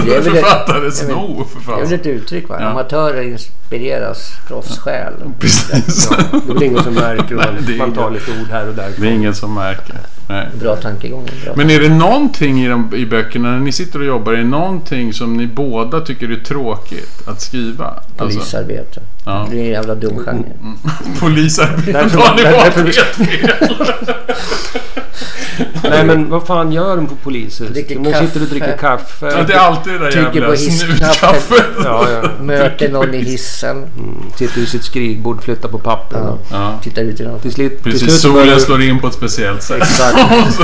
det 0.05 0.15
är 0.15 0.21
väl 0.21 0.35
ett- 0.35 0.43
Författare, 0.43 0.91
sno 0.91 1.45
för 1.45 1.71
Det 1.71 1.77
är 1.77 1.77
väl 1.79 1.87
fan. 1.87 1.93
ett 1.99 2.05
uttryck 2.05 2.49
va? 2.49 2.57
Ja. 2.59 2.65
Amatörer 2.67 3.21
inspireras, 3.21 4.31
proffs 4.47 4.77
stjäl. 4.79 5.13
Precis. 5.39 6.07
Ja, 6.11 6.17
det 6.31 6.49
är 6.49 6.53
väl 6.53 6.63
ingen 6.63 6.83
som 6.83 6.93
märker. 6.93 7.35
Nej, 7.35 7.47
Man, 7.67 7.77
man 7.77 7.93
tar 7.93 8.11
lite 8.11 8.31
ord 8.31 8.47
här 8.51 8.67
och 8.67 8.73
där. 8.75 8.89
Det 8.97 9.07
är 9.07 9.11
ingen 9.11 9.35
som 9.35 9.53
märker. 9.53 9.95
Nej. 10.31 10.47
Bra 10.59 10.75
tankegång. 10.75 11.25
Bra. 11.43 11.53
Men 11.55 11.69
är 11.69 11.79
det 11.79 11.89
någonting 11.89 12.63
i, 12.63 12.67
de, 12.67 12.95
i 12.95 13.05
böckerna 13.05 13.51
när 13.51 13.59
ni 13.59 13.71
sitter 13.71 13.99
och 13.99 14.05
jobbar, 14.05 14.33
är 14.33 14.37
det 14.37 14.43
någonting 14.43 15.13
som 15.13 15.37
ni 15.37 15.47
båda 15.47 15.99
tycker 15.99 16.31
är 16.31 16.35
tråkigt 16.35 17.27
att 17.27 17.41
skriva? 17.41 17.85
Alltså, 17.85 18.15
Polisarbete. 18.17 19.01
Ja. 19.25 19.47
Det 19.51 19.57
är 19.57 19.61
en 19.63 19.69
jävla 19.69 19.95
dum 19.95 20.17
genre. 20.25 20.43
polisarbete 21.19 21.91
Därför- 21.91 22.17
har 22.19 22.35
ni 22.35 22.43
varit 22.43 22.95
helt 22.95 23.29
fel. 23.29 23.75
Nej 25.89 26.05
men 26.05 26.29
vad 26.29 26.47
fan 26.47 26.71
gör 26.71 26.95
de 26.95 27.07
på 27.07 27.15
polisen? 27.15 27.67
Dricker 27.73 27.99
De 27.99 28.13
sitter 28.13 28.41
och 28.41 28.47
dricker 28.47 28.77
kaffe. 28.77 29.25
Ja, 29.37 29.43
det 29.47 29.53
är 29.53 29.57
alltid 29.59 29.93
det 29.93 29.99
där 29.99 30.11
Trycker 30.11 30.41
jävla 30.41 30.55
snutkaffet. 30.57 31.65
Ja, 31.83 32.05
ja. 32.11 32.29
Möter 32.43 32.89
någon 32.91 33.13
i 33.13 33.17
hissen. 33.17 33.77
Mm, 33.77 34.15
sitter 34.37 34.55
vid 34.59 34.67
sitt 34.69 34.83
skrivbord, 34.83 35.43
flyttar 35.43 35.69
på 35.69 35.77
papper. 35.79 36.17
Ja. 36.19 36.37
Ja. 36.51 36.79
Tittar 36.83 37.01
ut 37.01 37.19
genom 37.19 37.39
Till, 37.39 37.51
slut, 37.51 37.83
till 37.83 37.91
Precis, 37.91 38.23
börjar 38.23 38.41
solen 38.43 38.47
det- 38.55 38.59
slår 38.59 38.81
in 38.81 38.99
på 38.99 39.07
ett 39.07 39.13
speciellt 39.13 39.63
sätt. 39.63 39.77
Exakt. 39.77 40.17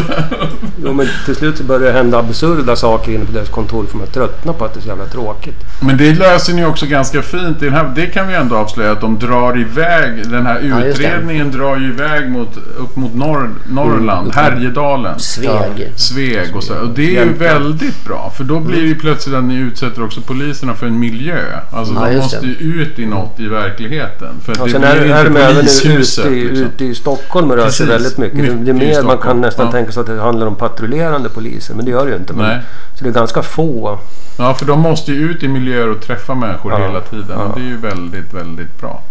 Jo, 0.84 0.93
men 0.93 1.08
till 1.26 1.36
slut 1.36 1.58
så 1.58 1.63
börjar 1.63 1.82
det 1.82 1.91
hända 1.91 2.20
absurda 2.20 2.76
saker 2.76 3.12
inne 3.12 3.26
på 3.26 3.32
deras 3.32 3.50
kontor 3.50 3.86
för 3.86 3.98
man 3.98 4.08
tröttnar 4.08 4.54
på 4.54 4.65
att 4.65 4.74
det 4.74 4.80
är 4.80 4.82
så 4.82 4.88
jävla 4.88 5.06
tråkigt. 5.06 5.56
Men 5.82 5.98
det 5.98 6.13
löser 6.13 6.54
ni 6.54 6.65
också 6.65 6.86
ganska 6.86 7.22
fint. 7.22 7.62
i 7.62 7.65
Den 7.65 7.74
här, 7.74 7.91
det 7.96 8.06
kan 8.06 8.28
vi 8.28 8.34
ändå 8.36 8.56
avslöja 8.56 8.91
att 8.91 9.02
de 9.02 9.20
drar 9.20 9.60
iväg. 9.60 10.30
Den 10.32 10.46
här 10.46 10.62
Ja, 10.70 10.76
det. 10.76 10.86
utredningen 10.89 11.52
drar 11.52 11.78
ju 11.78 11.88
iväg 11.88 12.30
mot, 12.32 12.58
upp 12.78 12.96
mot 12.96 13.15
norr, 13.15 13.50
Norrland, 13.70 14.32
Mm. 14.32 14.32
Härjedalen. 14.52 15.20
Sveg. 15.20 15.92
Sveg 15.96 16.56
och 16.56 16.64
så. 16.64 16.74
Och 16.76 16.90
det 16.90 17.18
är 17.18 17.26
ju 17.26 17.34
väldigt 17.34 18.06
bra. 18.06 18.32
För 18.38 18.44
då 18.44 18.60
blir 18.60 18.82
det 18.82 18.88
ju 18.88 18.96
plötsligt 18.96 19.36
att 19.36 19.44
ni 19.44 19.56
utsätter 19.56 20.04
också 20.04 20.22
poliserna 20.22 20.74
för 20.74 20.88
en 20.88 21.00
miljö. 21.00 21.40
Alltså 21.72 21.94
Ja, 21.94 22.06
de 22.06 22.12
just 22.14 22.24
måste 22.24 22.40
det. 22.40 22.48
ju 22.48 22.82
ut 22.82 23.00
i 23.00 23.06
något 23.06 23.40
i 23.40 23.48
verkligheten. 23.48 24.36
För 24.46 24.60
Och 24.62 24.66
det 24.68 24.72
sen 24.72 24.82
blir 24.82 24.90
är, 24.90 25.06
ju 25.06 25.12
är 25.12 25.24
de 25.24 25.28
inte 25.30 25.42
även 25.44 25.56
polishuset. 25.56 26.26
ute 26.26 26.36
i, 26.36 26.44
liksom. 26.44 26.66
ute 26.66 26.86
i 26.86 26.96
Stockholm 26.96 27.52
och 27.52 27.58
rör 27.58 27.70
sig 27.70 27.86
Precis. 27.88 27.90
väldigt 28.02 28.18
mycket. 28.18 28.38
Det- 28.38 28.42
Mycket 28.56 28.66
det 28.66 28.72
är 28.72 28.74
mer, 28.74 28.94
man 28.94 28.96
Stockholm. 28.96 29.22
kan 29.22 29.42
nästan 29.42 29.66
Ja. 29.66 29.72
tänka 29.72 29.92
sig 29.92 30.02
att 30.02 30.08
det 30.08 30.22
handlar 30.22 30.48
om 30.48 30.56
patrullerande 30.56 31.30
poliser. 31.30 31.76
Men 31.76 31.86
det 31.86 31.92
gör 31.92 32.06
det 32.06 32.12
ju 32.12 32.18
inte. 32.18 32.34
Men, 32.34 32.46
Nej. 32.48 32.60
Så 32.98 33.04
det 33.04 33.10
är 33.10 33.14
ganska 33.14 33.42
få. 33.42 34.00
Ja, 34.38 34.54
för 34.54 34.66
de 34.66 34.80
måste 34.80 35.12
ju 35.12 35.30
ut 35.32 35.44
i 35.44 35.48
miljöer 35.48 35.90
och 35.90 36.02
träffa 36.02 36.36
människor 36.36 36.72
Ja, 36.72 36.88
hela 36.88 37.02
tiden. 37.02 37.26
ja. 37.30 37.36
Och 37.44 37.60
det 37.60 37.66
är 37.66 37.70
ju 37.70 37.78
väldigt, 37.78 38.34
väldigt 38.34 38.82
bra. 38.82 39.02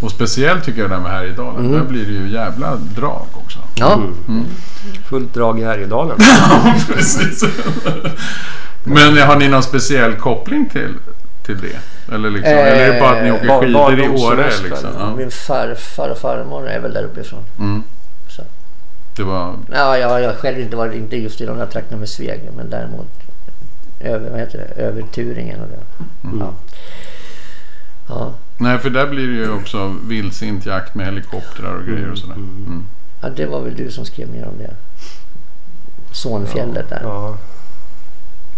Och 0.00 0.10
speciellt 0.10 0.64
tycker 0.64 0.80
jag 0.80 0.90
det 0.90 0.94
här 0.96 1.02
med 1.02 1.12
Härjedalen. 1.12 1.60
Mm. 1.66 1.72
Där 1.72 1.84
blir 1.84 2.04
det 2.06 2.12
ju 2.12 2.28
jävla 2.30 2.76
drag 2.76 3.26
också. 3.32 3.58
Ja. 3.74 4.00
Fullt 5.08 5.34
drag 5.34 5.60
i 5.60 5.64
Härjedalen. 5.64 6.16
Precis. 6.86 7.44
Men 8.84 9.18
har 9.18 9.36
ni 9.36 9.48
någon 9.48 9.62
speciell 9.62 10.14
koppling 10.14 10.68
till, 10.68 10.94
till 11.46 11.58
det? 11.60 12.14
Eller, 12.14 12.30
liksom, 12.30 12.52
Eh, 12.52 12.58
eller 12.58 12.86
är 12.88 12.94
det 12.94 13.00
bara 13.00 13.16
att 13.16 13.24
ni 13.24 13.30
åker 13.32 13.46
bar- 13.46 13.60
skidor 13.90 14.04
i 14.04 14.08
Åre? 14.08 14.50
Liksom? 14.64 14.88
Ja. 14.98 15.14
Min 15.16 15.30
farfar 15.30 16.08
och 16.08 16.18
farmor 16.18 16.68
är 16.68 16.80
väl 16.80 16.92
där 16.94 17.04
uppifrån. 17.04 17.42
Mm. 17.58 17.82
Så. 18.28 18.42
Det 19.16 19.22
var... 19.22 19.54
Ja, 19.72 19.98
jag 19.98 20.08
har 20.08 20.32
själv 20.34 20.60
inte 20.60 20.76
varit, 20.76 20.94
inte 20.94 21.16
just 21.16 21.40
i 21.40 21.46
de 21.46 21.58
där 21.58 21.66
trakterna 21.66 21.98
med 22.00 22.08
Sveg, 22.08 22.40
men 22.56 22.70
däremot 22.70 23.06
över, 24.00 24.30
vad 24.30 24.40
heter 24.40 24.58
det, 24.58 24.82
över 24.82 25.02
Turingen 25.02 25.60
och 25.60 25.68
det. 25.68 26.04
Mm. 26.28 26.40
Ja. 26.40 26.52
Ja. 28.08 28.32
Nej, 28.58 28.78
för 28.78 28.90
där 28.90 29.06
blir 29.06 29.26
det 29.26 29.34
ju 29.34 29.50
också 29.52 29.94
vildsint 30.02 30.66
jakt 30.66 30.94
med 30.94 31.06
helikoptrar 31.06 31.74
och 31.74 31.84
grejer 31.86 32.10
och 32.10 32.18
sådär. 32.18 32.34
Mm. 32.34 32.84
ja, 33.22 33.28
det 33.28 33.46
var 33.46 33.60
väl 33.60 33.76
du 33.76 33.90
som 33.90 34.04
skrev 34.04 34.28
mer 34.28 34.46
om 34.48 34.58
det. 34.58 34.74
Sonfjället 36.12 36.88
där. 36.88 37.00
Ja. 37.02 37.36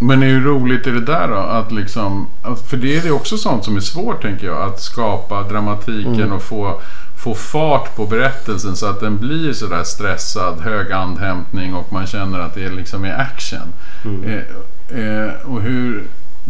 Men 0.01 0.21
hur 0.21 0.41
roligt 0.41 0.87
är 0.87 0.91
det 0.91 1.01
där 1.05 1.27
då? 1.27 1.35
Att 1.35 1.71
liksom, 1.71 2.27
för 2.69 2.77
det 2.77 2.97
är 2.97 3.01
det 3.01 3.11
också 3.11 3.37
sånt 3.37 3.65
som 3.65 3.75
är 3.75 3.81
svårt 3.81 4.21
tänker 4.21 4.47
jag. 4.47 4.61
Att 4.61 4.81
skapa 4.81 5.43
dramatiken 5.43 6.13
Mm. 6.13 6.31
och 6.31 6.43
få, 6.43 6.81
få 7.17 7.35
fart 7.35 7.95
på 7.95 8.05
berättelsen 8.05 8.75
så 8.75 8.85
att 8.85 8.99
den 8.99 9.17
blir 9.17 9.53
sådär 9.53 9.83
stressad, 9.83 10.59
hög 10.59 10.91
andhämtning 10.91 11.75
och 11.75 11.93
man 11.93 12.07
känner 12.07 12.39
att 12.39 12.55
det 12.55 12.69
liksom 12.69 13.05
är 13.05 13.17
action. 13.21 13.73
Mm. 14.05 14.23
Eh, 14.23 14.99
eh, 14.99 15.31
och 15.45 15.61
hur, 15.61 16.03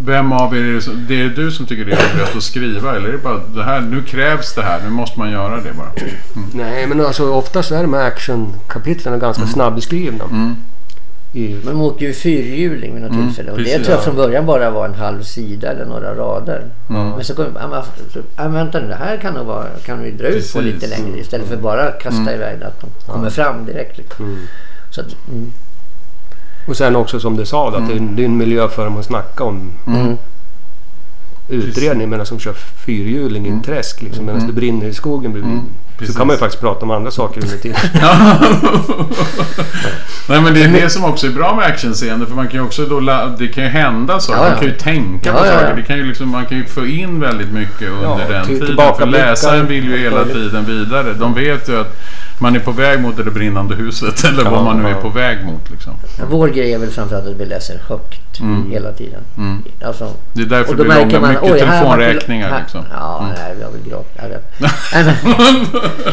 vem 0.06 0.32
av 0.32 0.58
er 0.58 0.62
är 0.62 0.74
det, 0.74 0.82
som, 0.82 1.06
det 1.08 1.22
är 1.22 1.30
du 1.30 1.52
som 1.52 1.66
tycker 1.66 1.86
det 1.86 1.92
är 1.92 2.14
roligast 2.14 2.36
att 2.36 2.44
skriva 2.44 2.96
eller 2.96 3.08
är 3.08 3.12
det 3.12 3.18
bara 3.18 3.38
det 3.56 3.64
här, 3.64 3.82
nu 3.82 4.04
krävs 4.04 4.54
det 4.54 4.62
här, 4.62 4.82
nu 4.84 4.90
måste 4.90 5.20
man 5.20 5.32
göra 5.32 5.56
det 5.56 5.74
bara? 5.74 5.92
Nej, 6.54 6.88
men 6.88 7.06
alltså 7.06 7.32
oftast 7.32 7.72
är 7.72 7.82
de 7.82 7.94
här 7.94 8.08
actionkapitlen 8.08 9.20
ganska 9.20 9.48
snabbeskrivna. 9.48 10.24
Mm. 10.24 10.56
I, 11.34 11.56
Men 11.64 11.74
de 11.74 11.82
åker 11.82 12.06
ju 12.06 12.14
fyrhjuling 12.14 12.94
vid 12.94 13.04
något 13.04 13.12
Mm, 13.12 13.28
tillfälle. 13.28 13.52
Och 13.52 13.58
det 13.58 13.64
precis, 13.64 13.86
tror 13.86 13.90
jag 13.90 14.00
ja. 14.00 14.04
från 14.04 14.16
början 14.16 14.46
bara 14.46 14.70
var 14.70 14.86
en 14.86 14.94
halv 14.94 15.24
sida 15.24 15.72
eller 15.72 15.86
några 15.86 16.16
rader. 16.16 16.66
Mm. 16.90 17.10
Men 17.10 17.24
så 17.24 17.36
kom 17.36 17.46
men, 17.46 17.84
så, 18.14 18.20
ja, 18.38 18.48
vänta 18.48 18.80
nu, 18.80 18.88
det 18.88 18.96
här 18.96 19.18
kan, 19.18 19.34
nog 19.34 19.46
vara, 19.46 19.68
kan 19.86 20.02
vi 20.02 20.12
dra 20.12 20.28
ut 20.28 20.54
på 20.54 20.60
Precis. 20.60 20.74
lite 20.74 20.88
längre 20.88 21.20
istället 21.20 21.48
för 21.48 21.58
bara 21.58 21.92
kasta 21.92 22.34
iväg 22.34 22.60
det, 22.60 22.68
att 22.68 22.82
de 22.82 23.12
kommer 23.12 23.30
fram 23.30 23.66
direkt. 23.66 23.98
Liksom. 23.98 24.26
mm. 24.26 24.40
Så 24.92 25.02
att, 25.02 25.16
mm. 25.32 25.52
Och 26.70 26.78
sen 26.78 26.96
också 26.96 27.20
som 27.20 27.38
du 27.38 27.46
sa, 27.46 27.68
att 27.68 27.88
det, 27.88 27.94
är, 27.94 28.00
det 28.00 28.22
är 28.24 28.26
en 28.26 28.38
miljö 28.38 28.68
för 28.68 28.86
dem 28.86 28.98
att 28.98 29.06
snacka 29.06 29.44
om 29.44 29.72
Mm. 29.88 30.18
utredning 31.50 32.10
medan 32.10 32.26
som 32.26 32.40
kör 32.40 32.54
fyrhjuling 32.86 33.46
i 33.46 33.50
en 33.50 33.62
träsk 33.64 34.02
liksom, 34.02 34.26
medan 34.26 34.48
det 34.48 34.54
brinner 34.54 34.86
i 34.86 34.94
skogen 34.94 35.32
bredvid. 35.32 35.52
Mm. 35.54 35.66
Så 36.08 36.14
kan 36.14 36.28
man 36.28 36.36
ju 36.36 36.40
faktiskt 36.40 36.62
prata 36.62 36.86
om 36.86 36.92
andra 36.92 37.12
saker 37.12 37.42
under 37.44 37.58
tiden. 37.58 37.78
Nej 40.30 40.42
men 40.42 40.54
det 40.54 40.64
är 40.64 40.70
det 40.82 40.90
som 40.90 41.06
också 41.06 41.28
är 41.28 41.32
bra 41.32 41.56
med 41.56 41.66
actionscener 41.66 42.26
för 42.26 42.36
man 42.36 42.48
kan 42.48 42.60
ju 42.60 42.66
också 42.66 42.86
då, 42.86 43.00
det 43.40 43.48
kan 43.48 43.64
ju 43.64 43.70
hända 43.70 44.20
saker, 44.20 44.40
Ja, 44.40 44.46
ja. 44.46 44.50
man 44.52 44.60
kan 44.60 44.68
ju 44.68 44.76
tänka 44.76 45.34
på 45.34 45.40
Ja, 45.40 45.46
ja. 45.46 45.60
saker. 45.60 45.76
Det 45.76 45.84
kan 45.84 45.98
ju 45.98 46.04
liksom, 46.04 46.30
man 46.30 46.46
kan 46.46 46.58
ju 46.58 46.66
få 46.66 46.86
in 46.86 47.20
väldigt 47.20 47.52
mycket 47.52 47.90
under 47.90 48.30
den 48.34 48.46
tiden. 48.46 48.78
För 48.98 49.06
läsaren 49.06 49.68
vill 49.68 49.84
ju 49.84 49.98
hela 49.98 50.26
tiden 50.26 50.66
vidare. 50.66 51.14
De 51.14 51.34
vet 51.34 51.70
ju 51.70 51.80
att 51.82 51.98
man 52.40 52.56
är 52.56 52.60
på 52.60 52.72
väg 52.72 53.02
mot 53.02 53.18
det 53.18 53.24
brinnande 53.32 53.76
huset 53.76 54.24
eller 54.28 54.44
Ja, 54.44 54.50
vad 54.50 54.64
man 54.64 54.78
nu 54.82 54.86
är 54.90 54.92
ja. 54.94 55.02
på 55.02 55.10
väg 55.10 55.46
mot. 55.46 55.70
Liksom. 55.72 55.94
Vår 56.30 56.48
grej 56.48 56.74
är 56.74 56.78
väl 56.80 56.90
framförallt 56.90 57.28
att 57.28 57.36
vi 57.36 57.46
läser 57.46 57.80
högt 57.88 58.40
Mm. 58.42 58.72
hela 58.72 58.92
tiden. 58.92 59.22
Mm. 59.38 59.64
Alltså, 59.86 60.14
Det 60.34 60.42
är 60.42 60.46
därför 60.46 60.76
det 60.76 60.84
blir 60.84 60.96
långa, 60.96 61.20
man, 61.20 61.30
mycket 61.30 61.52
oj, 61.52 61.60
telefonräkningar. 61.60 62.50
här- 62.50 62.60
Liksom. 62.60 62.84
Ja, 62.92 63.20
Mm. 63.20 63.32
nej, 63.38 63.54
vi 63.58 63.64
har 63.64 63.72
väl 63.72 63.82
gråtit. 63.90 64.12
Jag 64.22 64.30
vet. 64.30 64.54
nej, 64.94 65.04
men, 65.06 65.16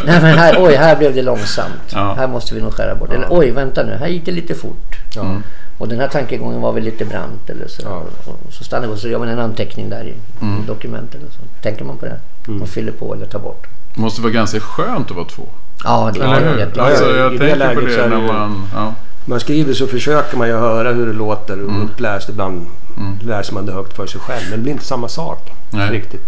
nej, 0.07 0.21
men 0.23 0.39
här, 0.39 0.57
oj, 0.59 0.75
här 0.75 0.97
blev 0.97 1.15
det 1.15 1.23
långsamt. 1.23 1.93
Ja. 1.93 2.15
Här 2.19 2.27
måste 2.29 2.55
vi 2.55 2.61
nog 2.61 2.73
skära 2.75 2.95
bort. 2.95 3.13
Eller 3.13 3.27
oj, 3.31 3.51
vänta 3.51 3.83
nu, 3.83 3.93
här 4.01 4.07
gick 4.07 4.25
det 4.25 4.33
lite 4.33 4.55
fort. 4.55 4.97
Ja. 5.15 5.21
Mm. 5.23 5.43
Och 5.79 5.89
den 5.89 6.01
här 6.01 6.09
tankegången 6.09 6.61
var 6.61 6.73
väl 6.73 6.83
lite 6.85 7.05
brant 7.05 7.51
eller 7.51 7.69
så. 7.69 7.83
Ja. 7.85 8.03
Och 8.25 8.53
så 8.53 8.65
stannar 8.65 8.87
vi 8.87 8.95
och 8.95 8.99
så 8.99 9.09
gör 9.09 9.19
man 9.19 9.29
en 9.29 9.39
anteckning 9.39 9.91
där 9.91 10.05
i, 10.05 10.15
Mm. 10.43 10.67
dokumentet. 10.67 11.15
Eller 11.21 11.31
så. 11.31 11.63
Tänker 11.63 11.85
man 11.85 11.97
på 11.99 12.07
det 12.07 12.19
och 12.63 12.69
fyller 12.69 12.93
på 12.93 13.15
eller 13.15 13.27
tar 13.27 13.39
bort. 13.39 13.67
Det 13.95 14.01
måste 14.01 14.23
vara 14.23 14.33
ganska 14.33 14.61
skönt 14.61 15.11
att 15.11 15.17
vara 15.17 15.27
två. 15.27 15.43
Ja, 15.85 16.11
det 16.15 16.21
Eller 16.21 16.35
är 16.41 16.51
hur? 16.53 16.59
jätte- 16.59 16.73
Ja, 16.81 16.83
Alltså, 16.89 17.05
ja, 17.05 17.17
jag 17.17 17.35
i 17.35 17.39
tänker 17.39 17.75
på 17.75 17.81
det 17.81 17.95
är 17.95 18.03
det 18.03 18.09
när 18.19 18.27
man... 18.33 18.63
Ja. 18.75 18.95
Man 19.29 19.41
skriver 19.41 19.75
så 19.75 19.87
försöker 19.87 20.37
man 20.37 20.49
ju 20.49 20.55
höra 20.55 20.93
hur 20.93 21.07
det 21.07 21.13
låter 21.13 21.61
och 21.65 21.85
uppläst. 21.85 22.29
Ibland 22.29 22.67
Mm. 22.97 23.19
läser 23.25 23.55
man 23.55 23.67
det 23.67 23.73
högt 23.73 23.97
för 23.97 24.07
sig 24.07 24.21
själv. 24.21 24.43
Men 24.51 24.59
det 24.59 24.63
blir 24.63 24.73
inte 24.73 24.85
samma 24.85 25.09
sak 25.09 25.53
Nej. 25.71 25.91
riktigt. 25.91 26.23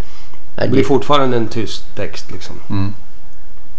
Nej, 0.56 0.66
Det 0.66 0.70
blir 0.72 0.82
det, 0.82 0.88
fortfarande 0.88 1.36
en 1.36 1.48
tyst 1.48 1.96
text 1.96 2.30
liksom. 2.32 2.56
Mm. 2.70 2.94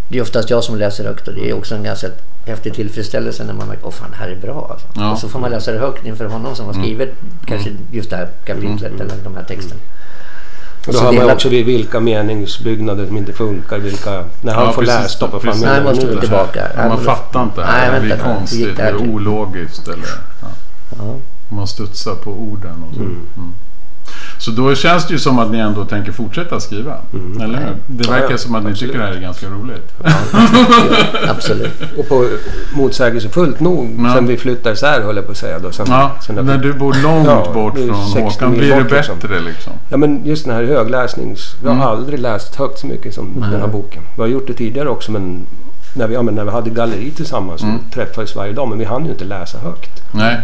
det 0.10 0.18
är 0.18 0.22
oftast 0.22 0.50
jag 0.50 0.64
som 0.64 0.76
läser 0.76 1.04
högt 1.06 1.28
och 1.28 1.34
det 1.34 1.50
är 1.50 1.54
också 1.54 1.76
en 1.76 1.84
ganska 1.84 2.08
häftig 2.48 2.74
tillfredsställelse 2.74 3.44
när 3.44 3.54
man 3.54 3.68
märker 3.68 3.86
åh 3.86 3.92
fan 3.92 4.12
det 4.12 4.18
här 4.18 4.28
är 4.30 4.36
bra. 4.36 4.68
Alltså. 4.72 4.88
Ja. 4.94 5.02
Mm. 5.02 5.14
Och 5.14 5.20
så 5.20 5.30
får 5.30 5.40
man 5.40 5.52
läsa 5.52 5.72
det 5.72 5.80
högt 5.80 6.06
inför 6.06 6.26
honom 6.26 6.56
som 6.56 6.66
har 6.66 6.74
skrivit 6.74 7.14
kanske 7.46 7.70
just 7.92 8.10
det 8.10 8.16
här 8.16 8.28
kapitlet 8.46 8.92
eller 9.02 9.16
de 9.24 9.36
här 9.36 9.44
texterna. 9.44 9.82
Och 10.90 10.94
då 10.96 11.00
hör 11.00 11.14
man 11.14 11.30
är 11.30 11.34
också 11.34 11.50
vid 11.50 11.66
vilka 11.66 12.00
meningsbyggnader 12.00 13.08
som 13.08 13.18
inte 13.18 13.34
funkar. 13.34 13.78
Vilka, 13.80 14.24
när 14.42 14.54
han 14.54 14.66
Ja, 14.66 14.72
får 14.72 14.82
precis. 14.82 14.96
läsa, 14.98 15.10
stoppa 15.10 15.40
fram 15.40 15.52
Precis. 15.52 15.62
Nej, 15.66 15.72
munnen. 15.80 15.96
måste 15.96 16.06
Nu 16.06 16.20
tillbaka. 16.20 16.68
Ja, 16.78 16.88
man 16.88 16.98
fattar 17.00 17.44
inte. 17.44 17.62
Nej, 17.62 17.86
det 17.86 17.92
vänta 17.92 18.06
blir 18.06 18.36
konstigt 18.36 18.78
det 18.78 18.98
till? 18.98 19.10
ologiskt. 19.10 19.88
Eller, 19.88 20.08
ja. 20.42 20.48
Ja. 20.98 21.16
Man 21.50 21.68
studsar 21.68 22.16
på 22.16 22.32
orden 22.32 22.84
och 22.90 22.96
så. 22.96 23.02
Mm. 23.02 23.54
Så 24.40 24.52
då 24.52 24.76
känns 24.76 25.08
det 25.08 25.14
ju 25.14 25.20
som 25.20 25.40
att 25.40 25.52
ni 25.52 25.58
ändå 25.58 25.86
tänker 25.86 26.12
fortsätta 26.12 26.60
skriva. 26.60 26.96
Eller 27.42 27.60
hur? 27.60 27.76
Det 27.88 28.04
Ja, 28.06 28.12
verkar 28.12 28.32
ja, 28.32 28.38
som 28.38 28.56
att 28.56 28.64
ni 28.64 28.72
absolut. 28.72 28.92
tycker 28.92 29.04
det 29.04 29.10
här 29.12 29.18
är 29.18 29.22
ganska 29.22 29.48
roligt. 29.48 29.94
Absolut. 31.30 31.82
Och 31.98 32.08
på 32.10 32.28
motsägelsefullt 32.74 33.60
nog 33.60 33.96
Ja. 34.04 34.14
sen 34.14 34.28
vi 34.28 34.38
flyttade 34.38 34.74
isär 34.76 35.02
höll 35.02 35.16
jag 35.16 35.26
på 35.26 35.32
att 35.32 35.38
säga. 35.38 35.60
Då, 35.60 35.72
sen, 35.72 35.86
Ja, 35.90 36.12
sen 36.26 36.36
när 36.46 36.58
du 36.58 36.74
bor 36.74 36.96
långt 37.04 37.28
Ja, 37.28 37.52
bort 37.54 37.74
från 37.78 38.06
60 38.06 38.22
Håkan 38.22 38.52
blir 38.52 38.76
det 38.76 38.96
liksom. 38.96 39.20
bättre 39.20 39.40
liksom. 39.40 39.74
Ja 39.90 39.98
men 39.98 40.26
just 40.26 40.46
den 40.46 40.54
här 40.56 40.64
högläsnings... 40.64 41.56
Jag 41.64 41.72
har 41.72 41.92
aldrig 41.92 42.20
läst 42.20 42.56
högt 42.56 42.80
så 42.80 42.88
mycket 42.88 43.14
som 43.14 43.46
den 43.52 43.62
här 43.62 43.68
boken. 43.68 44.02
Vi 44.16 44.22
har 44.22 44.28
gjort 44.30 44.48
det 44.48 44.54
tidigare 44.54 44.90
också 44.90 45.12
men 45.12 45.46
när 45.96 46.08
vi, 46.08 46.14
ja, 46.14 46.22
men 46.22 46.36
när 46.36 46.44
vi 46.44 46.52
hade 46.52 46.70
galleri 46.70 47.12
tillsammans 47.12 47.62
så 47.62 47.68
träffades 47.94 48.36
varje 48.36 48.54
dag. 48.54 48.68
Men 48.70 48.80
vi 48.80 48.86
hann 48.86 49.06
ju 49.06 49.12
inte 49.12 49.26
läsa 49.26 49.58
högt. 49.58 50.02
Nej, 50.12 50.38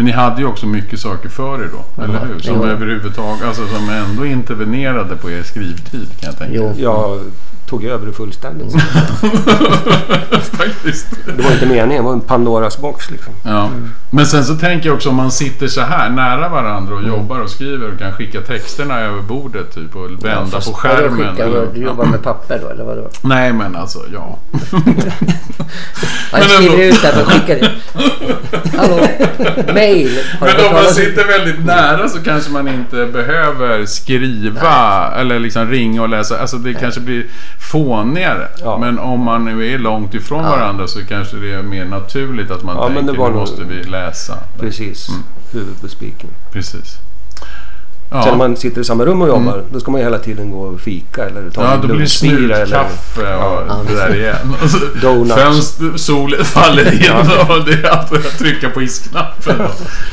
Men 0.00 0.04
ni 0.06 0.12
hade 0.12 0.40
ju 0.40 0.46
också 0.46 0.66
mycket 0.66 1.00
saker 1.00 1.28
för 1.28 1.64
er 1.64 1.68
då, 1.72 2.02
eller 2.02 2.26
hur? 2.26 2.38
Som 2.38 2.56
jo. 2.56 2.64
överhuvudtaget, 2.64 3.44
alltså 3.44 3.66
som 3.66 3.88
ändå 3.88 4.26
intervenerade 4.26 5.16
på 5.16 5.30
er 5.30 5.42
skrivtid 5.42 6.08
kan 6.20 6.30
jag 6.30 6.38
tänka. 6.38 6.74
Jo. 6.76 7.20
Tog 7.70 7.84
över 7.84 8.06
det 8.06 8.12
fullständigt. 8.12 8.72
Faktiskt. 10.52 11.06
Det 11.36 11.42
var 11.42 11.50
inte 11.52 11.66
meningen. 11.66 11.88
Det 11.88 12.00
var 12.02 12.12
en 12.12 12.20
Pandoras 12.20 12.78
box 12.78 13.10
liksom. 13.10 13.32
Ja. 13.44 13.70
Men 14.10 14.26
sen 14.26 14.44
så 14.44 14.54
tänker 14.54 14.86
jag 14.88 14.96
också 14.96 15.08
om 15.08 15.14
man 15.16 15.30
sitter 15.30 15.66
så 15.68 15.80
här 15.80 16.10
nära 16.10 16.48
varandra 16.48 16.94
och 16.94 17.02
jobbar 17.02 17.40
och 17.40 17.50
skriver 17.50 17.92
och 17.92 17.98
kan 17.98 18.12
skicka 18.12 18.40
texterna 18.40 19.00
över 19.00 19.22
bordet 19.22 19.74
typ 19.74 19.96
och 19.96 20.10
vända 20.10 20.44
på 20.44 20.50
Vadå 20.50 20.72
skärmen. 20.72 21.16
skicka? 21.30 21.44
eller- 21.44 21.66
Du 21.74 21.80
jobbar 21.80 22.04
med 22.04 22.22
papper 22.22 22.58
då 22.62 22.68
eller 22.68 22.84
vadå? 22.84 23.08
Nej 23.22 23.52
men 23.52 23.76
alltså 23.76 23.98
ja. 24.12 24.38
Ja, 26.32 26.38
jag 26.38 26.50
skriver 26.50 26.84
ut 26.84 27.02
det 27.02 27.12
men 27.16 27.24
skickar 27.24 27.54
det. 27.56 27.70
Hallå? 28.78 29.06
Mail. 29.74 30.18
Men 30.40 30.66
om 30.66 30.72
man 30.72 30.84
sitter 30.94 31.26
väldigt 31.26 31.64
nära 31.66 32.08
så 32.08 32.18
kanske 32.22 32.50
man 32.52 32.68
inte 32.68 33.06
behöver 33.06 33.86
skriva 33.86 35.12
eller 35.16 35.38
liksom 35.38 35.70
ringa 35.70 36.02
och 36.02 36.08
läsa. 36.08 36.38
Alltså 36.40 36.56
det 36.56 36.74
kanske 36.74 37.00
blir 37.00 37.24
fånigare. 37.70 38.48
Ja. 38.62 38.78
Men 38.78 38.98
om 38.98 39.20
man 39.20 39.44
nu 39.44 39.66
är 39.74 39.78
långt 39.78 40.14
ifrån 40.14 40.42
varandra 40.42 40.86
så 40.86 41.04
kanske 41.08 41.36
det 41.36 41.52
är 41.54 41.62
mer 41.62 41.84
naturligt 41.84 42.50
att 42.50 42.62
man 42.62 42.76
Ja, 42.76 42.86
tänker 42.88 43.12
nu 43.12 43.30
måste 43.30 43.62
vi 43.64 43.82
läsa. 43.84 44.38
Precis. 44.60 45.08
Huvudet 45.52 45.80
på 45.80 45.88
spiken. 45.88 46.30
Precis. 46.52 46.84
Sen 48.10 48.18
Ja. 48.18 48.24
när 48.24 48.36
man 48.36 48.56
sitter 48.56 48.80
i 48.80 48.84
samma 48.84 49.04
rum 49.04 49.22
och 49.22 49.28
jobbar, 49.28 49.62
då 49.72 49.80
ska 49.80 49.90
man 49.90 50.00
ju 50.00 50.04
hela 50.06 50.18
tiden 50.18 50.50
gå 50.50 50.60
och 50.60 50.80
fika 50.80 51.26
eller 51.26 51.50
ta 51.50 51.62
Ja, 51.62 51.72
en 51.74 51.80
då 51.80 51.86
blir 51.86 51.96
det 51.96 52.26
eller... 52.28 52.66
snutkaffe 52.66 53.34
och 53.34 53.62
Ja, 53.68 53.80
det 53.88 53.94
där 53.94 54.14
igen. 54.14 54.54
Och 54.62 54.70
så 54.70 54.78
Donuts. 55.02 55.34
Fönster, 55.34 55.96
solen 55.96 56.44
faller 56.44 56.92
in 56.94 57.28
och 57.48 57.64
det 57.64 57.72
är 57.72 57.90
att 57.92 58.38
trycka 58.38 58.70
på 58.70 58.82
isknappen. 58.82 59.56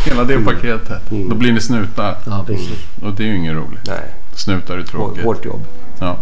Hela 0.06 0.24
det 0.24 0.39
paketet. 0.46 1.02
Då 1.30 1.36
blir 1.36 1.52
ni 1.54 1.62
snutar. 1.62 2.15
Ja, 2.26 2.43
precis. 2.48 2.70
Och 3.04 3.12
det 3.13 3.24
är 3.24 3.28
ju 3.28 3.36
inget 3.36 3.56
roligt. 3.56 3.88
Nej, 3.88 4.13
Snutar 4.36 4.78
är 4.78 4.84
tråkigt. 4.84 5.24
hårt 5.24 5.46
jobb. 5.46 5.65
Ja. 6.00 6.17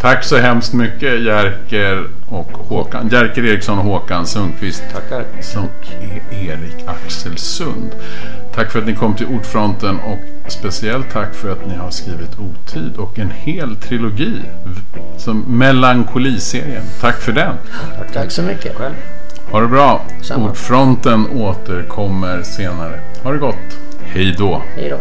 Tack 0.00 0.24
så 0.24 0.36
hemskt 0.36 0.72
mycket 0.72 1.20
Jerker 1.20 2.06
och 2.26 2.52
Håkan. 2.52 3.08
Jerker 3.08 3.44
Eriksson 3.44 3.78
och 3.78 3.84
Håkan 3.84 4.26
Sundqvist 4.26 4.82
Tackar. 4.92 5.24
som 5.40 5.68
är 6.00 6.34
Erik 6.44 6.86
Axelsund. 6.86 7.90
Tack 8.54 8.72
för 8.72 8.78
att 8.78 8.86
ni 8.86 8.94
kom 8.94 9.14
till 9.14 9.26
Ordfronten 9.26 9.96
och 10.00 10.18
speciellt 10.50 11.10
tack 11.12 11.34
för 11.34 11.52
att 11.52 11.66
ni 11.66 11.74
har 11.74 11.90
skrivit 11.90 12.30
Otid 12.38 12.96
och 12.96 13.18
en 13.18 13.30
hel 13.30 13.76
trilogi 13.76 14.32
som 15.18 15.44
Melankoliserien. 15.58 16.82
Tack 17.00 17.20
för 17.20 17.32
den. 17.32 17.54
Tack 18.12 18.30
så 18.30 18.42
mycket. 18.42 18.76
Själv. 18.76 18.94
Ha 19.50 19.60
det 19.60 19.68
bra. 19.68 20.02
Samma. 20.22 20.48
Ordfronten 20.48 21.26
återkommer 21.26 22.42
senare. 22.42 23.00
Ha 23.22 23.32
det 23.32 23.38
gott. 23.38 23.78
Hej 24.04 24.34
då. 24.38 24.62
Hej 24.76 24.90
då. 24.90 24.98